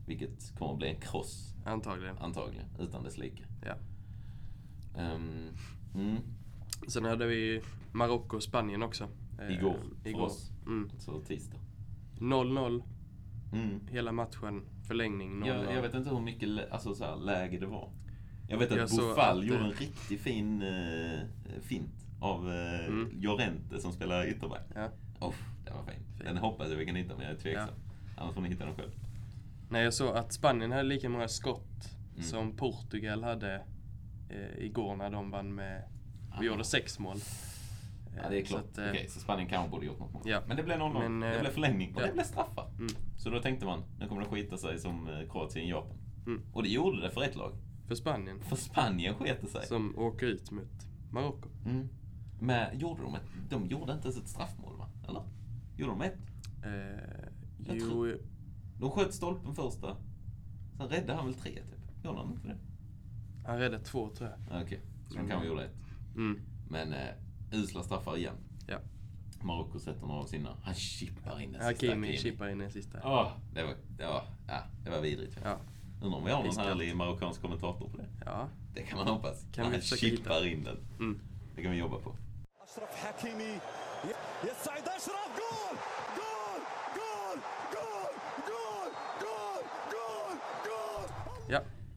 Vilket 0.07 0.55
kommer 0.57 0.71
att 0.71 0.77
bli 0.77 0.87
en 0.89 1.01
kross, 1.01 1.55
Antagligen. 1.65 2.17
antagligen. 2.17 2.65
Utan 2.79 3.03
dess 3.03 3.17
like. 3.17 3.43
Ja. 3.65 3.75
Ehm, 5.01 5.49
mm, 5.95 6.17
Sen 6.87 7.05
hade 7.05 7.25
vi 7.25 7.61
Marocko 7.91 8.35
och 8.35 8.43
Spanien 8.43 8.83
också. 8.83 9.07
Eh, 9.41 9.51
Igår, 9.57 9.75
för 10.03 10.09
igår. 10.09 10.21
oss. 10.21 10.51
Mm. 10.65 10.89
så 10.99 11.19
tisdag. 11.21 11.57
0-0 12.19 12.83
Mm. 13.53 13.79
hela 13.91 14.11
matchen. 14.11 14.61
Förlängning 14.87 15.39
0-0. 15.43 15.47
Jag, 15.47 15.75
jag 15.75 15.81
vet 15.81 15.93
inte 15.93 16.09
hur 16.09 16.19
mycket 16.21 16.49
lä- 16.49 16.67
alltså, 16.71 16.95
så 16.95 17.05
här, 17.05 17.15
läge 17.15 17.59
det 17.59 17.65
var. 17.65 17.89
Jag 18.47 18.57
vet 18.57 18.71
att 18.71 18.77
Jag 18.77 18.89
Bofall 18.89 19.39
att, 19.39 19.45
gjorde 19.45 19.59
eh, 19.59 19.65
en 19.65 19.71
riktigt 19.73 20.21
fin 20.21 20.61
uh, 20.61 21.19
fint 21.61 22.07
av 22.19 22.47
uh, 22.47 22.85
Mm. 22.87 23.09
Llorente 23.21 23.79
som 23.79 23.91
spelar 23.91 24.25
ytterback. 24.29 24.61
Ja. 24.75 24.89
Oh, 25.19 25.33
den 25.65 25.75
var 25.75 25.83
fin. 25.83 25.93
Fin. 26.17 26.25
Den 26.25 26.37
hoppas 26.37 26.69
jag 26.69 26.77
vi 26.77 26.85
kan 26.85 26.95
hitta 26.95 27.15
men 27.17 27.25
jag 27.25 27.35
är 27.35 27.39
tveksam. 27.39 27.67
Annars 28.17 28.33
får 28.35 28.41
ni 28.41 28.49
hitta 28.49 28.65
den 28.65 28.75
själv. 28.75 28.91
Nej, 29.69 29.83
jag 29.83 29.93
såg 29.93 30.17
att 30.17 30.33
Spanien 30.33 30.71
hade 30.71 30.83
lika 30.83 31.09
många 31.09 31.27
skott 31.27 31.67
Mm. 32.13 32.23
som 32.23 32.51
Portugal 32.57 33.23
hade 33.23 33.61
eh, 34.31 34.63
igår 34.65 34.95
när 34.95 35.09
de 35.09 35.31
vann 35.31 35.55
med 35.55 35.83
och 36.29 36.33
Aha. 36.33 36.43
gjorde 36.43 36.63
sex 36.63 36.99
mål. 36.99 37.17
Ja, 38.15 38.29
det 38.29 38.39
är 38.39 38.43
Så 38.45 38.47
klart. 38.47 38.63
att, 38.63 38.77
eh, 38.77 38.89
Okej, 38.89 39.07
så 39.09 39.19
Spanien 39.19 39.49
kanske 39.49 39.69
borde 39.71 39.85
gjort 39.85 39.99
något 39.99 40.13
mål. 40.13 40.23
Ja. 40.25 40.41
Men 40.47 40.57
det 40.57 40.63
blev 40.63 40.77
0-0. 40.79 40.99
Men, 41.09 41.19
det 41.19 41.35
eh, 41.35 41.41
blev 41.41 41.51
förlängning 41.51 41.95
och 41.95 42.01
ja. 42.01 42.05
det 42.07 42.13
blev 42.13 42.23
straffar. 42.23 42.69
Mm. 42.79 42.87
Så 43.17 43.29
då 43.29 43.39
tänkte 43.39 43.65
man, 43.65 43.83
nu 43.99 44.07
kommer 44.07 44.21
det 44.21 44.27
skita 44.27 44.57
sig 44.57 44.79
som 44.79 45.07
eh, 45.07 45.29
Kroatien-Japan. 45.31 45.97
Mm. 46.25 46.41
Och 46.53 46.63
det 46.63 46.69
gjorde 46.69 47.01
det 47.01 47.11
för 47.11 47.23
ett 47.23 47.35
lag. 47.35 47.53
För 47.87 47.95
Spanien. 47.95 48.39
För 48.41 48.55
Spanien 48.55 49.15
sket 49.15 49.41
det 49.41 49.47
sig. 49.47 49.65
Som 49.67 49.97
åker 49.99 50.25
ut 50.25 50.51
mot 50.51 50.87
Marocko. 51.11 51.49
Mm. 51.65 51.89
Men 52.39 52.79
gjorde 52.79 53.01
de 53.01 53.15
ett, 53.15 53.21
de 53.49 53.65
gjorde 53.67 53.93
inte 53.93 54.07
ens 54.07 54.17
ett 54.17 54.27
straffmål 54.27 54.77
va? 54.77 54.89
Eller? 55.09 55.23
Gjorde 55.77 55.91
de 55.91 56.01
ett? 56.01 56.17
Eh, 56.65 57.29
jo, 57.67 57.79
tror- 57.89 58.17
De 58.79 58.91
sköt 58.91 59.13
stolpen 59.13 59.55
första. 59.55 59.97
Sen 60.77 60.87
räddade 60.87 61.13
han 61.13 61.25
väl 61.25 61.33
tre 61.35 61.51
typ? 61.51 62.05
Gjorde 62.05 62.17
han 62.17 62.31
inte 62.31 62.47
det? 62.47 62.57
Han 63.45 63.59
räddade 63.59 63.83
två, 63.83 64.09
tror 64.09 64.29
jag. 64.29 64.39
Okej, 64.47 64.63
okay. 64.63 64.79
så 65.07 65.17
han 65.17 65.25
mm. 65.25 65.29
kan 65.29 65.39
ha 65.39 65.45
gjort 65.45 65.59
ett. 65.61 65.75
Mm. 66.15 66.41
Men 66.69 66.93
eh, 66.93 67.09
usla 67.51 67.83
straffar 67.83 68.17
igen. 68.17 68.35
Ja. 68.67 68.77
Marocko 69.41 69.79
sätter 69.79 70.07
några 70.07 70.21
av 70.21 70.25
sina. 70.25 70.57
Han 70.63 70.73
chippar 70.73 71.41
in 71.41 71.51
den 71.51 71.69
sista. 71.69 71.87
Hakimi 71.87 72.17
chippar 72.17 72.49
in 72.49 72.57
den 72.57 72.71
sista. 72.71 72.97
Oh, 72.97 73.31
det, 73.53 73.63
var, 73.63 73.75
det, 73.97 74.05
var, 74.05 74.23
ja, 74.47 74.63
det 74.83 74.89
var 74.89 75.01
vidrigt. 75.01 75.37
Ja. 75.43 75.57
Undrar 76.01 76.17
om 76.17 76.25
vi 76.25 76.31
har 76.31 76.43
någon 76.43 76.57
härlig 76.57 76.95
marockansk 76.95 77.41
kommentator 77.41 77.89
på 77.89 77.97
det? 77.97 78.07
Ja. 78.25 78.49
Det 78.73 78.83
kan 78.83 78.97
man 78.97 79.07
hoppas. 79.07 79.45
Kan 79.53 79.65
han 79.65 79.73
vi 79.73 79.81
chippar 79.81 80.41
hitta? 80.41 80.47
in 80.47 80.63
den. 80.63 80.77
Mm. 80.99 81.19
Det 81.55 81.61
kan 81.61 81.71
vi 81.71 81.77
jobba 81.77 81.97
på. 81.97 82.15
Ashraf 82.63 83.03
Hakimi. 83.03 83.59
Yes, 84.45 84.67
Ashraf, 84.67 85.31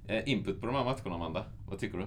input 0.08 0.60
på 0.60 0.66
de 0.66 0.74
här 0.74 0.84
matcherna, 0.84 1.14
Amanda. 1.14 1.44
Vad 1.68 1.78
tycker 1.78 1.98
du? 1.98 2.06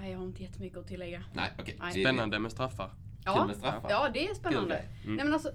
Nej, 0.00 0.10
jag 0.10 0.18
har 0.18 0.24
inte 0.24 0.42
jättemycket 0.42 0.78
att 0.78 0.88
tillägga. 0.88 1.22
Nej, 1.34 1.50
okej. 1.58 1.76
Nej. 1.80 1.92
Det- 1.94 2.00
Spännande 2.00 2.38
med 2.38 2.52
straffar. 2.52 2.90
Ja, 3.24 3.46
med 3.46 3.56
straffar. 3.56 3.90
ja 3.90 4.08
det 4.14 4.28
är 4.28 4.34
spännande. 4.34 4.74
Grej. 4.74 4.88
Nej 5.16 5.24
men 5.24 5.34
alltså, 5.34 5.50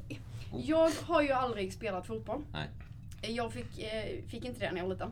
jag 0.64 0.90
har 1.04 1.22
ju 1.22 1.32
aldrig 1.32 1.74
spelat 1.74 2.08
fotboll. 2.08 2.42
Nej. 2.54 2.70
Jag 3.36 3.54
fick, 3.54 3.80
eh, 3.80 4.24
fick 4.28 4.46
inte 4.46 4.60
det 4.60 4.72
när 4.72 4.78
jag 4.78 4.84
var 4.86 4.94
liten. 4.94 5.12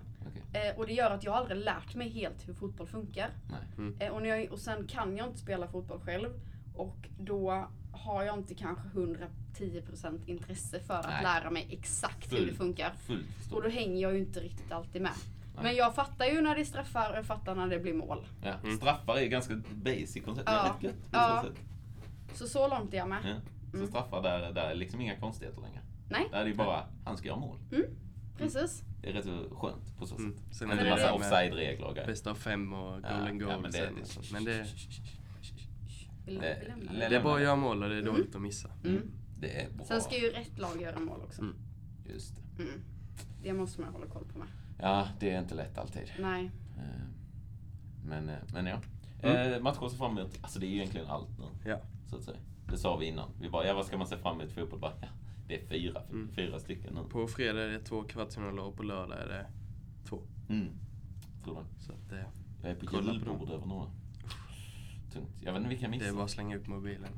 Okej. 0.52 0.69
Eh, 0.69 0.78
och 0.80 0.88
det 0.88 0.93
gör 0.93 1.12
att 1.12 1.24
jag 1.24 1.34
aldrig 1.34 1.58
lärt 1.58 1.95
mig 1.95 2.10
helt 2.10 2.47
hur 2.47 2.54
fotboll 2.54 2.88
funkar. 2.88 3.30
Nej. 3.78 3.93
Eh, 4.00 4.13
och, 4.13 4.21
när 4.21 4.30
jag, 4.30 4.52
och 4.52 4.60
sen 4.60 4.88
kan 4.88 5.17
jag 5.17 5.28
inte 5.28 5.39
spela 5.39 5.67
fotboll 5.67 6.00
själv. 6.00 6.30
Och 6.76 6.97
då 7.19 7.67
har 7.91 8.24
jag 8.24 8.38
inte 8.38 8.54
kanske 8.56 8.88
110% 8.89 10.19
intresse 10.26 10.80
för 10.80 10.93
att 10.93 11.06
Nej. 11.06 11.24
lära 11.24 11.50
mig 11.52 11.67
exakt 11.71 12.34
hur 12.34 12.45
det 12.45 12.54
funkar. 12.54 12.93
Fullt 13.08 13.52
Och 13.52 13.62
då 13.63 13.69
hänger 13.69 14.02
jag 14.02 14.13
ju 14.13 14.19
inte 14.19 14.39
riktigt 14.39 14.71
alltid 14.71 15.02
med. 15.02 15.12
Men 15.63 15.76
jag 15.76 15.95
fattar 15.95 16.26
ju 16.26 16.41
när 16.41 16.56
det 16.56 16.62
är 16.62 16.65
straffar 16.65 17.12
och 17.12 17.17
jag 17.17 17.26
fattar 17.26 17.56
när 17.56 17.67
det 17.67 17.80
blir 17.80 17.93
mål. 17.93 18.26
Ja, 18.43 18.54
straffar 18.78 19.15
är 19.17 19.26
ganska 19.28 19.62
basic 19.71 20.26
koncept. 20.26 20.47
Det 20.47 20.52
är 20.54 20.56
Ja. 20.65 20.74
rätt 20.78 20.84
gött 20.84 21.10
Ja. 21.12 21.41
så 21.43 21.47
sätt. 21.47 21.60
Så 22.34 22.47
så 22.47 22.67
långt 22.67 22.93
är 22.93 22.97
jag 22.97 23.10
med. 23.10 23.19
Ja. 23.26 23.36
Så 23.71 23.78
Mm. 23.78 23.88
straffar 23.89 24.21
där, 24.24 24.52
där 24.52 24.63
är 24.71 24.76
liksom 24.76 25.02
inga 25.02 25.19
konstigheter 25.19 25.62
längre. 25.62 25.80
Nej. 26.10 26.28
Där 26.32 26.39
är 26.39 26.43
det 26.43 26.50
ju 26.50 26.56
bara, 26.56 26.86
han 27.06 27.17
ska 27.17 27.28
göra 27.28 27.39
mål. 27.39 27.60
Precis. 28.38 28.84
Det 29.02 29.10
är 29.10 29.13
rätt 29.13 29.26
så 29.26 29.56
skönt 29.56 29.97
på 29.97 30.06
så 30.06 30.15
sätt. 30.15 30.19
Mm. 30.19 30.36
Sen 30.52 30.71
Inte 30.71 30.82
är 30.82 30.86
det 30.86 30.89
massa 30.91 31.12
det 31.13 31.19
med 31.19 31.28
offside-regler 31.28 31.88
och 31.88 31.93
grejer. 31.95 32.08
Bästa 32.08 32.32
av 32.32 32.36
fem 32.36 32.74
och 32.74 32.91
golden 32.93 33.39
Ja, 33.39 33.45
goal 33.45 33.52
ja, 33.52 33.60
men 33.60 33.71
det, 33.71 33.78
sen 33.78 34.06
sånt. 34.06 34.32
Men 34.32 34.43
det, 34.43 34.65
Det- 36.26 36.39
det- 37.10 37.15
är 37.15 37.24
bara 37.24 37.36
att 37.36 37.41
göra 37.41 37.56
mål 37.56 37.84
och 37.84 37.89
det 37.89 37.95
är 37.97 38.02
dåligt 38.02 38.36
att 38.36 38.41
missa. 38.41 38.69
Mm. 38.86 39.12
det 39.39 39.62
är 39.62 39.69
bra. 39.71 39.86
Sen 39.86 40.02
ska 40.02 40.15
ju 40.21 40.28
rätt 40.32 40.60
lag 40.60 40.82
göra 40.82 41.00
mål 41.00 41.21
också. 41.21 41.41
Mm. 41.41 41.56
Just 42.13 42.36
det. 42.58 42.63
Mm. 42.63 42.82
Det 43.43 43.54
måste 43.54 43.82
man 43.82 43.93
hålla 43.93 44.06
koll 44.06 44.26
på 44.34 44.39
med. 44.39 44.47
Ja, 44.82 45.08
det 45.20 45.30
är 45.32 45.39
inte 45.39 45.56
lätt 45.56 45.78
alltid. 45.78 46.12
Nej. 46.20 46.52
Eh, 46.78 47.04
Men, 48.06 48.30
eh, 48.30 48.36
men 48.54 48.65
ja. 48.65 48.78
Mm. 49.24 49.54
Eh, 49.54 49.60
Matcher 49.62 49.86
att 49.86 49.91
se 49.91 49.98
fram 49.98 50.17
emot, 50.17 50.39
alltså 50.41 50.60
det 50.60 50.65
är 50.65 50.70
ju 50.70 50.76
egentligen 50.76 51.08
allt 51.08 51.39
nu. 51.39 51.70
Ja. 51.72 51.78
Så 52.10 52.15
att 52.17 52.24
säga. 52.24 52.38
Det 52.70 52.78
sa 52.78 52.98
vi 52.98 53.06
innan. 53.06 53.30
Vi 53.41 53.50
bara, 53.50 53.65
ja 53.67 53.74
vad 53.74 53.86
ska 53.86 53.98
man 53.98 54.08
se 54.08 54.17
fram 54.17 54.39
emot 54.41 54.52
i 54.52 54.54
fotboll? 54.54 54.80
Bara, 54.80 54.94
ja, 55.02 55.08
det 55.48 55.62
är 55.62 55.67
fyra, 55.67 56.02
Mm. 56.10 56.30
fyra 56.36 56.60
stycken 56.60 56.94
nu. 56.94 57.02
På 57.10 57.28
fredag 57.28 57.62
är 57.63 57.67
det 57.67 57.80
två 57.80 58.04
kvartsfinaler 58.04 58.62
och 58.63 58.76
på 58.76 58.84
lördag 58.84 59.17
är 59.22 59.28
det 59.28 59.46
två. 60.10 60.20
Mm. 60.50 60.67
Tror 61.44 61.56
du? 61.56 61.86
Så 61.86 61.91
att 61.91 62.10
det, 62.10 62.26
Jag 62.62 62.72
är 62.72 62.76
på 62.76 62.86
julbord 63.02 63.50
över 63.50 63.65
några. 63.67 63.86
Tungt. 65.13 65.30
Jag 65.41 65.54
vet 65.54 65.58
inte 65.60 65.70
vilka 65.70 65.84
jag 65.86 65.91
det 65.91 65.96
är 65.96 66.00
missar. 66.00 66.13
bara 66.15 66.24
att 66.26 66.32
slänga 66.32 66.56
upp 66.58 66.67
mobilen. 66.67 67.10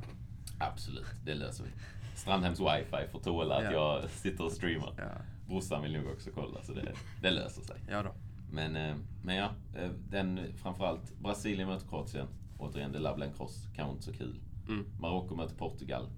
Absolut, 0.60 1.06
det 1.26 1.34
löser 1.36 1.64
vi. 1.64 1.70
Strandhems 2.16 2.60
wifi 2.60 3.08
får 3.12 3.20
tåla 3.20 3.56
att 3.58 3.64
Ja. 3.64 3.72
jag 3.72 4.10
sitter 4.10 4.44
och 4.46 4.52
streamar. 4.52 4.94
Ja, 4.98 5.04
Brorsan 5.48 5.82
vill 5.84 5.94
nog 5.94 6.08
också 6.14 6.30
kolla, 6.36 6.64
så 6.64 6.74
det, 6.74 6.94
det 7.22 7.32
löser 7.32 7.62
sig. 7.62 7.82
ja 7.90 8.04
då. 8.04 8.12
Men, 8.52 8.76
eh, 8.76 8.96
men 9.24 9.36
ja, 9.36 9.50
eh, 9.76 9.90
den 10.10 10.40
framförallt 10.58 11.20
Brasilien 11.20 11.68
möter 11.68 11.88
Kroatien. 11.88 12.28
Återigen, 12.58 12.92
det 12.92 13.00
lär 13.00 13.16
bli 13.16 13.26
en 13.26 13.34
kross. 13.34 13.68
Kanske 13.76 13.92
inte 13.92 14.04
så 14.04 14.14
kul. 14.14 14.40
Mm. 14.68 14.86
Marocko 15.00 15.36
möter 15.36 15.56
Portugal. 15.56 16.10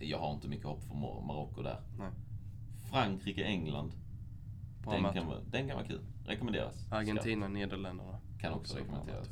Jag 0.00 0.18
har 0.18 0.34
inte 0.34 0.48
mycket 0.48 0.66
hopp 0.66 0.82
för 0.84 0.94
Mar- 0.94 1.26
Marocko 1.26 1.62
där. 1.62 1.80
Nej. 1.98 2.08
Frankrike, 2.90 3.44
England. 3.44 3.92
Bra 4.82 4.92
Den 4.92 5.12
kan, 5.12 5.26
vara, 5.26 5.38
den 5.50 5.66
kan 5.68 5.76
vara 5.76 5.86
kul. 5.86 6.00
Rekommenderas. 6.26 6.86
Argentina, 6.92 7.48
Nederländerna. 7.48 8.18
Kan 8.40 8.52
också 8.52 8.60
Också 8.74 8.84
rekommenderas. 8.84 9.28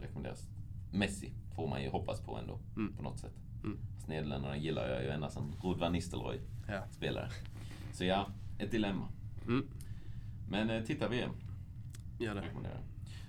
rekommenderas. 0.00 0.48
Messi 0.92 1.32
får 1.56 1.68
man 1.68 1.82
ju 1.82 1.88
hoppas 1.90 2.20
på 2.20 2.36
ändå. 2.38 2.58
Mm. 2.76 2.96
På 2.96 3.02
något 3.02 3.18
sätt. 3.18 3.34
Mm. 3.64 3.78
Nederländerna 4.06 4.56
gillar 4.56 4.88
jag 4.88 5.02
ju 5.02 5.08
ända 5.10 5.30
som 5.30 5.52
Rud 5.62 5.78
van 5.78 5.92
Nistelrooy 5.92 6.40
Ja. 6.68 6.82
spelare. 6.90 7.28
Så 7.92 8.04
ja, 8.04 8.26
ett 8.58 8.70
dilemma. 8.70 9.08
Mm. 9.46 9.66
Men 10.48 10.70
eh, 10.70 10.82
titta 10.84 11.08
VM. 11.08 11.30
Gör 12.18 12.34
det. 12.34 12.44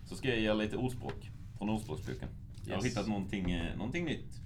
Så 0.06 0.16
ska 0.16 0.28
jag 0.30 0.40
ge 0.40 0.50
er 0.50 0.54
lite 0.54 0.78
ordspråk 0.78 1.32
från 1.58 1.70
Ordspråksboken. 1.70 2.30
Jag 2.68 2.76
har 2.76 2.84
Yes. 2.84 2.92
hittat 2.92 3.08
någonting, 3.08 3.52
eh, 3.52 3.78
någonting 3.78 4.06
nytt 4.06 4.42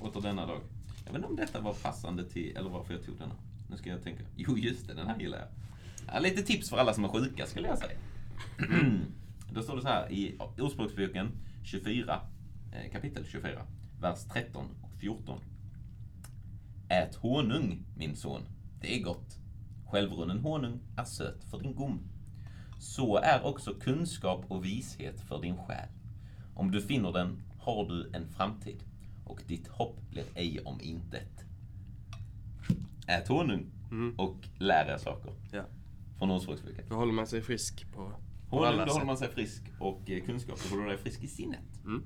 åter 0.00 0.20
denna 0.20 0.46
dag. 0.46 0.60
Jag 1.04 1.12
vet 1.12 1.16
inte 1.16 1.28
om 1.28 1.36
detta 1.36 1.60
var 1.60 1.72
passande 1.74 2.24
till, 2.30 2.56
eller 2.56 2.70
varför 2.70 2.94
jag 2.94 3.04
tog 3.04 3.18
denna. 3.18 3.34
Nu 3.70 3.76
ska 3.76 3.90
jag 3.90 4.02
tänka. 4.02 4.22
Jo, 4.36 4.58
just 4.58 4.86
det, 4.88 4.94
den 4.94 5.06
här 5.06 5.18
gillar 5.20 5.38
jag. 5.38 5.48
Ja, 6.14 6.18
lite 6.20 6.42
tips 6.42 6.70
för 6.70 6.76
alla 6.76 6.94
som 6.94 7.04
är 7.04 7.08
sjuka, 7.08 7.46
skulle 7.46 7.68
jag 7.68 7.78
säga. 7.78 7.98
Då 9.52 9.62
står 9.62 9.76
det 9.76 9.82
så 9.82 9.88
här 9.88 10.12
i 10.12 10.38
Ordspråksboken 10.58 11.28
24, 11.64 12.20
eh, 12.72 12.92
kapitel 12.92 13.24
24, 13.26 13.62
vers 14.00 14.18
13 14.32 14.64
och 14.82 14.90
14. 15.00 15.38
Ät 16.88 17.14
honung, 17.14 17.82
min 17.96 18.16
son. 18.16 18.42
Det 18.80 18.96
är 18.98 19.02
gott. 19.02 19.38
Självrunnen 19.90 20.38
honung 20.38 20.80
är 20.96 21.04
söt 21.04 21.44
för 21.44 21.58
din 21.58 21.74
gom. 21.74 22.00
Så 22.78 23.16
är 23.16 23.46
också 23.46 23.74
kunskap 23.74 24.44
och 24.48 24.64
vishet 24.64 25.20
för 25.20 25.40
din 25.40 25.56
själ. 25.56 25.88
Om 26.54 26.70
du 26.70 26.80
finner 26.82 27.12
den 27.12 27.42
har 27.58 27.84
du 27.88 28.10
en 28.12 28.28
framtid 28.28 28.84
och 29.24 29.42
ditt 29.46 29.68
hopp 29.68 30.00
blir 30.10 30.24
ej 30.34 30.60
om 30.64 30.80
intet. 30.80 31.44
Ät 33.06 33.28
honung 33.28 33.66
Mm. 33.90 34.14
och 34.18 34.48
lär 34.58 34.94
er 34.94 34.98
saker 34.98 35.32
Ja. 35.52 35.62
från 36.18 36.30
Ordspråksboken. 36.30 36.84
Då 36.88 36.94
håller 36.94 37.12
man 37.12 37.26
sig 37.26 37.40
frisk 37.42 37.86
på, 37.92 38.12
på 38.50 38.56
Honung, 38.56 38.66
alla 38.68 38.76
då 38.78 38.84
sätt. 38.84 38.92
håller 38.92 39.06
man 39.06 39.16
sig 39.16 39.28
frisk 39.28 39.62
och 39.80 40.10
eh, 40.10 40.24
kunskap, 40.24 40.58
då 40.64 40.68
håller 40.70 40.82
du 40.82 40.88
dig 40.88 40.98
frisk 40.98 41.22
i 41.22 41.26
sinnet. 41.28 41.84
Mm. 41.84 42.02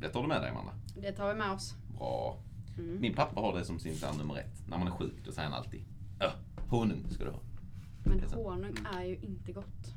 Det 0.00 0.08
tar 0.08 0.22
du 0.22 0.28
med 0.28 0.40
dig, 0.42 0.50
Amanda. 0.50 0.72
Det 1.02 1.12
tar 1.12 1.28
vi 1.28 1.34
med 1.38 1.50
oss. 1.50 1.74
Bra. 1.98 2.38
Mm. 2.78 3.00
Min 3.00 3.14
pappa 3.14 3.40
har 3.40 3.58
det 3.58 3.64
som 3.64 3.78
sin 3.78 3.96
plan 3.96 4.16
nummer 4.18 4.36
ett. 4.36 4.68
När 4.68 4.78
man 4.78 4.86
är 4.86 4.92
sjuk, 4.92 5.14
då 5.24 5.32
säger 5.32 5.48
han 5.48 5.58
alltid 5.58 5.84
ja, 6.18 6.32
honung 6.68 7.10
ska 7.10 7.24
du 7.24 7.30
ha. 7.30 7.40
Men 8.04 8.28
så. 8.28 8.50
honung 8.50 8.74
är 8.94 9.04
ju 9.04 9.16
inte 9.16 9.52
gott. 9.52 9.94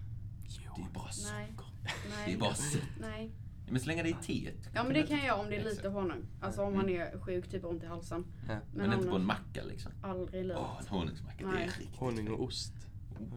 Det 0.76 0.82
är 0.82 0.94
bara 0.94 1.04
Nej. 1.04 1.14
socker. 1.14 1.66
Nej. 1.84 2.26
Det 2.26 2.34
är 2.34 2.38
bara 2.38 2.54
sött. 2.54 2.82
Nej. 3.00 3.32
Men 3.72 3.80
slänga 3.80 4.04
det 4.04 4.10
i 4.10 4.16
teet. 4.22 4.70
Ja 4.74 4.84
men 4.84 4.94
det 4.94 5.04
kan 5.04 5.18
jag 5.18 5.26
göra 5.26 5.40
om 5.40 5.50
det 5.50 5.56
är 5.56 5.64
lite 5.64 5.90
honung. 5.90 6.26
Alltså 6.42 6.62
om 6.62 6.76
man 6.76 6.90
är 6.90 7.20
sjuk, 7.20 7.50
typ 7.50 7.66
ont 7.66 7.84
i 7.84 7.86
halsen. 7.86 8.26
Ja. 8.48 8.58
Men, 8.74 8.94
inte 8.94 9.08
på 9.08 9.16
en 9.16 9.26
macka 9.26 9.64
liksom. 9.64 9.92
Aldrig 10.02 10.42
i 10.42 10.44
livet. 10.44 10.62
Åh, 10.62 10.78
en 10.80 10.88
honungsmacka. 10.88 11.46
Det 11.46 11.52
Nej. 11.52 11.64
är 11.64 11.68
riktigt 11.68 11.96
Honung 11.96 12.28
och 12.28 12.44
ost. 12.44 12.74
Oh. 13.20 13.28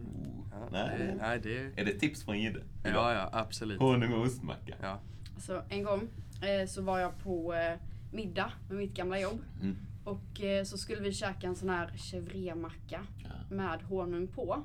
Ja, 0.51 0.67
Nej. 0.71 0.97
Det, 0.99 1.15
nej, 1.15 1.39
det 1.43 1.57
är... 1.57 1.79
Är 1.79 1.85
det 1.85 1.91
tips 1.99 2.23
från 2.23 2.39
Gidde? 2.39 2.63
Ja, 2.83 3.13
ja, 3.13 3.29
absolut. 3.31 3.79
Honung 3.79 4.13
och 4.13 4.25
ostmacka. 4.25 4.75
Ja. 4.81 4.99
Så 5.37 5.61
en 5.69 5.83
gång 5.83 6.07
eh, 6.41 6.67
så 6.67 6.81
var 6.81 6.99
jag 6.99 7.19
på 7.19 7.53
eh, 7.53 7.79
middag 8.11 8.51
med 8.69 8.77
mitt 8.77 8.93
gamla 8.93 9.19
jobb. 9.19 9.41
Mm. 9.61 9.77
Och 10.05 10.41
eh, 10.41 10.63
så 10.63 10.77
skulle 10.77 11.01
vi 11.01 11.13
käka 11.13 11.47
en 11.47 11.55
sån 11.55 11.69
här 11.69 11.87
chèvre-macka 11.87 13.05
Ja. 13.23 13.55
med 13.55 13.81
honung 13.81 14.27
på. 14.27 14.63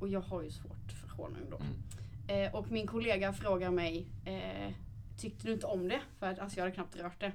Och 0.00 0.08
jag 0.08 0.20
har 0.20 0.42
ju 0.42 0.50
svårt 0.50 0.92
för 1.00 1.08
honung 1.22 1.50
då. 1.50 1.56
Mm. 1.56 2.44
Eh, 2.46 2.54
och 2.54 2.70
min 2.70 2.86
kollega 2.86 3.32
frågar 3.32 3.70
mig, 3.70 4.06
eh, 4.24 4.72
tyckte 5.20 5.46
du 5.46 5.52
inte 5.52 5.66
om 5.66 5.88
det? 5.88 6.00
För 6.18 6.26
att 6.26 6.38
alltså, 6.38 6.58
jag 6.58 6.64
hade 6.64 6.74
knappt 6.74 6.96
rört 6.96 7.20
det. 7.20 7.32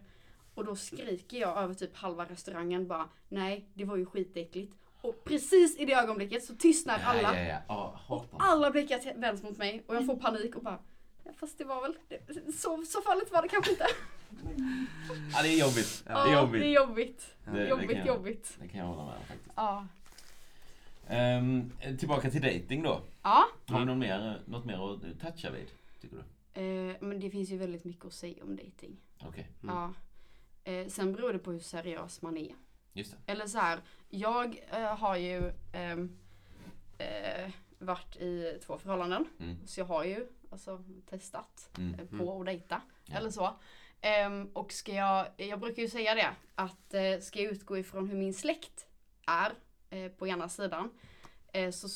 Och 0.53 0.65
då 0.65 0.75
skriker 0.75 1.37
jag 1.37 1.57
över 1.57 1.73
typ 1.73 1.95
halva 1.95 2.25
restaurangen 2.25 2.87
bara, 2.87 3.09
nej 3.29 3.69
det 3.73 3.85
var 3.85 3.97
ju 3.97 4.05
skitäckligt. 4.05 4.73
Och 5.01 5.23
precis 5.23 5.77
i 5.79 5.85
det 5.85 5.93
ögonblicket 5.93 6.43
så 6.43 6.55
tystnar 6.55 6.99
alla. 7.05 7.39
Ja, 7.39 7.43
ja. 7.67 7.93
Åh, 8.07 8.21
Och 8.21 8.25
alla 8.37 8.71
blickar 8.71 9.19
vänds 9.19 9.43
mot 9.43 9.57
mig 9.57 9.83
och 9.87 9.95
jag 9.95 10.05
får 10.05 10.15
panik 10.15 10.55
och 10.55 10.63
bara, 10.63 10.79
fast 11.39 11.57
det 11.57 11.63
var 11.63 11.81
väl, 11.81 11.93
det, 12.07 12.53
så, 12.53 12.83
så 12.85 13.01
farligt 13.01 13.31
var 13.31 13.41
det 13.41 13.47
kanske 13.47 13.71
inte. 13.71 13.85
Ja, 15.33 15.41
det 15.41 15.47
är 15.49 15.59
jobbigt. 15.59 16.03
Ja, 16.07 16.23
det 16.25 16.31
är 16.31 16.41
jobbigt. 16.41 16.61
det 16.61 16.67
är 16.67 16.73
jobbigt. 16.75 17.35
Det- 17.45 17.51
det 17.51 17.67
jobbigt, 17.69 17.89
kan 17.89 17.97
jag- 17.97 18.07
jobbigt. 18.07 18.57
Det 18.61 18.67
kan 18.67 18.79
jag 18.79 18.87
hålla 18.87 19.05
med 19.05 19.15
om 19.17 19.23
faktiskt. 19.25 19.51
Ja. 19.55 19.87
Ehm, 21.07 21.71
tillbaka 21.99 22.29
till 22.31 22.41
dating 22.41 22.83
då. 22.83 23.01
Ja, 23.23 23.43
Har 23.67 23.79
du 23.79 23.85
något 23.85 23.97
mer, 23.97 24.41
något 24.45 24.65
mer 24.65 24.93
att 24.95 25.01
toucha 25.21 25.51
vid? 25.51 25.67
Tycker 26.01 26.15
du? 26.17 26.61
eh, 26.61 26.95
men 26.99 27.19
det 27.19 27.29
finns 27.29 27.49
ju 27.49 27.57
väldigt 27.57 27.83
mycket 27.83 28.05
att 28.05 28.13
säga 28.13 28.43
om 28.43 28.55
dating. 28.55 28.97
Okej, 29.21 29.47
Ja. 29.67 29.93
Eh, 30.63 30.87
sen 30.87 31.13
beror 31.13 31.33
det 31.33 31.39
på 31.39 31.51
hur 31.51 31.59
seriös 31.59 32.21
man 32.21 32.37
är. 32.37 32.51
just 32.93 33.11
det. 33.25 33.31
Eller 33.31 33.45
så 33.47 33.57
här, 33.57 33.79
jag 34.09 34.61
eh, 34.71 34.97
har 34.97 35.15
ju 35.17 35.51
ehm, 35.73 36.17
eh, 36.97 37.51
varit 37.79 38.15
i 38.15 38.59
två 38.65 38.77
förhållanden. 38.77 39.25
Mm. 39.39 39.67
Så 39.67 39.79
jag 39.79 39.85
har 39.85 40.03
ju 40.03 40.27
alltså, 40.51 40.83
testat 41.09 41.69
Mm. 41.77 41.99
eh, 41.99 42.17
på 42.19 42.39
att 42.39 42.45
dejta. 42.45 42.81
Ja. 43.05 43.15
Eller 43.17 43.29
så. 43.29 43.55
Um, 44.27 44.51
och 44.53 44.71
ska 44.71 44.93
jag, 44.93 45.27
jag 45.37 45.59
brukar 45.59 45.81
ju 45.81 45.89
säga 45.89 46.15
det, 46.15 46.29
att 46.55 46.93
uh, 46.93 47.21
ska 47.21 47.41
jag 47.41 47.51
utgå 47.51 47.77
ifrån 47.77 48.07
hur 48.07 48.17
min 48.17 48.33
släkt 48.33 48.85
är 49.27 49.51
uh, 49.97 50.11
på 50.11 50.27
ena 50.27 50.49
sidan. 50.49 50.89
uh, 51.57 51.71
så 51.71 51.89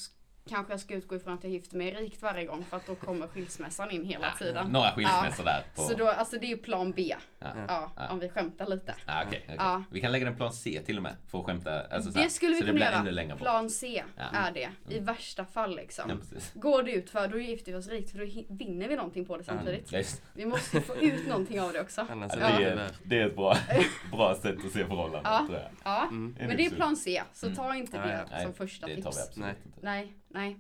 kanske 0.50 0.74
jag 0.74 0.80
ska 0.80 0.94
utgå 0.96 1.16
ifrån 1.16 1.34
att 1.34 1.44
jag 1.44 1.54
gifter 1.54 1.78
mig 1.78 1.92
rikt 1.94 2.22
varje 2.22 2.46
gång 2.46 2.66
för 2.70 2.78
att 2.78 2.88
då 2.88 2.96
kommer 2.96 3.28
skilsmässan 3.28 3.92
in 3.92 4.06
hela 4.06 4.32
tiden. 4.32 4.68
Några 4.68 4.92
skilsmässor 4.92 5.44
där. 5.44 5.64
På... 5.76 5.82
Så 5.82 5.94
då, 5.98 6.08
alltså 6.08 6.38
det 6.40 6.46
är 6.46 6.50
ju 6.50 6.58
plan 6.58 6.92
B. 6.92 7.16
ja. 7.40 7.48
Ja, 7.68 7.92
Ja. 7.98 8.10
om 8.10 8.20
vi 8.20 8.30
skämtar 8.30 8.66
lite. 8.68 8.96
Ah, 9.06 9.24
okej, 9.28 9.42
okej. 9.44 9.56
Ja. 9.60 9.84
Vi 9.92 10.02
kan 10.02 10.12
lägga 10.12 10.28
en 10.28 10.36
plan 10.36 10.54
C 10.54 10.82
till 10.86 10.98
och 10.98 11.04
med. 11.04 11.16
För 11.28 11.40
att 11.40 11.46
skämta. 11.46 11.82
Alltså, 11.92 12.10
Det 12.12 12.30
skulle 12.30 12.56
vi 12.56 12.62
kunna 12.62 12.80
göra. 13.26 13.36
Plan 13.36 13.70
C 13.70 14.04
Ja. 14.18 14.24
är 14.34 14.52
det. 14.52 14.70
I 14.90 15.00
värsta 15.00 15.46
fall 15.46 15.76
liksom. 15.76 16.10
Ja. 16.10 16.40
Går 16.54 16.84
det 16.84 16.92
ut 16.92 17.10
för 17.10 17.28
då 17.28 17.38
gifter 17.40 17.72
vi 17.72 17.78
oss 17.78 17.88
rikt 17.88 18.12
för 18.12 18.20
då 18.20 18.56
vinner 18.56 18.88
vi 18.88 18.96
någonting 18.96 19.26
på 19.26 19.38
det 19.38 19.44
samtidigt. 19.44 19.92
Ja, 19.92 19.98
just- 19.98 20.22
Vi 20.34 20.46
måste 20.46 20.82
få 20.82 20.96
ut 20.96 21.28
någonting 21.28 21.62
av 21.62 21.74
det 21.74 21.82
också. 21.82 22.02
Annars 22.10 22.32
Ja, 22.40 22.46
är 22.48 22.58
det, 22.60 22.64
Ja. 22.64 22.70
är, 22.82 22.92
det 23.04 23.20
är 23.20 23.28
ett 23.28 23.36
bra, 23.36 23.58
bra 24.12 24.36
sätt 24.36 24.56
att 24.66 24.72
se 24.72 24.86
förhållandet. 24.86 25.22
Ja. 25.24 25.46
tror 25.48 25.60
jag. 25.60 25.70
Ja, 25.84 26.02
Mm. 26.04 26.36
men 26.40 26.58
det 26.58 26.66
är 26.66 26.70
plan 26.70 26.96
C. 26.96 27.24
Så 27.34 27.46
Mm. 27.46 27.56
ta 27.56 27.76
inte 27.76 27.98
Ja, 27.98 28.04
det 28.04 28.26
ja. 28.32 28.40
Som 28.44 28.54
första 28.54 28.88
det 28.88 29.02
tar 29.02 29.12
vi 29.12 29.18
tips. 29.18 29.38
Nej. 29.78 30.14
Nej, 30.36 30.58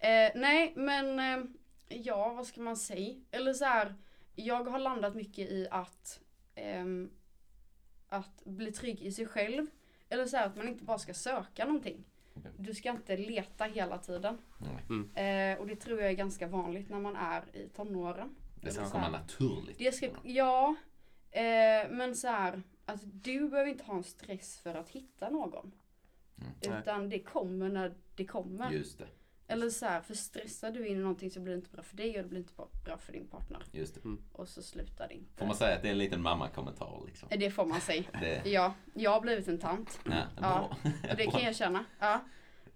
nej. 0.00 0.26
Eh, 0.26 0.32
nej, 0.40 0.72
men 0.76 1.18
eh, 1.18 1.44
ja, 1.88 2.32
vad 2.32 2.46
ska 2.46 2.60
man 2.60 2.76
säga? 2.76 3.14
Eller 3.30 3.52
så 3.52 3.64
här, 3.64 3.94
jag 4.34 4.64
har 4.64 4.78
landat 4.78 5.14
mycket 5.14 5.50
i 5.50 5.68
att, 5.70 6.20
ehm, 6.54 7.10
att 8.08 8.44
bli 8.44 8.72
trygg 8.72 9.02
i 9.02 9.12
sig 9.12 9.26
själv. 9.26 9.66
Eller 10.08 10.26
så 10.26 10.36
här 10.36 10.46
att 10.46 10.56
man 10.56 10.68
inte 10.68 10.84
bara 10.84 10.98
ska 10.98 11.14
söka 11.14 11.64
någonting. 11.64 12.04
Du 12.58 12.74
ska 12.74 12.90
inte 12.90 13.16
leta 13.16 13.64
hela 13.64 13.98
tiden. 13.98 14.38
Nej. 14.58 15.52
Eh, 15.52 15.58
och 15.58 15.66
det 15.66 15.76
tror 15.76 16.00
jag 16.00 16.10
är 16.10 16.14
ganska 16.14 16.46
vanligt 16.46 16.88
när 16.88 17.00
man 17.00 17.16
är 17.16 17.56
i 17.56 17.68
tonåren. 17.68 18.36
Det 18.60 18.70
ska 18.70 18.80
Eller 18.80 18.88
så 18.88 18.92
komma 18.92 19.04
här. 19.04 19.10
naturligt. 19.10 19.78
Det 19.78 19.92
ska, 19.92 20.08
ja, 20.22 20.74
eh, 21.30 21.90
men 21.90 22.16
så 22.16 22.28
här, 22.28 22.62
att 22.84 23.00
du 23.02 23.48
behöver 23.48 23.70
inte 23.70 23.84
ha 23.84 23.96
en 23.96 24.04
stress 24.04 24.60
för 24.60 24.74
att 24.74 24.88
hitta 24.88 25.30
någon. 25.30 25.72
Nej. 26.34 26.78
Utan 26.80 27.08
det 27.08 27.18
kommer 27.18 27.68
när 27.68 27.94
det 28.16 28.24
kommer. 28.24 28.70
Just 28.70 28.98
det. 28.98 29.06
Eller 29.48 29.70
så 29.70 29.86
här, 29.86 30.00
för 30.00 30.14
stressar 30.14 30.70
du 30.70 30.86
in 30.86 30.96
i 30.96 31.00
någonting 31.00 31.30
så 31.30 31.40
blir 31.40 31.52
det 31.52 31.56
inte 31.58 31.70
bra 31.70 31.82
för 31.82 31.96
dig 31.96 32.16
och 32.16 32.22
det 32.22 32.28
blir 32.28 32.38
inte 32.38 32.52
bra- 32.84 32.98
för 32.98 33.12
din 33.12 33.26
partner. 33.28 33.58
Just 33.72 33.94
det. 33.94 34.00
Och 34.32 34.48
så 34.48 34.62
slutar 34.62 35.08
det 35.08 35.14
inte. 35.14 35.38
Får 35.38 35.46
man 35.46 35.56
säga 35.56 35.76
att 35.76 35.82
det 35.82 35.88
är 35.88 35.92
en 35.92 35.98
liten 35.98 36.22
mammakommentar 36.22 37.02
liksom? 37.06 37.28
Eh, 37.30 37.38
Det 37.38 37.50
får 37.50 37.66
man 37.66 37.80
säga. 37.80 38.02
Det, 38.20 38.42
Ja, 38.50 38.74
jag 38.94 39.10
har 39.10 39.20
blivit 39.20 39.48
en 39.48 39.58
tant. 39.58 40.00
ja, 40.04 40.22
Ja. 40.40 40.76
Och 41.10 41.16
det 41.16 41.26
kan 41.26 41.40
jag 41.42 41.56
känna. 41.56 41.84
Ja. 41.98 42.24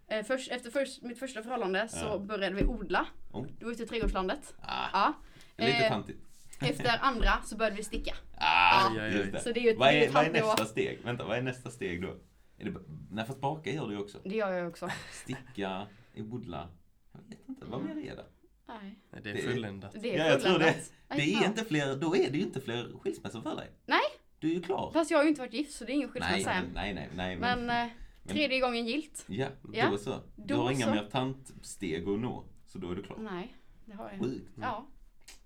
Eh, 0.06 0.24
Först, 0.24 0.50
efter 0.50 0.70
först, 0.70 1.02
mitt 1.02 1.18
första 1.18 1.42
förhållande 1.42 1.88
så 1.88 2.04
Ja. 2.06 2.18
började 2.18 2.56
vi 2.56 2.64
odla. 2.64 3.06
Oh. 3.32 3.46
Då 3.58 3.66
var 3.66 3.72
ute 3.72 3.82
i 3.82 3.86
trädgårdslandet. 3.86 4.54
Ah, 4.62 4.88
Ja. 4.92 5.14
lite 5.56 5.72
Eh, 5.72 5.88
tantigt. 5.88 6.18
Efter 6.60 6.98
andra 7.00 7.30
så 7.44 7.56
började 7.56 7.76
vi 7.76 7.84
sticka. 7.84 8.14
Ah, 8.36 8.88
aj. 9.00 9.16
just 9.16 9.32
det. 9.32 9.40
Så 9.40 9.52
det 9.52 9.60
är 9.60 9.64
ju 9.64 9.70
ett, 9.70 9.78
Vad 9.78 9.88
är 9.94 10.10
vad 10.10 10.24
är 10.26 10.30
nästa 10.32 10.64
steg? 10.64 11.00
Vänta, 11.04 11.24
vad 11.24 11.38
är 11.38 11.42
nästa 11.42 11.70
steg 11.70 12.02
då? 12.02 12.16
Är 12.60 12.64
det, 12.64 12.80
nej 13.10 13.24
fast 13.26 13.40
baka 13.40 13.72
gör 13.72 13.88
du 13.88 13.94
ju 13.94 14.00
också. 14.00 14.18
Det 14.24 14.36
gör 14.36 14.52
jag 14.52 14.68
också. 14.68 14.88
Sticka, 15.12 15.86
odla. 16.16 16.68
Jag 17.12 17.20
vet 17.28 17.48
inte, 17.48 17.66
vad 17.66 17.82
mer 17.84 17.90
är 17.90 18.16
det? 18.16 18.26
Nej, 18.68 18.98
Nej, 19.10 19.20
det 19.24 19.30
är 19.30 19.36
fulländat. 19.36 19.92
det 20.02 20.14
är 20.14 20.18
Ja, 20.18 20.26
jag 20.26 20.40
tror 20.40 20.58
det. 20.58 20.74
Det 21.08 21.34
är 21.34 21.46
inte 21.46 21.64
fler, 21.64 21.96
då 21.96 22.16
är 22.16 22.30
det 22.30 22.38
ju 22.38 22.44
inte 22.44 22.60
fler 22.60 22.92
skilsmässor 23.00 23.40
för 23.40 23.56
dig. 23.56 23.70
Nej. 23.86 24.00
Du 24.38 24.50
är 24.50 24.54
ju 24.54 24.62
klar. 24.62 24.90
Fast 24.92 25.10
jag 25.10 25.18
har 25.18 25.22
ju 25.22 25.28
inte 25.28 25.40
varit 25.40 25.52
gift 25.54 25.72
så 25.72 25.84
det 25.84 25.92
är 25.92 25.94
ingen 25.94 26.08
skilsmässa 26.08 26.50
nej, 26.50 26.58
än. 26.58 26.70
nej, 26.74 26.94
nej, 26.94 27.08
nej. 27.16 27.36
Men 27.36 27.70
eh, 27.70 27.92
tredje 28.26 28.60
gången 28.60 28.86
gilt? 28.86 29.24
Ja, 29.28 29.48
Ja, 29.72 29.90
då 29.90 29.98
så. 29.98 30.10
Du 30.36 30.54
då 30.54 30.62
har 30.62 30.70
inga 30.70 30.86
så. 30.86 30.90
mer 30.90 31.08
tantsteg 31.10 32.08
att 32.08 32.18
nå. 32.20 32.44
Så 32.66 32.78
då 32.78 32.90
är 32.90 32.94
du 32.94 33.02
klar. 33.02 33.18
Nej, 33.18 33.56
det 33.84 33.92
har 33.94 34.10
jag. 34.10 34.20
Sjukt. 34.20 34.50
Ja. 34.60 34.86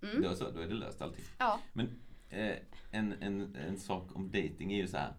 Mm. 0.02 0.22
Då 0.22 0.34
så, 0.34 0.50
då 0.50 0.60
är 0.60 0.66
det 0.66 0.74
löst 0.74 1.02
allting. 1.02 1.24
Ja. 1.38 1.60
Men 1.72 2.00
eh, 2.30 2.56
en, 2.90 3.12
en, 3.20 3.56
en 3.56 3.78
sak 3.78 4.16
om 4.16 4.30
dating 4.30 4.72
är 4.72 4.76
ju 4.76 4.86
så 4.86 4.96
här. 4.96 5.12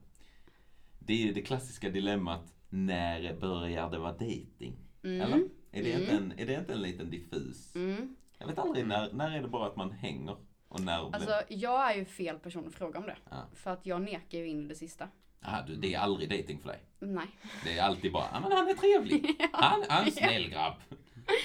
Det 1.05 1.13
är 1.13 1.17
ju 1.17 1.33
det 1.33 1.41
klassiska 1.41 1.89
dilemmat. 1.89 2.53
När 2.69 3.33
börjar 3.33 3.89
det 3.91 3.97
vara 3.97 4.11
dating? 4.11 4.75
Mm. 5.03 5.21
Eller? 5.21 5.37
Är 5.71 5.83
det, 5.83 5.91
inte 5.91 6.11
Mm. 6.11 6.31
en, 6.31 6.39
är 6.39 6.45
det 6.45 6.53
inte 6.55 6.73
en 6.73 6.81
liten 6.81 7.09
diffus? 7.09 7.75
Mm. 7.75 8.15
Jag 8.37 8.47
vet 8.47 8.59
aldrig 8.59 8.87
när, 8.87 9.13
när 9.13 9.37
är 9.37 9.41
det 9.41 9.47
bara 9.47 9.67
att 9.67 9.75
man 9.75 9.91
hänger? 9.91 10.35
Och 10.67 10.79
när... 10.79 11.15
Alltså 11.15 11.41
jag 11.49 11.91
är 11.91 11.95
ju 11.95 12.05
fel 12.05 12.39
person 12.39 12.67
att 12.67 12.73
fråga 12.75 12.99
om 12.99 13.05
det. 13.05 13.15
Ja. 13.29 13.37
För 13.55 13.71
att 13.71 13.85
jag 13.85 14.01
nekar 14.01 14.37
ju 14.37 14.47
in 14.47 14.65
i 14.65 14.67
det 14.67 14.75
sista. 14.75 15.07
ah, 15.41 15.61
du, 15.67 15.75
det 15.75 15.93
är 15.93 15.99
aldrig 15.99 16.29
dating 16.29 16.59
för 16.61 16.67
dig. 16.69 16.79
Nej. 16.99 17.27
Det 17.63 17.77
är 17.77 17.83
alltid 17.83 18.11
bara, 18.13 18.25
ja 18.33 18.39
men 18.39 18.51
han 18.51 18.67
är 18.67 18.73
trevlig. 18.73 19.35
Han, 19.53 19.83
han 19.89 20.01
är 20.01 20.05
en 20.05 20.11
snäll 20.11 20.49
grabb. 20.49 20.73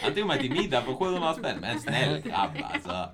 Han 0.03 0.15
tog 0.15 0.27
mig 0.27 0.41
till 0.41 0.53
middag 0.53 0.83
för 0.83 0.95
700 0.95 1.35
spänn, 1.35 1.59
men 1.61 1.71
en 1.71 1.81
snäll 1.81 2.21
grabb 2.21 2.51
alltså. 2.63 3.09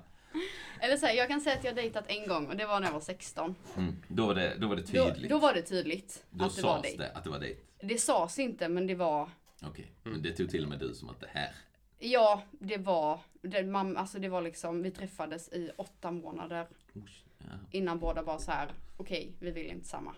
Eller 0.81 0.97
så 0.97 1.05
här, 1.05 1.13
jag 1.13 1.27
kan 1.27 1.41
säga 1.41 1.55
att 1.57 1.63
jag 1.63 1.75
dejtat 1.75 2.05
en 2.07 2.27
gång 2.27 2.47
och 2.47 2.55
det 2.57 2.65
var 2.65 2.79
när 2.79 2.87
jag 2.87 2.93
var 2.93 2.99
16. 2.99 3.55
Mm, 3.77 3.95
då, 4.07 4.27
var 4.27 4.35
det, 4.35 4.55
då 4.59 4.67
var 4.67 4.75
det 4.75 4.81
Då, 4.93 5.05
tydligt. 5.05 5.29
då 5.31 5.39
var 5.39 5.53
det 5.53 5.61
tydligt 5.61 6.23
Då 6.29 6.45
att 6.45 6.55
det 6.55 6.61
var 6.61 6.81
dejt. 6.81 6.97
det 6.97 7.11
att 7.11 7.23
det 7.23 7.29
var 7.29 7.39
dejt. 7.39 7.61
Det 7.81 7.97
sades 7.97 8.39
inte 8.39 8.69
men 8.69 8.87
det 8.87 8.95
var 8.95 9.29
Okej, 9.63 9.91
men 10.03 10.21
det 10.21 10.31
tog 10.31 10.49
till 10.49 10.63
och 10.63 10.69
med 10.69 10.79
du 10.79 10.93
som 10.93 11.09
att 11.09 11.19
det 11.19 11.27
här. 11.31 11.55
Ja, 11.99 12.41
det 12.51 12.77
var, 12.77 13.19
det, 13.41 13.63
man, 13.63 13.97
alltså 13.97 14.19
det 14.19 14.29
var 14.29 14.41
liksom, 14.41 14.83
vi 14.83 14.91
träffades 14.91 15.49
i 15.53 15.71
åtta 15.77 16.11
månader 16.11 16.67
Usch, 16.95 17.23
Ja, 17.37 17.45
innan 17.71 17.99
båda 17.99 18.21
var 18.21 18.37
så 18.37 18.51
här. 18.51 18.71
okej, 18.97 19.31
vi 19.39 19.51
vill 19.51 19.65
inte 19.67 19.87
samma. 19.87 20.15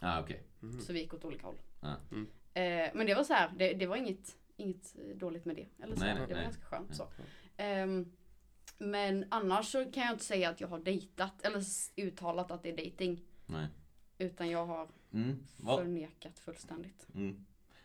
ah, 0.00 0.20
okej. 0.20 0.42
Så 0.86 0.92
vi 0.92 1.00
gick 1.00 1.14
åt 1.14 1.24
olika 1.24 1.46
håll. 1.46 1.56
Ja. 1.80 1.88
Eh, 2.60 2.90
men 2.94 3.06
det 3.06 3.14
var 3.14 3.24
så 3.24 3.32
här, 3.34 3.50
det, 3.56 3.72
det 3.72 3.86
var 3.86 3.96
inget, 3.96 4.36
inget 4.56 4.94
dåligt 5.14 5.44
med 5.44 5.56
det. 5.56 5.66
Eller 5.84 5.96
så, 5.96 6.04
Nej, 6.04 6.14
nej, 6.14 6.22
det 6.28 6.34
var 6.34 6.40
nej. 6.40 6.44
ganska 6.44 6.64
skönt 6.64 6.96
så. 6.96 7.06
Ehm, 7.56 8.12
men 8.78 9.24
annars 9.30 9.66
så 9.72 9.84
kan 9.92 10.02
jag 10.02 10.12
inte 10.12 10.24
säga 10.24 10.50
att 10.50 10.60
jag 10.60 10.68
har 10.68 10.78
dejtat 10.78 11.42
eller 11.42 11.62
uttalat 11.96 12.50
att 12.50 12.62
det 12.62 12.68
är 12.68 12.76
dating. 12.90 13.20
Nej. 13.46 13.66
Utan 14.18 14.50
jag 14.50 14.66
har 14.66 14.88
Mm. 15.12 15.46
förnekat 15.64 16.38
fullständigt. 16.38 17.06
Mm. 17.14 17.44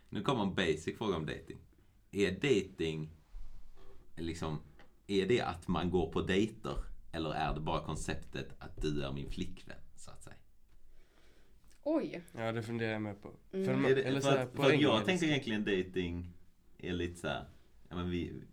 Nu 0.09 0.21
kommer 0.21 0.43
en 0.43 0.55
basic 0.55 0.97
fråga 0.97 1.15
om 1.15 1.25
dating. 1.25 1.57
Är 2.11 2.31
dating 2.31 3.09
liksom, 4.17 4.59
är 5.07 5.25
det 5.27 5.41
att 5.41 5.67
man 5.67 5.89
går 5.89 6.11
på 6.11 6.21
dejter? 6.21 6.77
Eller 7.11 7.33
är 7.33 7.53
det 7.53 7.59
bara 7.59 7.83
konceptet 7.85 8.47
att 8.59 8.81
du 8.81 9.03
är 9.03 9.11
min 9.11 9.29
flickvän, 9.31 9.77
så 9.95 10.11
att 10.11 10.23
säga? 10.23 10.35
Oj, 11.83 12.21
Ja, 12.37 12.51
det 12.51 12.63
funderar 12.63 12.91
jag 12.91 13.01
med 13.01 13.21
på. 13.21 13.31
Mm. 13.51 13.65
För, 13.65 13.89
Är 13.91 13.95
det, 13.95 14.03
eller 14.03 14.21
för 14.21 14.29
så 14.29 14.35
här, 14.37 14.43
att, 14.43 14.53
på 14.53 14.63
för 14.63 14.73
att 14.73 14.81
jag 14.81 15.05
tänker 15.05 15.25
egentligen 15.27 15.63
dating 15.63 16.33
är 16.77 16.93
lite 16.93 17.15
så 17.19 17.27
här, 17.27 17.45
ja 17.89 17.95
men 17.95 18.09
vi, 18.09 18.43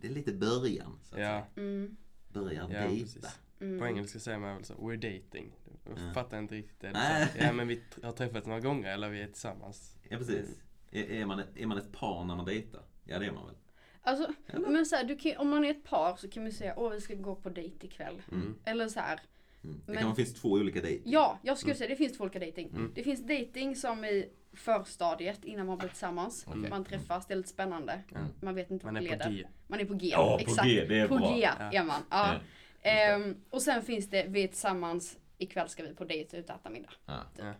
det 0.00 0.06
är 0.06 0.12
lite 0.12 0.32
början, 0.32 0.98
så 1.02 1.14
att 1.14 1.20
Ja, 1.20 1.26
säga. 1.54 1.66
mm, 1.66 1.96
Början 2.28 2.70
ja 2.70 2.80
dejta. 2.88 3.28
mm. 3.60 3.78
På 3.78 3.86
engelska 3.86 4.18
säger 4.18 4.38
man 4.38 4.54
väl 4.56 4.64
så, 4.64 4.74
we're 4.74 4.96
dating. 4.96 5.52
Jag 5.84 5.98
Ja. 5.98 6.12
fattar 6.14 6.38
inte 6.38 6.54
riktigt. 6.54 6.80
Det? 6.80 7.28
Ja, 7.38 7.52
men 7.52 7.68
vi 7.68 7.82
har 8.02 8.12
träffats 8.12 8.46
några 8.46 8.60
gånger 8.60 8.92
eller 8.94 9.08
vi 9.08 9.22
är 9.22 9.26
tillsammans. 9.26 9.96
Ja 10.08 10.18
precis. 10.18 10.62
Är, 10.90 11.04
är, 11.10 11.26
man 11.26 11.38
ett, 11.38 11.48
är 11.56 11.66
man 11.66 11.78
ett 11.78 11.92
par 11.92 12.24
när 12.24 12.36
man 12.36 12.44
dejtar? 12.44 12.82
Ja 13.04 13.18
det 13.18 13.26
är 13.26 13.32
man 13.32 13.46
väl? 13.46 13.54
Alltså, 14.02 14.32
Eller? 14.46 14.68
men 14.68 14.86
så 14.86 14.96
här, 14.96 15.04
du 15.04 15.16
kan, 15.16 15.36
om 15.36 15.48
man 15.48 15.64
är 15.64 15.70
ett 15.70 15.84
par 15.84 16.16
så 16.16 16.28
kan 16.30 16.42
man 16.42 16.52
säga 16.52 16.74
åh 16.76 16.90
vi 16.92 17.00
ska 17.00 17.14
gå 17.14 17.34
på 17.34 17.48
dejt 17.50 17.86
ikväll. 17.86 18.22
Mm. 18.32 18.54
Eller 18.64 18.88
så 18.88 19.00
här. 19.00 19.20
Mm. 19.68 19.80
Det 19.86 19.92
Men- 19.92 20.02
kan 20.02 20.16
finnas 20.16 20.34
två 20.34 20.48
olika 20.50 20.80
dejter. 20.80 21.10
Ja, 21.10 21.38
jag 21.42 21.58
skulle 21.58 21.74
säga 21.74 21.88
det 21.88 21.96
finns 21.96 22.16
två 22.16 22.24
olika 22.24 22.38
dejting. 22.38 22.68
Mm. 22.70 22.92
Det 22.94 23.02
finns 23.02 23.26
dejting 23.26 23.76
som 23.76 24.04
i 24.04 24.28
förstadiet 24.52 25.44
innan 25.44 25.66
man 25.66 25.78
blir 25.78 25.88
tillsammans. 25.88 26.44
Okej. 26.48 26.70
Man 26.70 26.84
träffas, 26.84 27.26
det 27.26 27.34
är 27.34 27.36
lite 27.36 27.48
spännande. 27.48 28.00
Mm. 28.10 28.24
Man 28.40 28.54
vet 28.54 28.70
inte 28.70 28.86
Man 28.86 28.94
vad 28.94 29.02
är 29.02 29.06
det 29.10 29.16
på 29.24 29.30
leder. 29.30 29.42
G. 29.42 29.48
Man 29.66 29.80
är 29.80 29.84
på 29.84 29.94
G. 29.94 30.08
Ja, 30.12 30.36
på 30.44 30.50
exakt. 30.50 30.68
G, 30.68 30.84
det 30.88 30.98
är 30.98 31.08
på 31.08 31.16
bra. 31.16 31.34
G 31.36 31.40
Ja. 31.58 31.72
är 31.72 31.84
man. 31.84 32.02
Ja. 32.10 32.34
Ehm, 32.82 33.36
och 33.50 33.62
sen 33.62 33.82
finns 33.82 34.10
det, 34.10 34.26
vi 34.28 34.42
är 34.44 34.48
tillsammans, 34.48 35.18
ikväll 35.38 35.68
ska 35.68 35.82
vi 35.82 35.94
på 35.94 36.04
dejt 36.04 36.36
ut 36.36 36.50
och 36.50 36.56
äta 36.56 36.70
middag. 36.70 36.90
Ja. 37.06 37.20
Ja. 37.38 37.52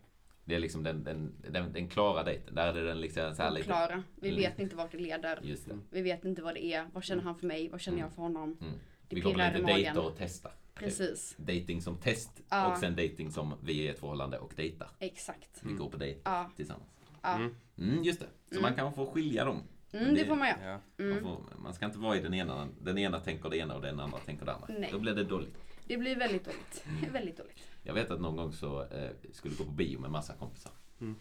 Det 0.44 0.54
är 0.54 0.58
liksom 0.58 0.82
den, 0.82 1.04
den, 1.04 1.32
den, 1.50 1.72
den 1.72 1.88
klara 1.88 2.22
dejten. 2.22 2.54
Där 2.54 2.66
är 2.66 2.72
det 2.74 2.84
den 2.86 3.00
liksom 3.00 3.34
så 3.34 3.42
här 3.42 3.50
lite... 3.50 3.64
Oklara. 3.70 4.02
Vi 4.16 4.28
Mm. 4.28 4.40
vet 4.40 4.58
inte 4.58 4.76
vart 4.76 4.92
det 4.92 4.98
leder. 4.98 5.38
Just 5.42 5.68
det. 5.68 5.78
Vi 5.90 6.02
vet 6.02 6.24
inte 6.24 6.42
vad 6.42 6.54
det 6.54 6.64
är. 6.64 6.86
Vad 6.92 7.04
känner 7.04 7.22
han 7.22 7.36
för 7.38 7.46
mig? 7.46 7.68
Vad 7.68 7.80
känner 7.80 7.98
jag 7.98 8.12
för 8.12 8.22
honom? 8.22 8.56
Mm. 8.60 8.72
Det 9.08 9.16
Vi 9.16 9.22
kommer 9.22 9.34
pirrar 9.34 9.48
lite 9.48 9.58
i 9.58 9.62
magen. 9.62 9.76
dejta 9.94 10.00
och 10.00 10.16
testa. 10.16 10.50
Precis. 10.76 11.34
Dating 11.38 11.82
som 11.82 11.96
test 11.96 12.30
Ja. 12.48 12.72
och 12.72 12.78
sen 12.78 12.96
dating 12.96 13.30
som 13.32 13.54
vi 13.62 13.80
är 13.80 13.84
i 13.84 13.88
ett 13.88 13.98
förhållande 14.00 14.38
och 14.38 14.52
dejtar. 14.56 14.88
Exakt. 14.98 15.60
Vi 15.62 15.72
går 15.72 15.90
på 15.90 15.96
dejt 15.96 16.20
Ja. 16.24 16.50
tillsammans. 16.56 16.90
Ja. 17.22 17.34
Mm. 17.34 17.54
Mm, 17.78 18.02
just 18.04 18.20
det. 18.20 18.54
Så 18.56 18.60
man 18.60 18.74
kan 18.74 18.94
få 18.94 19.06
skilja 19.06 19.44
dem. 19.44 19.62
Mm, 19.92 20.14
det 20.14 20.24
får 20.24 20.36
man 20.36 20.48
göra. 20.48 20.60
Ja. 20.70 20.80
Man, 20.98 21.10
Mm. 21.10 21.22
får, 21.24 21.40
man 21.58 21.74
ska 21.74 21.86
inte 21.86 21.98
vara 21.98 22.16
i 22.16 22.20
den 22.20 22.34
ena. 22.34 22.68
Den 22.80 22.98
ena 22.98 23.20
tänker 23.20 23.50
det 23.50 23.56
ena 23.56 23.74
och 23.74 23.82
den 23.82 24.00
andra 24.00 24.18
tänker 24.18 24.46
det 24.46 24.52
andra. 24.54 24.66
Nej. 24.68 24.88
Då 24.92 24.98
blir 24.98 25.14
det 25.14 25.24
dåligt. 25.24 25.56
Det 25.86 25.96
blir 25.96 26.16
väldigt 26.16 26.44
dåligt. 26.44 26.84
Mm. 26.86 27.12
väldigt 27.12 27.36
dåligt. 27.36 27.62
Jag 27.82 27.94
vet 27.94 28.10
att 28.10 28.20
någon 28.20 28.36
gång 28.36 28.52
så 28.52 28.82
eh, 28.82 29.10
skulle 29.32 29.54
gå 29.54 29.64
på 29.64 29.70
bio 29.70 29.98
med 30.00 30.10
massa 30.10 30.34
kompisar. 30.34 30.72
Mm. 31.00 31.16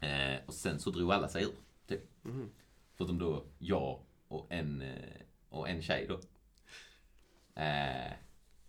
Eh, 0.00 0.40
och 0.46 0.54
sen 0.54 0.78
så 0.80 0.90
drog 0.90 1.12
alla 1.12 1.28
sig 1.28 1.42
ur. 1.44 1.52
Typ. 1.86 2.00
Mm. 2.24 2.50
Förutom 2.94 3.18
då 3.18 3.44
jag 3.58 4.00
och 4.28 4.46
en, 4.52 4.82
eh, 4.82 5.20
och 5.48 5.68
en 5.68 5.82
tjej 5.82 6.06
då. 6.08 6.14
Eh, 7.62 8.12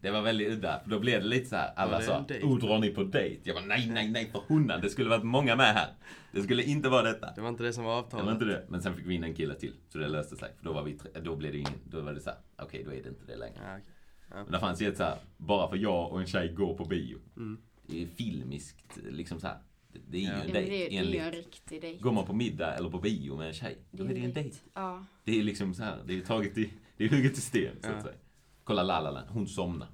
det 0.02 0.12
var 0.12 0.22
väldigt 0.22 0.48
udda. 0.50 0.80
För 0.84 0.89
då 0.89 1.00
blev 1.00 1.22
det 1.22 1.28
lite 1.28 1.46
så 1.46 1.56
här. 1.56 1.74
Alla 1.76 1.98
det 1.98 2.04
sa, 2.04 2.26
oh 2.43 2.60
drar 2.60 2.80
ni 2.80 2.89
på 2.89 3.04
dejt? 3.04 3.41
Jag 3.43 3.56
bara, 3.56 3.66
nej, 3.66 3.88
nej, 3.91 4.10
nej 4.10 4.30
för 4.32 4.41
hundan. 4.48 4.82
Det 4.82 4.89
skulle 4.89 5.10
varit 5.10 5.24
många 5.24 5.56
med 5.56 5.74
här. 5.74 5.88
Det 6.32 6.41
skulle 6.41 6.64
inte 6.64 6.89
vara 6.89 7.02
detta. 7.04 7.32
Det 7.36 7.41
var 7.41 7.50
inte 7.50 7.64
det 7.64 7.74
som 7.74 7.84
var 7.84 7.91
Det 7.93 8.00
avtalet. 8.00 8.26
var 8.26 8.32
inte 8.34 8.46
det. 8.46 8.66
Men 8.70 8.82
sen 8.82 8.96
fick 8.96 9.06
vi 9.06 9.14
in 9.16 9.24
en 9.24 9.34
kille 9.36 9.54
till. 9.56 9.74
Så 9.89 9.98
det 9.98 10.08
löste 10.08 10.36
sig. 10.36 10.52
För 10.58 10.66
då 10.66 10.74
var 10.74 10.84
vi 10.84 10.93
tre, 10.93 11.12
då 11.24 11.36
blev 11.36 11.52
det 11.52 11.58
ingen, 11.58 11.74
då 11.89 12.02
var 12.02 12.14
det 12.14 12.20
så 12.20 12.30
här, 12.30 12.39
okej 12.58 12.84
då 12.86 12.91
är 12.93 13.04
det 13.04 13.10
inte 13.10 13.26
det 13.28 13.36
längre. 13.36 13.56
Ja, 13.64 13.72
okej. 13.74 14.43
Men 14.43 14.52
det 14.52 14.60
fanns 14.60 14.82
ju 14.82 14.88
ett 14.88 14.98
så 14.98 15.04
här, 15.04 15.16
bara 15.38 15.70
för 15.70 15.78
jag 15.78 16.12
och 16.12 16.20
en 16.22 16.28
tjej 16.28 16.54
går 16.54 16.74
på 16.78 16.86
bio. 16.86 17.18
Mm. 17.38 17.58
Det 17.88 18.04
är 18.04 18.08
filmiskt, 18.08 18.98
liksom 19.12 19.39
så 19.39 19.48
här. 19.48 19.58
Det, 19.93 20.00
det 20.10 20.18
är 20.18 20.22
ju 20.22 20.28
Ja. 20.28 20.34
en 20.34 20.48
Ja, 20.48 20.54
dejt 20.54 20.70
det, 20.72 20.78
det 20.89 20.96
är 20.98 21.02
en 21.02 21.06
enligt. 21.24 21.34
riktig 21.46 21.82
dejt. 21.82 22.00
Går 22.02 22.12
man 22.12 22.26
på 22.26 22.34
middag 22.34 22.74
eller 22.76 22.89
på 22.89 23.00
bio 23.00 23.38
med 23.38 23.48
en 23.48 23.54
tjej, 23.54 23.78
då 23.91 24.04
är 24.04 24.08
det 24.08 24.20
ju 24.20 24.26
en 24.26 24.34
dejt. 24.34 24.58
Ja. 24.74 25.06
Det 25.24 25.39
är 25.39 25.43
liksom 25.43 25.74
så 25.74 25.84
här, 25.84 25.98
det 26.06 26.18
är 26.18 26.22
taget 26.22 26.58
i, 26.58 26.70
det 26.98 27.06
är 27.06 27.10
hugget 27.10 27.38
i 27.38 27.41
sten 27.41 27.76
så 27.82 27.89
Ja. 27.89 27.93
att 27.96 28.04
säga. 28.04 28.16
Kolla 28.66 28.84
La 28.84 28.99
La 28.99 29.11
Land, 29.11 29.30
hon 29.30 29.47
somnar. 29.47 29.88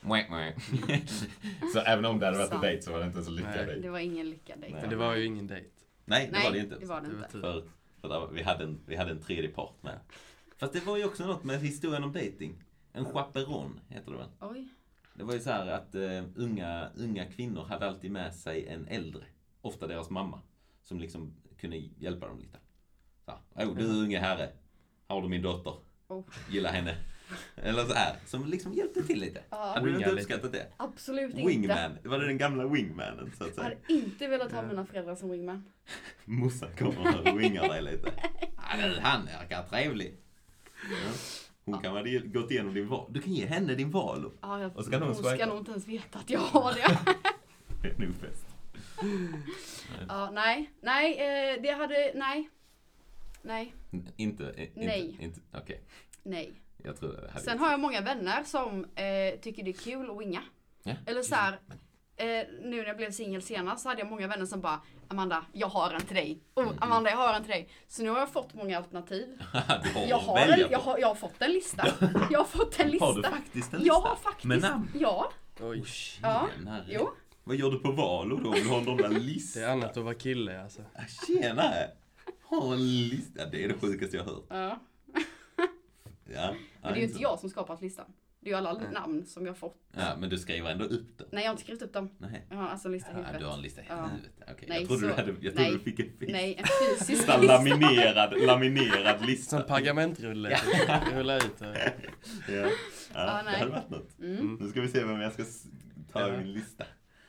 Mwah, 0.00 0.30
mwah. 0.30 0.52
så 1.72 1.78
även 1.80 2.04
om 2.04 2.18
det 2.18 2.26
hade 2.26 2.38
varit 2.38 2.52
en 2.52 2.60
dejt 2.60 2.82
så 2.82 2.92
var 2.92 3.00
det 3.00 3.06
inte 3.06 3.22
så 3.22 3.30
lyckad 3.30 3.52
Nej. 3.56 3.66
dejt. 3.66 3.82
Det 3.82 3.90
var 3.90 3.98
ingen 3.98 4.30
lyckad 4.30 4.60
dejt. 4.60 4.80
Men 4.80 4.90
det 4.90 4.96
var 4.96 5.16
ju 5.16 5.24
ingen 5.24 5.46
dejt. 5.46 5.70
Nej, 6.04 6.26
det 6.26 6.32
Nej, 6.32 6.44
var 6.44 6.52
det 6.52 6.58
inte. 6.58 6.78
det 6.78 6.86
var 6.86 7.00
det 7.00 7.06
inte. 7.06 7.28
För, 7.28 7.68
för 8.00 8.08
där, 8.08 8.28
vi, 8.32 8.42
hade 8.42 8.64
en, 8.64 8.80
vi 8.86 8.96
hade 8.96 9.10
en 9.10 9.22
tredje 9.22 9.50
part 9.50 9.82
med. 9.82 10.00
Fast 10.56 10.72
det 10.72 10.86
var 10.86 10.96
ju 10.96 11.04
också 11.04 11.26
något 11.26 11.44
med 11.44 11.60
historien 11.60 12.04
om 12.04 12.12
dating. 12.12 12.62
En 12.92 13.04
chaperon 13.04 13.80
heter 13.88 14.10
det 14.12 14.18
väl? 14.18 14.28
Oj. 14.40 14.68
Det 15.14 15.24
var 15.24 15.34
ju 15.34 15.40
så 15.40 15.50
här 15.50 15.66
att 15.66 15.94
eh, 15.94 16.24
unga, 16.34 16.88
unga 16.96 17.26
kvinnor 17.26 17.64
hade 17.64 17.86
alltid 17.86 18.10
med 18.10 18.34
sig 18.34 18.66
en 18.66 18.88
äldre. 18.88 19.24
Ofta 19.60 19.86
deras 19.86 20.10
mamma. 20.10 20.40
Som 20.82 21.00
liksom 21.00 21.34
kunde 21.60 21.76
hjälpa 21.76 22.28
dem 22.28 22.38
lite. 22.38 22.58
Så, 23.24 23.32
här, 23.54 23.66
oh, 23.66 23.74
du 23.74 24.02
unge 24.02 24.18
herre. 24.18 24.52
Har 25.06 25.22
du 25.22 25.28
min 25.28 25.42
dotter? 25.42 25.74
Oh. 26.08 26.24
Gillar 26.50 26.72
henne. 26.72 26.96
Eller 27.56 27.84
så 27.84 27.94
här, 27.94 28.16
som 28.26 28.46
liksom 28.46 28.72
hjälpte 28.72 29.02
till 29.02 29.20
lite. 29.20 29.42
Ja. 29.50 29.72
Hade 29.74 29.86
du 29.90 29.96
inte 29.96 30.10
uppskattat 30.10 30.52
det? 30.52 30.66
Absolut 30.76 31.34
inte. 31.34 31.46
Wingman, 31.46 31.98
var 32.04 32.18
det 32.18 32.26
den 32.26 32.38
gamla 32.38 32.66
wingmanen 32.68 33.32
så 33.38 33.44
att 33.44 33.48
Jag 33.48 33.54
säga? 33.54 33.62
hade 33.64 33.76
inte 33.92 34.28
velat 34.28 34.52
ha 34.52 34.62
mina 34.62 34.86
föräldrar 34.86 35.14
som 35.14 35.30
wingman. 35.30 35.64
Morsan 36.24 36.68
kommer 36.78 37.32
och 37.32 37.40
wingar 37.40 37.68
dig 37.68 37.82
lite. 37.82 38.12
Ja, 38.78 38.92
han 39.02 39.24
verkar 39.26 39.62
trevlig. 39.62 40.14
Ja. 40.90 41.12
Hon 41.64 41.78
kan 41.82 41.92
ha 41.92 42.02
gått 42.24 42.50
igenom 42.50 42.74
din 42.74 42.88
val. 42.88 43.10
Du 43.12 43.20
kan 43.22 43.32
ge 43.32 43.46
henne 43.46 43.74
din 43.74 43.90
val. 43.90 44.30
Ja, 44.42 44.60
jag, 44.60 44.76
Och 44.76 44.84
så 44.84 44.90
kan 44.90 45.02
hon 45.02 45.14
hon 45.14 45.24
ska 45.24 45.46
nog 45.46 45.58
inte 45.58 45.70
ens 45.70 45.86
veta 45.88 46.18
att 46.18 46.30
jag 46.30 46.40
har 46.40 46.72
det. 46.72 46.98
Det 47.82 47.88
är 47.88 48.06
nog 48.06 48.14
fest. 48.16 48.46
ja, 50.08 50.30
nej, 50.32 50.70
nej, 50.80 51.12
eh, 51.12 51.62
det 51.62 51.70
hade, 51.70 52.12
nej. 52.14 52.50
Nej, 53.42 53.74
Inte, 54.16 54.44
eh, 54.50 54.62
inte, 54.64 54.80
Nej. 54.86 55.16
inte, 55.20 55.40
okej. 55.52 55.80
nej. 56.22 56.52
Jag 56.86 56.96
tror 56.96 57.12
det 57.34 57.40
Sen 57.40 57.58
har 57.58 57.70
jag 57.70 57.80
många 57.80 58.00
vänner 58.00 58.42
som 58.44 58.84
eh, 58.84 59.40
tycker 59.40 59.62
det 59.62 59.70
är 59.70 59.72
kul 59.84 60.10
att 60.10 60.20
winga. 60.20 60.42
Ja. 60.82 60.92
Eller 61.06 61.22
så 61.22 61.34
här, 61.34 61.52
eh, 62.16 62.26
nu 62.62 62.76
när 62.76 62.84
jag 62.84 62.96
blev 62.96 63.10
singel 63.10 63.42
senast 63.42 63.82
så 63.82 63.88
hade 63.88 64.00
jag 64.00 64.08
många 64.10 64.26
vänner 64.26 64.46
som 64.46 64.60
bara 64.60 64.80
Amanda, 65.08 65.44
jag 65.52 65.66
har 65.66 65.90
en 65.94 66.00
till 66.00 66.16
dig. 66.16 66.40
Oh, 66.54 66.64
Mm. 66.64 66.76
Amanda, 66.80 67.10
jag 67.10 67.16
har 67.16 67.34
en 67.34 67.42
till 67.42 67.50
dig. 67.50 67.68
Så 67.88 68.02
nu 68.02 68.10
har 68.10 68.18
jag 68.18 68.32
fått 68.32 68.54
många 68.54 68.76
alternativ. 68.78 69.38
har 69.52 70.06
Jag 70.08 70.18
har, 70.18 70.38
en, 70.38 70.60
jag, 70.70 70.78
har, 70.78 70.98
jag 70.98 71.08
har 71.08 71.14
fått 71.14 71.42
en 71.42 71.50
lista. 71.52 71.86
Jag 72.30 72.38
har 72.38 72.44
fått 72.44 72.80
en 72.80 72.90
lista. 72.90 73.06
Har 73.06 73.14
du 73.14 73.22
faktiskt 73.22 73.72
en 73.72 73.78
lista? 73.80 73.94
Jag 73.94 74.00
har 74.00 74.16
faktiskt. 74.16 74.44
Med 74.44 74.60
namn? 74.60 74.90
Ja. 74.94 75.32
Oj. 75.60 75.84
Ja. 76.22 76.48
Tjenare. 76.56 76.84
Jo. 76.88 77.10
Vad 77.44 77.56
gör 77.56 77.70
du 77.70 77.78
på 77.78 77.92
Valo 77.92 78.36
då 78.36 78.48
om 78.48 78.54
du 78.54 78.68
har 78.68 78.84
de 78.84 78.96
där 78.96 79.08
Det 79.08 79.18
listorna? 79.18 79.66
är 79.66 79.70
annat 79.72 79.96
att 79.96 80.04
vara 80.04 80.14
kille 80.14 80.62
alltså. 80.62 80.82
Ah, 80.94 81.26
Tjenare! 81.26 81.90
Har 82.42 82.72
en 82.74 82.86
lista. 83.08 83.46
Det 83.46 83.64
är 83.64 83.68
det 83.68 83.74
sjukaste 83.80 84.16
jag 84.16 84.24
har 84.24 84.32
hört. 84.32 84.44
Ja. 84.48 84.78
Ja. 86.34 86.54
Men 86.82 86.92
det 86.92 86.98
är 86.98 87.02
ju 87.02 87.08
inte 87.08 87.22
jag 87.22 87.38
som 87.40 87.50
skapat 87.50 87.80
listan. 87.82 88.06
Det 88.40 88.50
är 88.50 88.54
ju 88.54 88.58
alla 88.58 88.90
namn 88.90 89.26
som 89.26 89.46
jag 89.46 89.52
har 89.52 89.56
fått. 89.58 89.76
Ja, 89.96 90.16
men 90.18 90.30
du 90.30 90.38
skriver 90.38 90.70
ändå 90.70 90.84
upp 90.84 91.18
dem. 91.18 91.28
Nej, 91.32 91.42
jag 91.42 91.48
har 91.48 91.52
inte 91.52 91.62
skrivit 91.62 91.82
upp 91.82 91.92
dem. 91.92 92.10
Nej. 92.18 92.46
Jag 92.50 92.56
har 92.56 92.68
alltså 92.68 92.88
en 92.88 92.92
lista 92.92 93.10
i 93.10 93.12
Ja, 93.14 93.18
huvudet. 93.18 93.40
du 93.40 93.46
har 93.46 93.54
en 93.54 93.60
lista 93.62 93.80
i 93.80 93.84
Ja. 93.88 93.94
huvudet. 94.06 94.32
Okej, 94.52 94.66
Nej, 94.68 94.78
jag 94.78 94.88
trodde, 94.88 95.00
så- 95.00 95.06
du, 95.06 95.12
hade, 95.12 95.30
jag 95.30 95.40
trodde 95.40 95.54
nej. 95.62 95.72
du 95.72 95.78
fick 95.78 96.00
en 96.00 96.18
fis. 96.18 96.28
Nej, 96.32 96.54
en 96.58 96.64
fysisk 96.98 97.10
lista. 97.10 97.42
laminerad, 97.42 98.34
laminerad 98.46 99.26
lista. 99.26 99.58
Som 99.58 99.68
pergamentrulle. 99.68 100.56
Rulla 101.12 101.36
ut 101.36 101.58
det. 101.58 101.92
Ja, 102.48 102.54
ja 102.54 102.68
Ja, 103.14 103.36
det 103.36 103.42
nej. 103.44 103.58
hade 103.58 103.70
varit 103.70 103.90
något. 103.90 104.18
Mm. 104.18 104.54
Nu 104.60 104.68
ska 104.68 104.80
vi 104.80 104.88
se 104.88 105.04
vem 105.04 105.20
jag 105.20 105.32
ska 105.32 105.44
ta 106.12 106.28
i 106.28 106.36
min 106.38 106.52
lista. 106.52 106.84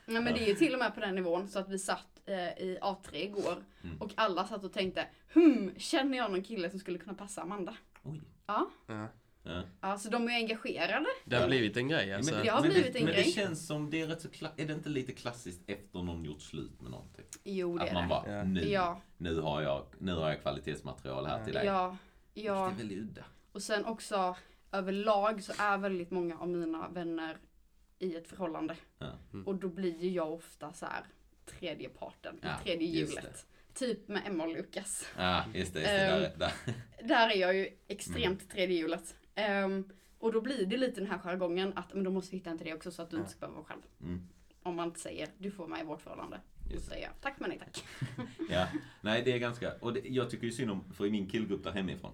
Nej, 0.05 0.21
men 0.21 0.33
det 0.33 0.43
är 0.43 0.47
ju 0.47 0.53
till 0.55 0.73
och 0.73 0.79
med 0.79 0.93
på 0.95 0.99
den 0.99 1.15
nivån 1.15 1.47
så 1.47 1.59
att 1.59 1.69
vi 1.69 1.79
satt 1.79 2.21
eh, 2.25 2.35
i 2.37 2.77
A3 2.81 3.15
igår 3.15 3.55
Mm. 3.83 3.97
och 4.01 4.11
alla 4.15 4.47
satt 4.47 4.63
och 4.63 4.73
tänkte 4.73 5.05
hmm, 5.33 5.71
känner 5.77 6.17
jag 6.17 6.31
någon 6.31 6.43
kille 6.43 6.69
som 6.69 6.79
skulle 6.79 6.97
kunna 6.97 7.13
passa 7.13 7.41
Amanda? 7.41 7.75
Oj. 8.03 8.21
Ja, 8.47 8.69
Ja. 8.87 9.07
Ja. 9.43 9.63
ja 9.81 9.97
så 9.97 10.09
de 10.09 10.27
är 10.29 10.33
engagerade. 10.35 11.05
Det 11.25 11.35
har 11.35 11.47
blivit 11.47 11.77
en 11.77 11.87
grej 11.87 12.13
alltså. 12.13 12.33
Men, 12.35 12.43
Det 12.45 12.49
har 12.49 12.61
men 12.61 12.69
blivit 12.69 12.93
det, 12.93 12.99
en 12.99 13.05
men 13.05 13.13
grej. 13.13 13.23
det 13.23 13.31
känns 13.31 13.67
som 13.67 13.89
det 13.89 14.01
är 14.01 14.07
rätt 14.07 14.21
så 14.21 14.27
kla- 14.27 14.51
Är 14.57 14.65
det 14.65 14.73
inte 14.73 14.89
lite 14.89 15.11
klassiskt 15.11 15.61
efter 15.69 15.99
någon 16.03 16.25
gjort 16.25 16.41
slut 16.41 16.81
med 16.81 16.91
någonting? 16.91 17.25
Jo, 17.43 17.77
det 17.77 17.83
Att 17.83 17.89
är 17.89 17.93
man 17.93 18.03
det. 18.03 18.09
bara, 18.09 18.31
Ja. 18.37 18.43
nu, 18.43 18.61
Ja, 18.69 19.01
nu, 19.17 19.39
har 19.41 19.61
jag, 19.61 19.85
nu 19.99 20.13
har 20.13 20.29
jag 20.29 20.41
kvalitetsmaterial 20.41 21.25
här 21.25 21.43
till 21.45 21.53
dig. 21.53 21.65
ja, 21.65 21.97
ja. 22.33 22.53
Det 22.53 22.73
är 22.73 22.77
väldigt 22.77 22.97
udda. 22.97 23.23
Och 23.51 23.61
sen 23.61 23.85
också 23.85 24.35
överlag 24.71 25.43
så 25.43 25.53
är 25.57 25.77
väldigt 25.77 26.11
många 26.11 26.37
av 26.39 26.47
mina 26.49 26.87
vänner 26.89 27.37
i 27.99 28.15
ett 28.15 28.27
förhållande. 28.27 28.75
Ja. 28.99 29.11
Och 29.45 29.55
då 29.55 29.67
blir 29.67 29.97
ju 30.03 30.09
jag 30.09 30.33
ofta 30.33 30.73
så 30.73 30.85
här 30.85 31.03
tredje 31.45 31.89
parten, 31.89 32.39
Ja, 32.41 32.49
tredje 32.63 32.87
just 32.87 33.11
hjulet. 33.17 33.45
Typ 33.79 34.07
med 34.07 34.21
Emma 34.27 34.43
och 34.43 34.53
Lukas. 34.53 35.05
Ja, 35.17 35.43
just 35.53 35.73
det. 35.73 35.79
Just 35.79 35.91
det 35.91 35.97
Ehm, 36.07 36.21
där, 36.21 36.33
där. 36.37 37.07
Där 37.07 37.29
är 37.29 37.35
jag 37.35 37.55
ju 37.55 37.69
extremt 37.87 38.41
Mm. 38.41 38.47
tredje 38.51 38.77
hjulet. 38.77 39.15
Ehm, 39.35 39.89
och 40.19 40.31
då 40.33 40.41
blir 40.41 40.65
det 40.65 40.77
lite 40.77 41.01
den 41.01 41.09
här 41.09 41.17
jargongen 41.17 41.73
att 41.75 41.93
men 41.93 42.03
då 42.03 42.11
måste 42.11 42.31
vi 42.31 42.37
hitta 42.37 42.49
en 42.49 42.57
till 42.57 42.65
dig 42.65 42.73
också 42.75 42.91
så 42.91 43.01
att 43.01 43.09
du 43.09 43.17
inte 43.17 43.29
ska 43.29 43.39
behöva 43.39 43.55
vara 43.55 43.65
själv. 43.65 43.81
Mm. 44.01 44.27
Om 44.63 44.75
man 44.75 44.87
inte 44.87 44.99
säger 44.99 45.27
du 45.37 45.51
får 45.51 45.67
mig 45.67 45.81
i 45.81 45.85
vårt 45.85 46.01
förhållande. 46.01 46.41
Då 46.67 46.73
Just 46.73 46.85
det. 46.85 46.91
säger 46.91 47.05
jag 47.07 47.21
tack 47.21 47.39
men 47.39 47.49
nej 47.49 47.59
tack. 47.59 47.83
Ja, 48.49 48.67
nej 49.01 49.21
det 49.25 49.31
är 49.33 49.37
ganska, 49.37 49.73
och 49.79 49.93
det, 49.93 49.99
jag 50.05 50.29
tycker 50.29 50.45
ju 50.45 50.51
synd 50.51 50.71
om, 50.71 50.93
för 50.93 51.05
i 51.05 51.11
min 51.11 51.27
killgrupp 51.27 51.63
där 51.63 51.71
hemifrån, 51.71 52.13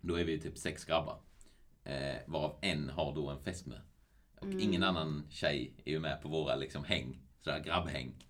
då 0.00 0.14
är 0.20 0.24
vi 0.24 0.40
typ 0.40 0.58
sex 0.58 0.84
grabbar. 0.84 1.20
Eh, 1.84 2.16
varav 2.26 2.58
en 2.62 2.88
har 2.90 3.14
då 3.14 3.28
en 3.28 3.42
fästmö. 3.44 3.74
Och 4.40 4.46
Mm. 4.46 4.60
ingen 4.60 4.82
annan 4.82 5.26
tjej 5.30 5.74
är 5.84 5.90
ju 5.90 5.98
med 6.00 6.22
på 6.22 6.28
våra 6.28 6.56
liksom 6.56 6.84
häng, 6.84 7.20
sådär 7.40 7.60
grabbhäng. 7.60 8.26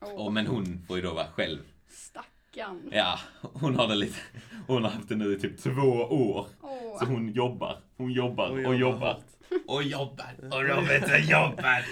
Åh, 0.00 0.12
Och, 0.26 0.32
men 0.32 0.46
hon 0.46 0.82
får 0.86 0.96
ju 0.96 1.02
då 1.02 1.14
vara 1.14 1.26
själv. 1.26 1.58
Stackarn. 1.94 2.88
Ja, 2.92 3.18
hon 3.42 3.76
har 3.76 3.88
det 3.88 3.94
lite, 3.94 4.18
hon 4.66 4.84
har 4.84 4.90
haft 4.90 5.08
det 5.08 5.16
nu 5.16 5.32
i 5.36 5.40
typ 5.40 5.58
två 5.58 5.70
år. 6.10 6.46
Åh. 6.60 6.98
Så 6.98 7.04
hon 7.04 7.28
jobbar, 7.32 7.78
hon 7.96 8.12
jobbar 8.12 8.66
och 8.66 8.74
jobbar. 8.76 9.18
Och 9.66 9.82
jobbar, 9.82 10.34
och 10.50 10.62
Robert 10.64 11.02
och 11.04 11.20
jobbar. 11.20 11.84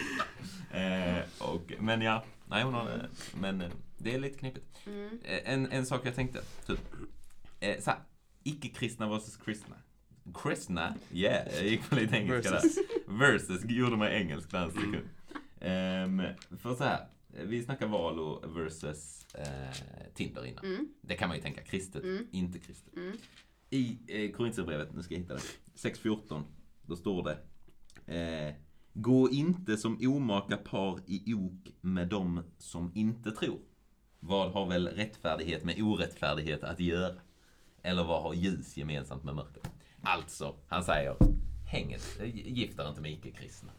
Eh, 0.73 1.23
och, 1.39 1.73
men 1.79 2.03
ja, 2.03 2.25
nej 2.47 2.63
hon 2.65 2.75
har 2.75 2.85
det. 2.85 3.09
Men 3.41 3.61
eh, 3.61 3.69
det 3.99 4.15
är 4.15 4.19
lite 4.19 4.39
knepigt. 4.39 4.67
Mm. 4.87 5.19
Eh, 5.25 5.53
En, 5.53 5.73
en 5.73 5.87
sak 5.87 6.01
jag 6.05 6.15
tänkte, 6.15 6.41
typ. 6.67 6.81
Eh, 7.61 7.81
såhär, 7.81 7.99
icke-kristna 8.43 9.09
versus 9.09 9.37
kristna. 9.37 9.77
Kristna, 10.43 10.95
yeah, 11.13 11.55
jag 11.55 11.67
gick 11.67 11.91
på 11.91 11.95
lite 11.95 12.17
engelska 12.17 12.51
Versus. 12.51 12.75
där. 12.75 13.19
Versus 13.19 13.65
gjorde 13.65 13.97
mig 13.97 14.23
engelsk 14.23 14.51
där 14.51 14.63
en 14.63 14.71
sekund. 14.73 15.09
Ehm, 15.61 16.23
för 16.63 16.75
så 16.75 16.85
här, 16.85 17.07
vi 17.33 17.63
snackar 17.63 17.87
Valo 17.87 18.43
versus 18.47 19.27
eh, 19.35 19.77
Tinder 20.15 20.47
innan. 20.47 20.65
Mm. 20.65 20.89
Det 21.01 21.15
kan 21.15 21.29
man 21.29 21.37
ju 21.37 21.43
tänka, 21.43 21.63
kristet, 21.63 22.03
Mm. 22.05 22.27
inte 22.33 22.59
kristet. 22.59 22.97
Mm. 22.97 23.17
I 23.71 23.99
eh, 24.09 24.33
Korinthierbrevet, 24.33 24.95
nu 24.95 25.03
ska 25.03 25.15
jag 25.15 25.21
hitta 25.21 25.35
det, 25.35 25.41
6.14, 25.75 26.43
då 26.83 26.97
står 26.97 27.25
det 27.25 27.39
eh, 28.19 28.55
Gå 28.95 29.31
inte 29.31 29.77
som 29.77 29.99
omaka 30.09 30.57
par 30.57 31.01
i 31.07 31.35
ok 31.35 31.75
med 31.81 32.09
dem 32.09 32.43
som 32.59 32.93
inte 32.95 33.31
tror. 33.31 33.59
Vad 34.21 34.53
har 34.53 34.67
väl 34.67 34.89
rättfärdighet 34.89 35.65
med 35.65 35.83
orättfärdighet 35.83 36.65
att 36.65 36.81
göra? 36.81 37.15
Eller 37.83 38.05
vad 38.05 38.23
har 38.23 38.35
ljus 38.35 38.77
gemensamt 38.77 39.25
med 39.25 39.35
mörker? 39.35 39.63
Alltså, 40.03 40.57
han 40.69 40.85
säger, 40.85 41.17
häng 41.67 41.93
inte, 41.93 42.27
gift 42.51 42.79
er 42.79 42.89
inte 42.89 43.01
med 43.01 43.13
icke-kristna. 43.13 43.73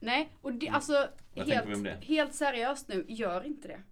Nej, 0.00 0.32
och 0.40 0.52
det, 0.52 0.68
alltså 0.68 1.08
Vad 1.34 1.46
vi 1.46 1.56
om 1.56 1.66
helt, 1.66 1.84
det? 1.84 1.98
helt 2.04 2.34
seriöst 2.34 2.88
nu, 2.88 3.04
gör 3.08 3.46
inte 3.46 3.68
det. 3.68 3.82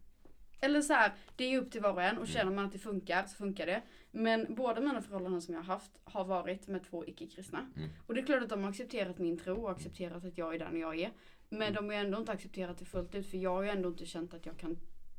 Eller 0.61 0.81
så 0.81 0.93
här, 0.93 1.13
det 1.37 1.45
är 1.45 1.59
upp 1.59 1.71
till 1.71 1.81
var 1.81 1.93
och 1.93 2.03
en 2.03 2.19
och 2.19 2.29
känner 2.29 2.53
man 2.53 2.65
att 2.65 2.73
det 2.73 2.79
funkar 2.79 3.27
så 3.27 3.37
funkar 3.37 3.67
det. 3.67 3.83
Men 4.11 4.55
båda 4.55 4.81
mina 4.81 5.03
förhållanden 5.03 5.43
som 5.43 5.55
jag 5.55 5.61
har 5.61 5.75
haft 5.75 5.91
har 6.05 6.25
varit 6.25 6.67
med 6.67 6.85
två 6.91 7.07
icke-kristna. 7.07 7.71
Mm. 7.77 7.89
Och 8.07 8.15
det 8.15 8.21
är 8.21 8.27
klart 8.27 8.43
att 8.43 8.49
de 8.49 8.63
har 8.63 8.71
accepterat 8.71 9.19
min 9.19 9.39
tro 9.39 9.57
och 9.57 9.71
accepterat 9.71 10.25
att 10.25 10.39
jag 10.39 10.55
är 10.55 10.59
den 10.59 10.81
jag 10.81 11.01
är. 11.01 11.13
Men 11.49 11.75
de 11.75 11.87
har 11.87 11.93
ändå 11.93 12.19
inte 12.19 12.33
accepterat 12.33 12.79
det 12.79 12.85
fullt 12.85 13.15
ut 13.15 13.31
för 13.31 13.39
jag 13.39 13.51
har 13.51 13.63
ju 13.63 13.69
ändå 13.69 13.89
inte 13.89 14.07
känt 14.07 14.35
att 14.35 14.47
jag 14.47 14.57
kan 14.57 14.77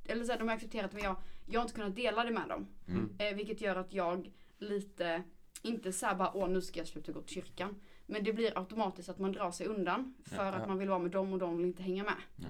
eller 0.07 0.25
så 0.25 0.31
här, 0.31 0.39
de 0.39 0.47
har 0.47 0.55
accepterat 0.55 0.93
men 0.93 1.03
jag, 1.03 1.15
jag 1.45 1.59
har 1.59 1.65
inte 1.65 1.75
kunnat 1.75 1.95
dela 1.95 2.23
det 2.23 2.31
med 2.31 2.49
dem. 2.49 2.67
Mm. 2.87 3.15
Eh, 3.19 3.35
vilket 3.35 3.61
gör 3.61 3.75
att 3.75 3.93
jag 3.93 4.31
lite, 4.57 5.23
inte 5.61 5.93
såhär 5.93 6.15
bara 6.15 6.31
åh 6.33 6.49
nu 6.49 6.61
ska 6.61 6.79
jag 6.79 6.87
sluta 6.87 7.11
gå 7.11 7.21
till 7.21 7.35
kyrkan. 7.35 7.75
Men 8.09 8.23
det 8.23 8.33
blir 8.33 8.57
automatiskt 8.57 9.09
att 9.09 9.19
man 9.19 9.31
drar 9.31 9.51
sig 9.51 9.67
undan 9.67 10.13
för 10.25 10.45
Ja. 10.45 10.51
att 10.53 10.67
man 10.67 10.77
vill 10.77 10.89
vara 10.89 10.99
med 10.99 11.11
dem 11.11 11.33
och 11.33 11.39
de 11.39 11.57
vill 11.57 11.65
inte 11.65 11.83
hänga 11.83 12.03
med. 12.03 12.15
Ja. 12.35 12.47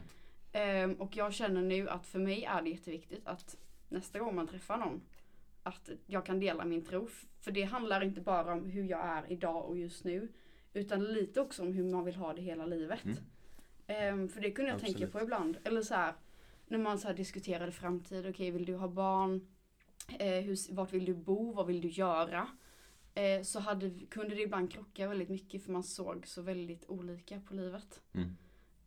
Ehm, 0.59 0.93
och 0.93 1.15
jag 1.17 1.33
känner 1.33 1.61
nu 1.61 1.89
att 1.89 2.05
för 2.07 2.19
mig 2.19 2.43
är 2.43 2.61
det 2.61 2.69
jätteviktigt 2.69 3.27
att 3.27 3.57
nästa 3.89 4.19
gång 4.19 4.35
man 4.35 4.47
träffar 4.47 4.77
någon 4.77 5.01
att 5.63 5.89
jag 6.05 6.25
kan 6.25 6.39
dela 6.39 6.65
min 6.65 6.81
tro. 6.85 7.07
För 7.41 7.51
det 7.51 7.63
handlar 7.63 8.03
inte 8.03 8.21
bara 8.21 8.53
om 8.53 8.65
hur 8.65 8.83
jag 8.83 9.05
är 9.05 9.31
idag 9.31 9.65
och 9.65 9.77
just 9.77 10.03
nu. 10.03 10.27
Utan 10.73 11.03
lite 11.03 11.41
också 11.41 11.61
om 11.61 11.73
hur 11.73 11.83
man 11.83 12.05
vill 12.05 12.15
ha 12.15 12.33
det 12.33 12.41
hela 12.41 12.65
livet. 12.65 13.05
Mm. 13.05 13.17
Ehm, 13.87 14.29
för 14.29 14.41
det 14.41 14.51
kunde 14.51 14.69
jag 14.71 14.75
Absolut. 14.75 14.97
tänka 14.97 15.11
på 15.11 15.23
ibland. 15.23 15.57
Eller 15.63 15.81
så 15.81 15.93
här, 15.95 16.13
när 16.67 16.77
man 16.77 16.99
så 16.99 17.07
här 17.07 17.15
diskuterade 17.15 17.71
framtid. 17.71 18.29
Okej, 18.29 18.51
vill 18.51 18.65
du 18.65 18.75
ha 18.75 18.87
barn? 18.87 19.47
Eh, 20.19 20.41
hur, 20.43 20.73
vart 20.73 20.93
vill 20.93 21.05
du 21.05 21.13
bo? 21.13 21.53
Vad 21.53 21.67
vill 21.67 21.81
du 21.81 21.87
göra? 21.87 22.47
Eh, 23.17 23.41
så 23.43 23.59
hade, 23.59 23.89
kunde 24.09 24.35
det 24.35 24.41
ibland 24.41 24.71
krocka 24.71 25.07
väldigt 25.07 25.29
mycket 25.29 25.63
för 25.63 25.71
man 25.71 25.83
såg 25.83 26.27
så 26.27 26.41
väldigt 26.41 26.85
olika 26.89 27.39
på 27.39 27.53
livet. 27.53 28.01
Mm. 28.13 28.37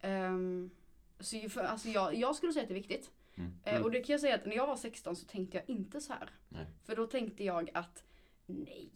Ehm, 0.00 0.70
så 1.20 1.36
ju 1.36 1.48
för, 1.48 1.60
alltså 1.60 1.88
jag, 1.88 2.14
jag 2.14 2.36
skulle 2.36 2.52
säga 2.52 2.62
att 2.62 2.68
det 2.68 2.72
är 2.74 2.82
viktigt. 2.82 3.10
Mm. 3.34 3.52
Eh, 3.64 3.82
och 3.82 3.90
det 3.90 4.00
kan 4.00 4.12
jag 4.12 4.20
säga 4.20 4.34
att 4.34 4.46
när 4.46 4.56
jag 4.56 4.66
var 4.66 4.76
16 4.76 5.16
så 5.16 5.26
tänkte 5.26 5.56
jag 5.56 5.70
inte 5.70 6.00
så 6.00 6.12
här. 6.12 6.30
Nej. 6.48 6.66
För 6.84 6.96
då 6.96 7.06
tänkte 7.06 7.44
jag 7.44 7.70
att 7.74 8.04
nej, 8.46 8.90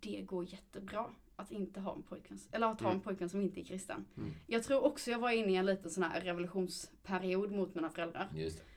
det 0.00 0.20
går 0.22 0.44
jättebra 0.52 1.06
att 1.36 1.52
inte 1.52 1.80
ha 1.80 1.94
en 1.94 2.02
pojkvän, 2.02 2.38
eller 2.52 2.66
att 2.66 2.80
ha 2.80 2.88
en 2.88 2.92
Mm. 2.94 3.02
pojkvän 3.04 3.28
som 3.28 3.40
inte 3.40 3.60
är 3.60 3.64
kristen. 3.64 4.04
Mm. 4.16 4.34
Jag 4.46 4.62
tror 4.64 4.84
också 4.84 5.10
jag 5.10 5.18
var 5.18 5.30
inne 5.30 5.52
i 5.52 5.56
en 5.56 5.66
liten 5.66 5.90
sån 5.90 6.02
här 6.02 6.20
revolutionsperiod 6.20 7.52
mot 7.52 7.74
mina 7.74 7.90
föräldrar. 7.90 8.28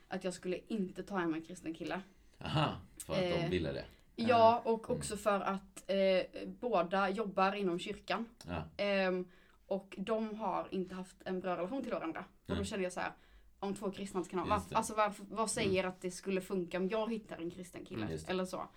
Att 0.08 0.24
jag 0.24 0.34
skulle 0.34 0.60
inte 0.68 1.02
ta 1.02 1.16
hem 1.18 1.34
en 1.34 1.42
kristen 1.42 1.74
kille. 1.74 2.00
Aha, 2.40 2.76
för 2.98 3.12
att 3.12 3.20
de 3.20 3.26
Eh, 3.26 3.50
ville 3.50 3.72
det. 3.72 3.84
Ja, 4.16 4.62
och 4.64 4.90
också 4.90 5.16
för 5.16 5.40
att 5.40 5.90
eh, 5.90 6.46
båda 6.60 7.10
jobbar 7.10 7.54
inom 7.54 7.78
kyrkan. 7.78 8.28
Ja. 8.46 8.64
Ehm, 8.76 9.28
och 9.66 9.94
de 9.98 10.34
har 10.34 10.68
inte 10.70 10.94
haft 10.94 11.16
en 11.24 11.40
bra 11.40 11.56
relation 11.56 11.82
till 11.82 11.92
varandra. 11.92 12.24
Och 12.46 12.56
då 12.56 12.64
kände 12.64 12.82
jag 12.84 12.92
så 12.92 13.00
här, 13.00 13.12
om 13.58 13.74
två 13.74 13.90
kristna 13.90 14.18
inte 14.20 14.30
kan 14.30 14.38
ha, 14.38 14.46
Just 14.46 14.50
varf, 14.56 14.68
det. 14.70 14.76
alltså 14.76 14.94
varför, 14.94 15.24
vad 15.30 15.50
säger 15.50 15.84
att 15.84 16.00
det 16.00 16.10
skulle 16.10 16.40
funka 16.40 16.78
om 16.78 16.88
jag 16.88 17.12
hittar 17.12 17.36
en 17.38 17.50
kristen 17.50 17.84
kille? 17.84 18.06
Mm, 18.06 18.18
eller 18.28 18.44
så. 18.44 18.68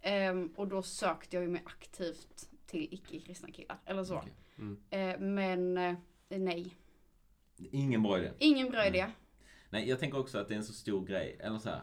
Ehm, 0.00 0.52
och 0.56 0.68
då 0.68 0.82
sökte 0.82 1.36
jag 1.36 1.42
ju 1.42 1.48
mig 1.50 1.62
aktivt 1.66 2.48
till 2.66 2.88
icke-kristna 2.94 3.50
killar. 3.50 3.78
Eller 3.84 4.04
så. 4.04 4.16
Okej. 4.16 4.32
Mm. 4.58 4.78
Eh, 4.90 5.18
men 5.20 5.78
eh, 5.78 5.94
nej, 6.28 6.76
Ingen 7.70 8.02
bra 8.02 8.18
idé. 8.18 8.30
ingen 8.38 8.70
bra 8.70 8.86
idé. 8.86 9.06
Nej, 9.70 9.88
jag 9.88 9.98
tänker 10.00 10.18
också 10.18 10.38
att 10.38 10.48
det 10.48 10.54
är 10.54 10.58
en 10.58 10.64
så 10.64 10.72
stor 10.72 11.04
grej. 11.06 11.36
Eller 11.40 11.58
så 11.58 11.68
här. 11.68 11.82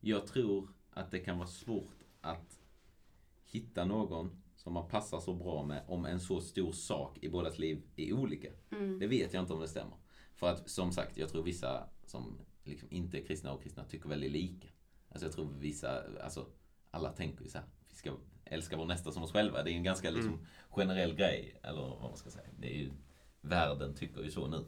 Jag 0.00 0.26
tror 0.26 0.68
att 0.90 1.10
det 1.10 1.18
kan 1.18 1.38
vara 1.38 1.48
svårt 1.48 1.95
att 2.26 2.58
hitta 3.44 3.84
någon 3.84 4.42
som 4.56 4.72
man 4.72 4.88
passar 4.88 5.20
så 5.20 5.34
bra 5.34 5.64
med 5.64 5.84
om 5.88 6.04
en 6.04 6.20
så 6.20 6.40
stor 6.40 6.72
sak 6.72 7.18
i 7.22 7.28
bådas 7.28 7.58
liv 7.58 7.82
är 7.96 8.12
olika. 8.12 8.48
Mm. 8.70 8.98
Det 8.98 9.06
vet 9.06 9.34
jag 9.34 9.42
inte 9.42 9.52
om 9.52 9.60
det 9.60 9.68
stämmer. 9.68 9.96
För 10.34 10.48
att 10.50 10.70
som 10.70 10.92
sagt, 10.92 11.16
jag 11.18 11.28
tror 11.28 11.42
vissa 11.42 11.88
som 12.06 12.38
liksom 12.64 12.88
inte 12.90 13.18
är 13.18 13.24
kristna 13.26 13.52
och 13.52 13.62
kristna 13.62 13.84
tycker 13.84 14.08
väldigt 14.08 14.32
lika. 14.32 14.68
Alltså 15.08 15.26
jag 15.26 15.32
tror 15.34 15.48
vissa, 15.58 16.02
alltså 16.24 16.46
alla 16.90 17.12
tänker 17.12 17.44
ju 17.44 17.50
så 17.50 17.58
här, 17.58 17.66
vi 17.88 17.94
ska 17.96 18.12
älska 18.44 18.76
vår 18.76 18.84
nästa 18.84 19.12
som 19.12 19.22
oss 19.22 19.32
själva. 19.32 19.62
Det 19.62 19.70
är 19.70 19.74
en 19.74 19.82
ganska 19.82 20.10
liksom 20.10 20.46
generell 20.70 21.14
grej, 21.14 21.60
eller 21.62 21.80
vad 21.80 22.00
man 22.02 22.16
ska 22.16 22.30
säga. 22.30 22.48
Det 22.58 22.74
är 22.74 22.78
ju, 22.78 22.90
världen 23.40 23.94
tycker 23.94 24.22
ju 24.22 24.30
så 24.30 24.46
nu. 24.46 24.64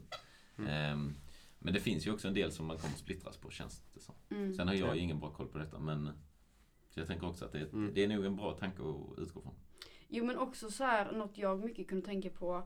Ehm, 0.67 1.15
men 1.59 1.73
det 1.73 1.79
finns 1.79 2.07
ju 2.07 2.11
också 2.11 2.27
en 2.27 2.33
del 2.33 2.51
som 2.51 2.65
man 2.65 2.77
kommer 2.77 2.95
splittras 2.95 3.37
på 3.37 3.49
känns 3.49 3.81
det 3.93 3.99
som. 3.99 4.15
Mm. 4.31 4.53
Sen 4.53 4.67
har 4.67 4.75
jag 4.75 4.89
Ja. 4.89 4.95
ju 4.95 5.01
ingen 5.01 5.19
bra 5.19 5.29
koll 5.33 5.47
på 5.47 5.57
detta 5.57 5.79
men 5.79 6.09
så 6.89 6.99
jag 6.99 7.07
tänker 7.07 7.27
också 7.27 7.45
att 7.45 7.51
det, 7.51 7.73
Mm. 7.73 7.91
det 7.93 8.03
är 8.03 8.07
nog 8.07 8.25
en 8.25 8.35
bra 8.35 8.53
tanke 8.53 8.81
att 8.83 9.19
utgå 9.19 9.41
från. 9.41 9.53
Jo 10.07 10.25
men 10.25 10.37
också 10.37 10.71
så 10.71 10.83
här, 10.83 11.11
något 11.11 11.37
jag 11.37 11.63
mycket 11.65 11.87
kunde 11.87 12.05
tänka 12.05 12.29
på 12.29 12.63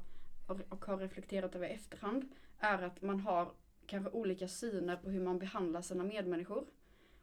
och, 0.48 0.60
och 0.70 0.86
har 0.86 0.98
reflekterat 0.98 1.56
över 1.56 1.68
i 1.68 1.72
efterhand 1.72 2.30
är 2.60 2.82
att 2.84 3.02
man 3.02 3.20
har 3.20 3.52
kanske 3.86 4.12
olika 4.12 4.48
syner 4.48 4.96
på 4.96 5.10
hur 5.10 5.22
man 5.24 5.40
behandlar 5.40 5.82
sina 5.82 6.04
medmänniskor. 6.04 6.66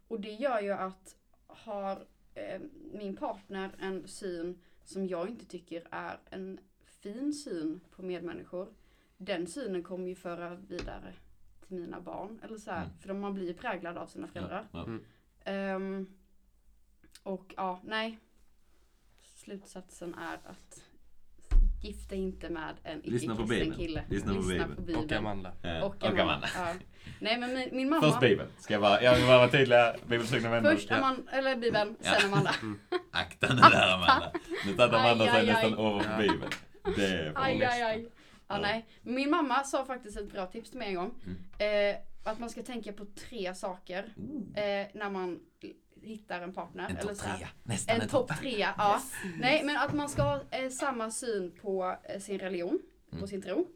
Och 0.09 0.21
det 0.21 0.31
gör 0.33 0.61
ju 0.61 0.71
att 0.71 1.17
har 1.47 2.07
eh, 2.35 2.61
min 2.93 3.17
partner 3.17 3.71
en 3.79 4.09
syn 4.09 4.61
som 4.85 5.07
jag 5.07 5.29
inte 5.29 5.47
tycker 5.47 5.87
är 5.91 6.19
en 6.31 6.59
fin 6.85 7.33
syn 7.33 7.81
på 7.91 8.03
medmänniskor. 8.03 8.69
Den 9.17 9.47
synen 9.47 9.83
kommer 9.83 10.09
ju 10.09 10.15
föra 10.15 10.55
vidare 10.55 11.15
till 11.67 11.77
mina 11.77 12.01
barn. 12.01 12.41
Eller 12.45 12.57
så 12.59 12.71
här, 12.71 12.85
Mm. 12.85 12.99
För 12.99 13.09
de- 13.09 13.21
man 13.21 13.35
blir 13.35 13.47
ju 13.47 13.55
präglad 13.55 13.97
av 13.99 14.07
sina 14.07 14.27
föräldrar. 14.27 14.69
Ja, 14.73 14.79
ja. 14.79 14.85
Mm. 14.85 15.05
Ehm, 15.45 16.07
och 17.23 17.55
ja, 17.57 17.81
nej. 17.85 18.19
Slutsatsen 19.23 20.15
är 20.15 20.35
att 20.35 20.83
gifta 21.83 22.15
inte 22.15 22.49
med 22.51 22.75
en 22.83 23.01
Lyssna 23.05 23.35
icke-kristen 23.35 23.73
kille. 23.77 24.05
Lyssna 24.11 24.35
på 24.35 24.41
Bibeln. 24.43 24.75
på 24.77 24.83
Bibeln. 24.83 25.05
Och 25.05 25.13
Amanda. 25.13 25.53
Eh, 25.63 25.83
Och 25.83 26.05
Amanda. 26.05 26.49
Ja. 26.55 26.75
Nej 27.21 27.39
men 27.39 27.55
min, 27.55 27.69
min 27.73 27.89
mamma. 27.91 28.03
Först 28.03 28.21
Bibeln. 28.21 28.49
Ska 28.59 28.75
jag 28.75 28.81
bara, 28.83 29.03
jag 29.03 29.17
vill 29.17 29.27
bara 29.27 29.39
vara 29.39 29.49
tydlig. 29.49 29.77
Bibelsugna 30.07 30.51
vänner. 30.51 30.75
Först 30.75 30.91
Amanda, 30.91 31.33
eller 31.33 31.57
Bibeln, 31.57 31.97
Ja. 32.03 32.15
sen 32.21 32.33
Amanda. 32.33 32.55
Akta 33.11 33.55
nu 33.55 33.61
där 33.61 33.95
Amanda. 33.95 34.33
Nu 34.67 34.75
tar 34.75 34.89
Amanda 34.89 35.25
Aj, 35.25 35.31
sig 35.31 35.47
nästan 35.47 35.75
aj. 35.75 35.87
över 35.87 35.99
på 35.99 36.11
Ja. 36.11 36.19
Bibeln. 36.19 36.51
Det 36.97 37.07
är 37.07 37.33
Aj, 37.37 37.65
aj, 37.65 37.83
aj. 37.83 38.03
Ja, 38.03 38.09
Ja. 38.55 38.59
nej. 38.61 38.87
Min 39.03 39.31
mamma 39.31 39.65
sa 39.65 39.85
faktiskt 39.85 40.17
ett 40.19 40.33
bra 40.33 40.47
tips 40.47 40.71
till 40.71 40.79
mig 40.79 40.89
en 40.89 40.95
gång. 40.95 41.15
Mm. 41.59 41.91
Eh, 41.95 41.97
att 42.25 42.39
man 42.39 42.51
ska 42.51 42.63
tänka 42.63 42.93
på 42.93 43.05
tre 43.05 43.55
saker 43.55 43.99
eh, 44.55 44.87
när 44.95 45.11
man 45.11 45.41
hittar 46.03 46.41
en 46.41 46.53
partner. 46.53 46.89
en 46.89 46.97
eller 46.97 47.15
topp 47.15 47.19
trea. 47.19 47.49
Nästan 47.63 48.01
En 48.01 48.09
topp 48.09 48.29
trea, 48.41 48.75
ja. 48.79 49.03
Nej, 49.39 49.65
men 49.65 49.77
att 49.77 49.95
man 49.95 50.09
ska 50.09 50.23
ha 50.23 50.43
eh, 50.51 50.71
samma 50.71 51.11
syn 51.11 51.53
på 51.63 51.97
eh, 52.05 52.21
sin 52.21 52.39
religion, 52.39 52.79
Mm. 53.13 53.21
på 53.21 53.27
sin 53.27 53.43
tro. 53.43 53.69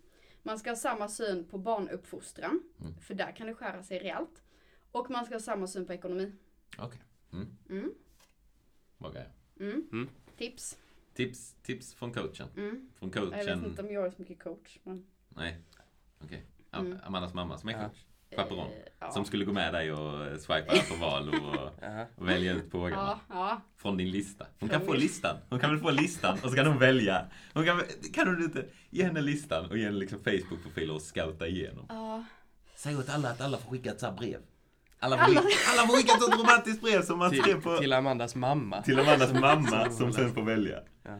Man 0.42 0.58
ska 0.58 0.70
ha 0.70 0.76
samma 0.76 1.08
syn 1.08 1.44
på 1.44 1.58
barnuppfostran, 1.58 2.62
Mm. 2.80 2.94
för 3.00 3.14
där 3.14 3.32
kan 3.36 3.46
det 3.46 3.54
skära 3.54 3.82
sig 3.82 3.98
rejält. 3.98 4.42
Och 4.92 5.10
man 5.10 5.24
ska 5.24 5.34
ha 5.34 5.40
samma 5.40 5.66
syn 5.66 5.86
på 5.86 5.92
ekonomi. 5.92 6.32
Okej. 6.78 7.00
Mm. 7.32 7.56
Mm, 7.70 7.94
Bra 8.98 9.10
grejer. 9.10 9.32
mm. 9.60 9.88
Mm. 9.92 10.08
Tips. 10.36 10.78
Tips, 11.14 11.54
tips 11.62 11.94
från 11.94 12.12
coachen. 12.12 12.48
Mm. 12.56 12.90
Från 12.98 13.10
Jag 13.14 13.26
vet 13.30 13.46
coachen. 13.46 13.64
inte 13.64 13.82
om 13.82 13.90
jag 13.92 14.06
är 14.06 14.10
så 14.10 14.16
mycket 14.22 14.38
coach, 14.42 14.78
men... 14.82 15.06
Nej. 15.28 15.58
Okej. 16.24 16.44
Mm. 16.72 16.92
Am- 16.92 17.00
Amandas 17.06 17.34
mamma 17.34 17.58
som 17.58 17.68
är 17.68 17.72
Ja. 17.72 17.90
Chaperon. 18.36 18.66
Eh, 18.66 18.72
ja. 19.00 19.10
Som 19.10 19.24
skulle 19.24 19.44
gå 19.44 19.52
med 19.52 19.74
dig 19.74 19.92
och 19.92 20.40
swipa 20.40 20.74
på 20.88 20.94
val 21.00 21.28
och, 21.28 21.54
och 22.22 22.28
välja 22.28 22.52
ut 22.52 22.70
pågarna. 22.70 23.18
Ja, 23.28 23.34
ja. 23.34 23.60
Från 23.76 23.96
din 23.96 24.10
lista. 24.10 24.46
Hon 24.60 24.68
kan 24.68 24.80
få 24.80 24.92
listan. 24.92 25.36
Hon 25.50 25.58
kan 25.60 25.70
väl 25.70 25.78
få 25.80 25.90
listan 25.90 26.38
och 26.42 26.50
så 26.50 26.56
kan 26.56 26.66
hon 26.66 26.78
välja. 26.78 27.26
Hon 27.54 27.64
kan, 27.64 27.82
kan 28.14 28.34
du 28.34 28.44
inte 28.44 28.66
ge 28.90 29.04
henne 29.04 29.20
listan 29.20 29.66
och 29.70 29.78
ge 29.78 29.84
henne 29.84 29.98
liksom 29.98 30.18
Facebook-profil 30.18 30.90
och 30.90 31.02
scouta 31.02 31.46
igenom? 31.46 31.86
ja. 31.88 32.24
Säg 32.76 32.96
åt 32.96 33.08
alla 33.08 33.30
att 33.30 33.40
alla 33.40 33.58
får 33.58 33.70
skicka 33.70 33.90
ett 33.90 34.00
sånt 34.00 34.20
här 34.20 34.26
brev. 34.26 34.40
Alla 34.98 35.16
får, 35.18 35.24
alla 35.34 35.86
får 35.88 35.96
skicka 35.96 36.12
ett 36.14 36.38
romantiskt 36.40 36.82
brev 36.82 37.02
som 37.02 37.18
man 37.18 37.30
skrev 37.30 37.42
Till, 37.42 37.62
på... 37.62 37.76
till 37.78 37.92
Amandas 37.92 38.34
mamma. 38.34 38.82
Till 38.82 38.98
Amandas 39.00 39.32
mamma 39.32 39.90
Som 39.90 40.04
hon 40.04 40.12
sen 40.12 40.34
får 40.34 40.42
välja. 40.42 40.78
Ja. 41.02 41.18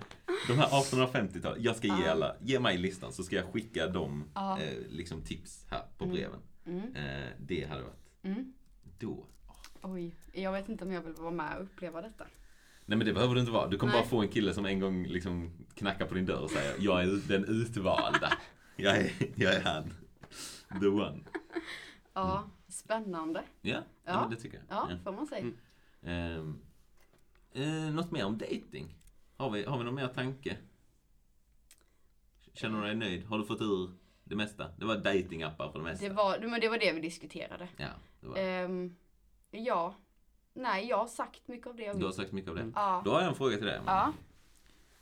De 0.48 0.58
här 0.58 0.66
1850-tal, 0.68 1.56
jag 1.58 1.76
ska 1.76 1.86
ge 1.86 2.06
alla, 2.08 2.36
ge 2.40 2.60
mig 2.60 2.78
listan 2.78 3.12
så 3.12 3.22
ska 3.22 3.36
jag 3.36 3.52
skicka 3.52 3.86
dem 3.86 4.24
Ja. 4.34 4.58
eh, 4.60 4.78
liksom 4.90 5.22
tips 5.22 5.66
här 5.70 5.82
på 5.98 6.04
Mm. 6.04 6.16
breven. 6.16 6.40
Mm. 6.66 6.96
Eh, 6.96 7.28
det 7.38 7.64
hade 7.64 7.82
varit, 7.82 7.96
Mm. 8.22 8.52
då. 8.98 9.26
Oj, 9.82 10.14
jag 10.32 10.52
vet 10.52 10.68
inte 10.68 10.84
om 10.84 10.92
jag 10.92 11.02
vill 11.02 11.12
vara 11.14 11.30
med 11.30 11.56
och 11.56 11.62
uppleva 11.62 12.02
detta. 12.02 12.26
Nej 12.86 12.98
men 12.98 13.06
det 13.06 13.12
behöver 13.12 13.34
du 13.34 13.40
inte 13.40 13.52
vara. 13.52 13.68
Du 13.68 13.78
kommer 13.78 13.92
Nej. 13.92 14.02
bara 14.02 14.08
få 14.08 14.22
en 14.22 14.28
kille 14.28 14.54
som 14.54 14.66
en 14.66 14.80
gång 14.80 15.06
liksom 15.06 15.50
knackar 15.74 16.06
på 16.06 16.14
din 16.14 16.26
dörr 16.26 16.40
och 16.42 16.50
säger 16.50 16.74
Jag 16.78 17.02
är 17.02 17.28
den 17.28 17.44
utvalda. 17.44 18.32
Jag 18.76 18.96
är, 18.98 19.12
jag 19.34 19.54
är 19.54 19.62
han. 19.62 19.84
The 20.80 20.86
one. 20.86 21.20
Ja, 22.14 22.50
spännande. 22.68 23.42
Ja, 23.60 23.72
ja. 23.74 23.82
Ja. 24.12 24.28
det 24.30 24.36
tycker 24.36 24.56
jag. 24.56 24.64
Ja, 24.76 24.90
får 25.04 25.12
man 25.12 25.26
säga. 25.26 25.40
Mm. 25.42 25.54
Ehm, 26.02 26.58
eh, 27.52 27.94
något 27.94 28.10
mer 28.10 28.24
om 28.24 28.38
dating? 28.38 28.94
Har 29.36 29.50
vi, 29.50 29.64
har 29.64 29.78
vi 29.78 29.84
någon 29.84 29.94
mer 29.94 30.08
tanke? 30.08 30.56
Känner 32.52 32.80
du 32.80 32.86
dig 32.86 32.94
nöjd? 32.94 33.24
Har 33.24 33.38
du 33.38 33.44
fått 33.44 33.60
ur 33.60 33.90
det 34.25 34.37
mesta? 34.37 34.66
Det 34.79 34.85
var 34.85 34.97
datingappar 34.97 35.68
för 35.72 35.79
det 35.79 35.85
mesta. 35.85 36.09
Det 36.09 36.14
var, 36.14 36.39
men 36.39 36.61
det 36.61 36.68
var 36.68 36.79
det 36.79 36.93
vi 36.93 37.01
diskuterade. 37.01 37.68
Ja, 37.77 37.89
det 38.20 38.27
var. 38.27 38.37
Ehm, 38.39 38.97
ja. 39.51 39.95
Nej, 40.55 40.87
jag 40.89 40.97
har 40.97 41.07
sagt 41.07 41.49
mycket 41.49 41.66
av 41.66 41.77
det 41.77 41.83
jag 41.83 41.99
Du 42.01 42.05
har 42.05 42.12
sagt 42.12 42.33
mycket 42.33 42.51
av 42.51 42.57
det. 42.57 42.72
Ja. 42.75 43.03
Då 43.05 43.11
har 43.11 43.20
jag 43.20 43.29
en 43.29 43.35
fråga 43.35 43.57
till 43.57 43.66
dig. 43.66 43.81
Ja. 43.87 44.12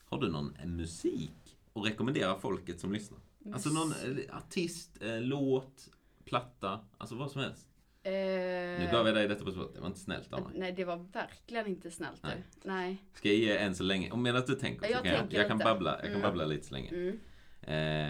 Har 0.05 0.21
du 0.21 0.31
någon 0.31 0.57
eh, 0.61 0.67
musik 0.67 1.57
att 1.75 1.87
rekommendera 1.87 2.39
folket 2.39 2.81
som 2.81 2.93
lyssnar? 2.93 3.19
Alltså 3.55 3.69
någon 3.69 3.93
eh, 4.19 4.37
artist, 4.37 5.03
eh, 5.03 5.21
låt, 5.21 5.89
platta, 6.25 6.81
alltså 6.99 7.15
vad 7.17 7.31
som 7.31 7.41
helst. 7.41 7.69
Nu 8.05 8.89
gav 8.93 9.07
jag 9.07 9.15
dig 9.15 9.29
detta 9.29 9.45
på 9.45 9.53
spot, 9.53 9.75
det 9.75 9.81
var 9.81 9.87
inte 9.87 10.01
snällt 10.01 10.33
av 10.33 10.41
mig. 10.43 10.51
Nej, 10.55 10.73
det 10.73 10.85
var 10.85 10.97
verkligen 11.13 11.67
inte 11.67 11.91
snällt. 11.91 12.23
Nej. 12.23 12.43
Nej. 12.63 13.05
Ska 13.15 13.29
jag 13.29 13.37
ge 13.37 13.57
en 13.57 13.75
så 13.75 13.83
länge? 13.83 14.11
Om 14.11 14.23
medan 14.23 14.43
du 14.47 14.55
tänker 14.55 14.87
så 14.87 14.93
Jag 14.93 15.03
kan 15.03 15.11
jag, 15.13 15.21
tänker 15.21 15.37
jag 15.39 15.49
kan 15.49 15.59
babbla, 15.59 15.91
jag 15.91 16.01
kan 16.03 16.11
Mm. 16.11 16.23
babbla 16.23 16.45
lite 16.45 16.67
så 16.67 16.75
länge. 16.75 16.89
Mm. 16.89 17.19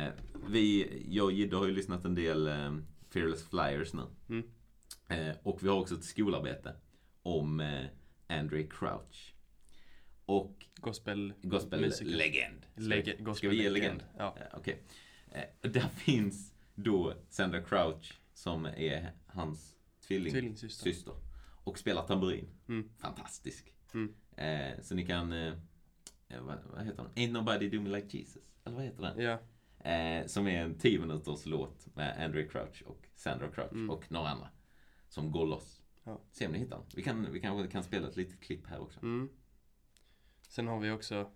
Eh, 0.06 0.12
vi, 0.48 0.88
jag 1.08 1.24
och 1.24 1.32
Jidde 1.32 1.56
har 1.56 1.66
ju 1.66 1.72
lyssnat 1.74 2.04
en 2.04 2.14
del 2.14 2.46
eh, 2.46 2.76
Fearless 3.10 3.44
Flyers 3.48 3.92
nu. 3.92 4.02
Mm. 4.28 4.44
Eh, 5.08 5.36
och 5.42 5.62
vi 5.62 5.68
har 5.68 5.80
också 5.80 5.94
ett 5.94 6.04
skolarbete 6.04 6.74
om 7.22 7.60
eh, 7.60 7.84
Andre 8.26 8.62
Crouch. 8.62 9.34
Och 10.26 10.66
Gospel... 10.76 11.32
gospel-legend. 11.42 12.66
Lege- 12.74 13.14
Ska 13.14 13.22
gospel 13.24 13.50
vi 13.50 13.56
ge 13.62 13.70
legend? 13.70 14.04
Ja. 14.18 14.36
Eh, 15.32 15.44
där 15.60 15.80
finns 15.96 16.54
då 16.74 17.14
Sandra 17.28 17.62
Crouch 17.62 18.20
som 18.34 18.66
är 18.66 19.12
hans 19.26 19.74
tvilling, 20.06 20.32
Tvillingsyster. 20.32 20.84
syster. 20.84 21.14
Och 21.64 21.78
spelar 21.78 22.06
tamburin. 22.06 22.48
Mm. 22.68 22.88
Fantastisk. 22.98 23.74
Mm. 23.94 24.14
Eh, 24.36 24.82
så 24.82 24.94
ni 24.94 25.06
kan... 25.06 25.32
Eh, 25.32 25.52
eh, 26.28 26.40
vad, 26.40 26.58
vad 26.74 26.84
heter 26.84 27.02
den? 27.02 27.12
Ain't 27.14 27.32
nobody 27.32 27.68
do 27.68 27.80
me 27.80 27.90
like 27.96 28.18
Jesus. 28.18 28.42
Eller 28.64 28.76
vad 28.76 28.84
heter 28.84 29.02
den? 29.02 29.20
Ja. 29.24 29.38
Eh, 29.84 30.26
som 30.26 30.46
är 30.48 30.62
en 30.62 30.78
10 30.78 30.98
minuters 30.98 31.46
låt 31.46 31.86
med 31.96 32.24
Andre 32.24 32.44
Crouch 32.48 32.82
och 32.86 33.06
Sandra 33.14 33.48
Crouch 33.48 33.72
Mm. 33.72 33.90
och 33.90 34.12
några 34.12 34.28
andra. 34.28 34.48
Som 35.08 35.30
går 35.32 35.46
loss. 35.46 35.82
Ja. 36.04 36.20
Se 36.32 36.46
om 36.46 36.52
ni 36.52 36.58
hittar 36.58 36.76
den. 36.76 36.86
Vi, 36.94 37.02
kan, 37.02 37.32
vi 37.32 37.40
kanske 37.40 37.68
kan 37.72 37.82
spela 37.82 38.08
ett 38.08 38.16
litet 38.16 38.40
klipp 38.40 38.66
här 38.66 38.80
också. 38.80 39.00
Mm. 39.02 39.28
Sen 40.48 40.66
har 40.68 40.78
vi 40.80 40.90
också 40.90 41.30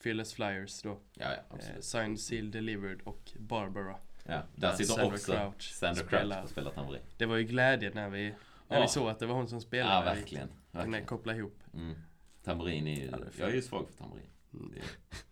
Fearless 0.00 0.34
Flyers 0.34 0.82
då. 0.82 1.00
Ja, 1.14 1.26
ja, 1.50 1.56
Eh. 1.58 1.80
Signed, 1.80 2.20
Sealed, 2.20 2.52
Delivered 2.52 3.00
och 3.02 3.32
Barbara. 3.38 3.96
Ja, 4.24 4.42
där 4.54 4.72
sitter 4.72 4.92
Sandra 4.94 5.14
också 5.14 5.32
Crouch 5.32 5.62
Sandra 5.74 6.04
spelar. 6.04 6.34
Crouch 6.34 6.44
och 6.44 6.50
spelar 6.50 6.70
tamburin. 6.70 7.02
Det 7.16 7.26
var 7.26 7.36
ju 7.36 7.44
glädje 7.44 7.90
när 7.94 8.08
vi, 8.10 8.34
när 8.68 8.76
Ja. 8.76 8.82
vi 8.82 8.88
såg 8.88 9.08
att 9.08 9.18
det 9.18 9.26
var 9.26 9.34
hon 9.34 9.48
som 9.48 9.56
Ja, 9.56 9.60
spelade. 9.60 10.04
verkligen. 10.04 10.48
Vi 10.48 10.54
kunde 10.72 10.78
verkligen. 10.86 11.06
koppla 11.06 11.36
ihop. 11.36 11.58
Mm. 11.74 11.94
Tamburin 12.42 12.86
är 12.86 12.96
ju, 12.96 13.06
Ja, 13.10 13.18
jag 13.38 13.48
är 13.50 13.54
ju 13.54 13.62
svag 13.62 13.88
för 13.88 13.94
tamburin. 13.98 14.26
Mm. 14.56 14.70
Det, 14.74 14.82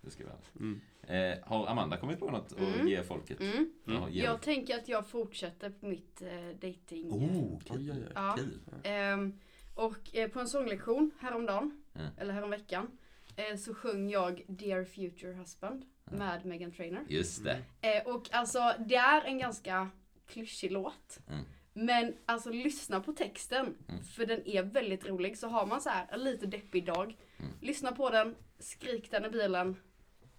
det 0.01 0.11
ska 0.11 0.25
vara. 0.25 0.37
Mm. 0.61 0.81
Eh, 1.03 1.39
har 1.49 1.67
Amanda 1.67 1.97
kommit 1.97 2.19
på 2.21 2.31
något 2.31 2.53
att 2.53 2.59
Mm. 2.59 2.89
ge 2.89 3.03
folket? 3.03 3.41
Mm. 3.41 3.71
Ja, 3.85 4.09
ge 4.09 4.23
Jag 4.25 4.43
tänker 4.43 4.77
att 4.79 4.89
jag 4.89 5.07
fortsätter 5.07 5.71
på 5.71 5.87
mitt 5.87 6.23
eh, 6.23 6.49
dating. 6.61 7.11
Oh, 7.13 7.59
oj, 7.71 7.93
oj. 7.93 8.07
Ja. 8.15 8.35
kul. 8.39 8.61
Ehm, 8.83 9.39
och 9.75 10.17
eh, 10.17 10.29
på 10.31 10.41
en 10.41 10.49
sånglektion 10.49 11.11
häromdagen, 11.21 11.83
Mm. 11.95 12.07
eller 12.19 12.35
häromveckan, 12.35 12.91
eh, 13.37 13.57
så 13.57 13.75
sjöng 13.75 14.11
jag 14.11 14.45
Dear 14.49 14.85
Future 14.85 15.33
Husband 15.33 15.85
med 16.05 16.45
Megan 16.47 16.73
Trainor. 16.73 17.05
Just 17.09 17.45
det. 17.45 17.59
Eh, 17.81 18.15
och 18.15 18.29
alltså 18.33 18.75
det 18.79 18.95
är 18.97 19.23
en 19.25 19.39
ganska 19.39 19.89
klyschig 20.27 20.73
låt. 20.73 21.19
Mm. 21.29 21.45
Men 21.73 22.15
alltså 22.27 22.51
lyssna 22.51 23.01
på 23.01 23.13
texten. 23.13 23.75
Mm. 23.89 24.05
För 24.05 24.27
den 24.27 24.47
är 24.49 24.63
väldigt 24.63 25.07
rolig. 25.09 25.39
Så 25.39 25.49
har 25.49 25.67
man 25.67 25.81
så 25.81 25.89
här 25.89 26.07
en 26.11 26.25
lite 26.25 26.47
deppig 26.47 26.87
dag. 26.87 27.17
Mm. 27.39 27.51
Lyssna 27.61 27.93
på 27.93 28.11
den, 28.11 28.35
skrik 28.59 29.11
den 29.11 29.25
i 29.25 29.29
bilen. 29.29 29.77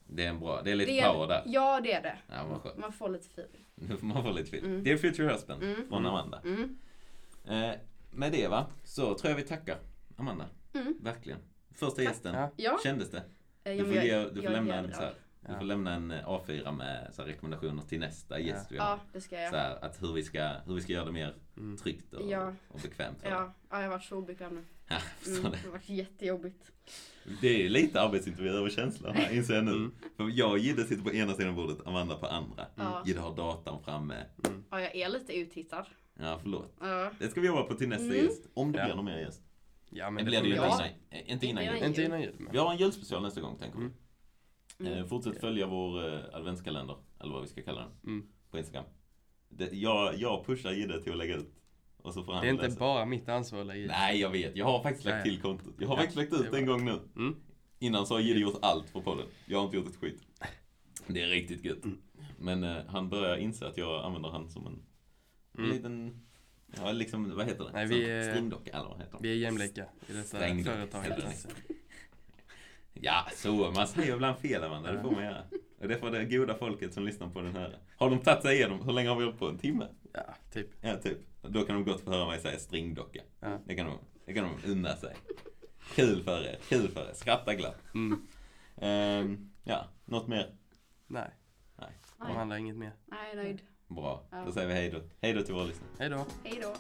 Det 0.07 0.25
är 0.25 0.29
en 0.29 0.39
bra, 0.39 0.61
det 0.61 0.71
är 0.71 0.75
lite 0.75 0.91
Det 0.91 0.99
är- 0.99 1.13
power 1.13 1.27
där. 1.27 1.43
Ja, 1.45 1.81
det 1.81 1.91
är 1.93 2.01
det. 2.01 2.17
Ja, 2.27 2.43
vad 2.49 2.61
skönt. 2.61 2.77
Man 2.77 2.93
får 2.93 3.09
lite 3.09 3.27
feeling. 3.27 3.65
Nu 3.75 3.97
får 3.97 4.05
man 4.07 4.23
få 4.23 4.31
lite 4.31 4.49
film. 4.51 4.65
Mm. 4.65 4.83
Dear 4.83 4.97
Future 4.97 5.31
Husband 5.33 5.63
Mm. 5.63 5.87
från 5.89 6.05
Amanda. 6.05 6.41
Mm. 6.43 6.77
Eh, 7.45 7.75
med 8.11 8.31
det 8.31 8.47
va, 8.47 8.65
så 8.83 9.13
tror 9.17 9.29
jag 9.29 9.37
vi 9.37 9.43
tackar 9.43 9.77
Amanda. 10.17 10.45
Mm. 10.73 10.93
Verkligen. 11.01 11.39
Första 11.71 11.95
Tack. 11.95 12.05
gästen. 12.05 12.47
Ja. 12.55 12.79
Kändes 12.83 13.11
det? 13.11 13.23
Eh, 13.63 13.73
ja, 13.73 13.83
Du 13.83 13.85
får, 13.89 13.95
jag- 13.95 14.05
ge, 14.05 14.29
du 14.29 14.41
får 14.41 14.49
lämna 14.49 14.75
en 14.75 14.93
så 14.93 15.01
här, 15.01 15.13
du 15.47 15.51
Ja. 15.53 15.57
får 15.59 15.65
lämna 15.65 15.93
en 15.93 16.11
eh, 16.11 16.27
A4 16.27 16.71
med 16.71 17.09
så 17.13 17.21
här, 17.21 17.29
rekommendationer 17.29 17.83
till 17.83 17.99
nästa 17.99 18.39
gäst 18.39 18.71
vi 18.71 18.77
har. 18.77 18.85
Ja, 18.85 18.99
det 19.13 19.21
ska 19.21 19.39
jag. 19.41 19.49
Så 19.51 19.57
här, 19.57 19.85
att 19.85 20.01
hur 20.01 20.13
vi 20.13 20.23
ska, 20.23 20.49
hur 20.65 20.75
vi 20.75 20.81
ska 20.81 20.93
göra 20.93 21.05
det 21.05 21.11
mer 21.11 21.33
Mm. 21.57 21.77
tryggt 21.77 22.13
och, 22.13 22.29
Ja. 22.29 22.53
och 22.67 22.79
bekvämt. 22.79 23.21
för 23.21 23.29
Ja, 23.29 23.53
ja, 23.69 23.75
jag 23.77 23.81
har 23.83 23.89
varit 23.89 24.03
så 24.03 24.15
obekväm 24.17 24.55
nu. 24.55 24.63
Ja, 24.87 24.97
Mm, 25.27 25.43
det. 25.43 25.49
det 25.49 25.57
har 25.63 25.71
varit 25.71 25.89
jättejobbigt. 25.89 26.71
Det 27.41 27.65
är 27.65 27.69
lite 27.69 28.01
arbetsintervju 28.01 28.49
över 28.49 28.69
känslor 28.69 29.11
här 29.11 29.33
inser 29.35 29.53
jag 29.53 29.63
nu. 29.65 29.71
Mm. 29.71 29.91
För 30.17 30.31
jag 30.33 30.51
och 30.51 30.59
Jidde 30.59 30.83
sitter 30.83 31.03
på 31.03 31.13
ena 31.13 31.33
sidan 31.33 31.55
bordet, 31.55 31.87
Amanda 31.87 32.15
på 32.17 32.25
andra. 32.27 32.65
Ja. 32.75 33.03
Jidde 33.05 33.19
har 33.19 33.35
datorn 33.35 33.83
framme. 33.83 34.15
Ja, 34.69 34.81
jag 34.81 34.95
är 34.95 35.09
lite 35.09 35.33
uttittad. 35.37 35.85
Ja, 36.19 36.39
förlåt. 36.41 36.73
Ja. 36.81 37.11
Det 37.19 37.27
ska 37.29 37.41
vi 37.41 37.47
jobba 37.47 37.63
på 37.63 37.73
till 37.75 37.89
nästa 37.89 38.03
Mm. 38.05 38.25
gäst. 38.25 38.47
Om 38.53 38.71
det 38.71 38.79
Ja. 38.79 38.85
blir 38.85 38.95
någon 38.95 39.05
mer 39.05 39.19
gäst. 39.19 39.41
Ja 39.89 40.09
Men 40.09 40.25
det 40.25 40.29
blir 40.31 40.41
det 40.41 40.47
ju 40.47 40.53
inte 40.55 40.65
innan, 40.65 40.89
inte 41.27 41.45
innan 41.47 41.63
Inte 41.63 41.75
jul. 41.77 41.83
Inte 41.89 42.03
innan 42.03 42.21
jul. 42.21 42.47
Vi 42.51 42.57
har 42.57 42.71
en 42.71 42.77
julspecial 42.77 43.21
nästa 43.21 43.41
gång 43.41 43.57
tänker 43.57 43.79
vi. 43.79 43.89
Mm. 44.79 44.93
Eh, 44.93 45.05
fortsätt 45.05 45.39
följa 45.39 45.67
vår 45.67 46.07
eh, 46.13 46.19
adventskalender, 46.33 46.95
eller 47.19 47.33
vad 47.33 47.41
vi 47.41 47.47
ska 47.47 47.61
kalla 47.61 47.81
den, 47.81 47.91
Mm. 48.13 48.27
på 48.51 48.57
Instagram. 48.57 48.85
Det, 49.49 49.73
jag, 49.73 50.15
jag 50.17 50.45
pushar 50.45 50.71
Jidde 50.71 51.01
till 51.03 51.11
att 51.11 51.17
lägga 51.17 51.35
ut. 51.35 51.51
Och 51.97 52.13
så 52.13 52.23
får 52.23 52.33
han 52.33 52.41
Det 52.41 52.47
är 52.47 52.51
inte 52.51 52.63
läsa. 52.67 52.79
bara 52.79 53.05
mitt 53.05 53.29
ansvar 53.29 53.59
att 53.61 53.67
lägga 53.67 53.83
i. 53.85 53.87
Nej, 53.87 54.19
jag 54.21 54.29
vet. 54.29 54.55
Jag 54.55 54.65
har 54.65 54.83
faktiskt 54.83 55.05
lagt 55.05 55.23
till 55.25 55.41
kontot. 55.41 55.73
Jag 55.79 55.87
har 55.87 55.95
Ja, 55.95 56.01
faktiskt 56.01 56.31
lagt 56.31 56.47
ut 56.47 56.53
en 56.53 56.65
gång 56.65 56.85
nu. 56.85 56.99
Mm. 57.15 57.35
Innan 57.79 58.07
så 58.07 58.13
har 58.13 58.21
Jidde 58.21 58.39
gjort 58.39 58.57
allt 58.61 58.89
för 58.89 59.01
podden. 59.01 59.25
Jag 59.45 59.57
har 59.57 59.65
inte 59.65 59.77
gjort 59.77 59.87
ett 59.89 59.95
skit. 59.95 60.21
Det 61.07 61.21
är 61.21 61.27
riktigt 61.27 61.65
gött. 61.65 61.83
Mm. 61.85 61.97
Men 62.39 62.63
eh, 62.63 62.77
han 62.87 63.09
börjar 63.09 63.37
inse 63.37 63.67
att 63.67 63.77
jag 63.77 64.05
använder 64.05 64.29
han 64.29 64.49
som 64.49 64.67
en, 64.67 64.73
en 65.53 65.59
Mm. 65.63 65.71
liten, 65.77 66.25
ja 66.77 66.91
liksom, 66.91 67.35
vad 67.35 67.45
heter 67.45 67.63
det? 67.63 67.71
Nej, 67.73 67.87
vi 67.87 68.09
är- 68.09 68.31
Stringdocka 68.31 68.71
eller 68.71 68.89
vad 68.89 68.97
heter 68.97 69.11
det? 69.11 69.17
Vi 69.21 69.31
är 69.31 69.35
jämlika 69.37 69.85
i 70.07 70.13
detta 70.13 70.37
företag. 70.37 71.31
Ja, 73.01 73.25
så. 73.35 73.71
Man 73.71 73.87
säger 73.87 74.13
ibland 74.15 74.37
fel 74.37 74.63
Amanda, 74.63 74.91
det 74.91 75.01
får 75.01 75.11
man 75.11 75.23
göra. 75.23 75.43
Och 75.79 75.87
det 75.87 75.97
får 75.97 76.11
det 76.11 76.25
goda 76.25 76.55
folket 76.55 76.93
som 76.93 77.05
lyssnar 77.05 77.29
på 77.29 77.41
den 77.41 77.55
här. 77.55 77.77
Har 77.97 78.09
de 78.09 78.19
tagit 78.19 78.41
sig 78.41 78.55
igenom, 78.55 78.81
hur 78.81 78.93
länge 78.93 79.09
har 79.09 79.15
vi 79.15 79.23
hållit 79.23 79.39
på? 79.39 79.47
En 79.47 79.57
timme? 79.57 79.87
Ja, 80.13 80.35
typ. 80.53 80.67
Ja, 80.81 80.97
typ. 80.97 81.17
Då 81.41 81.61
kan 81.61 81.75
de 81.75 81.91
gott 81.91 82.01
få 82.01 82.11
höra 82.11 82.27
mig 82.27 82.39
säga 82.39 82.59
stringdocka. 82.59 83.21
Ja. 83.39 83.59
Det 83.65 83.75
kan 83.75 83.85
de, 83.85 83.97
det 84.25 84.33
kan 84.33 84.43
de 84.63 84.71
unna 84.71 84.95
sig. 84.95 85.15
Kul 85.95 86.23
för 86.23 86.41
er, 86.41 86.57
kul 86.69 86.87
för 86.87 87.09
er. 87.09 87.13
Skratta 87.13 87.53
glatt. 87.55 87.81
Mm. 87.93 88.27
Ehm, 88.77 89.51
ja, 89.63 89.85
något 90.05 90.27
mer? 90.27 90.55
Nej, 91.07 91.29
Nej. 91.79 91.89
Nej, 92.19 92.33
handlar 92.33 92.57
inget 92.57 92.75
mer. 92.75 92.91
är 93.31 93.35
nöjd. 93.35 93.61
Bra. 93.87 94.27
Ja. 94.31 94.43
Då 94.45 94.51
säger 94.51 94.67
vi 94.67 94.73
hej 94.73 94.89
då. 94.91 94.99
Hej 95.21 95.33
då 95.33 95.41
till 95.41 95.53
våra 95.53 95.63
lyssnare. 95.63 95.89
Hej 95.99 96.09
då. 96.09 96.25
Hej 96.43 96.59
då. 96.61 96.73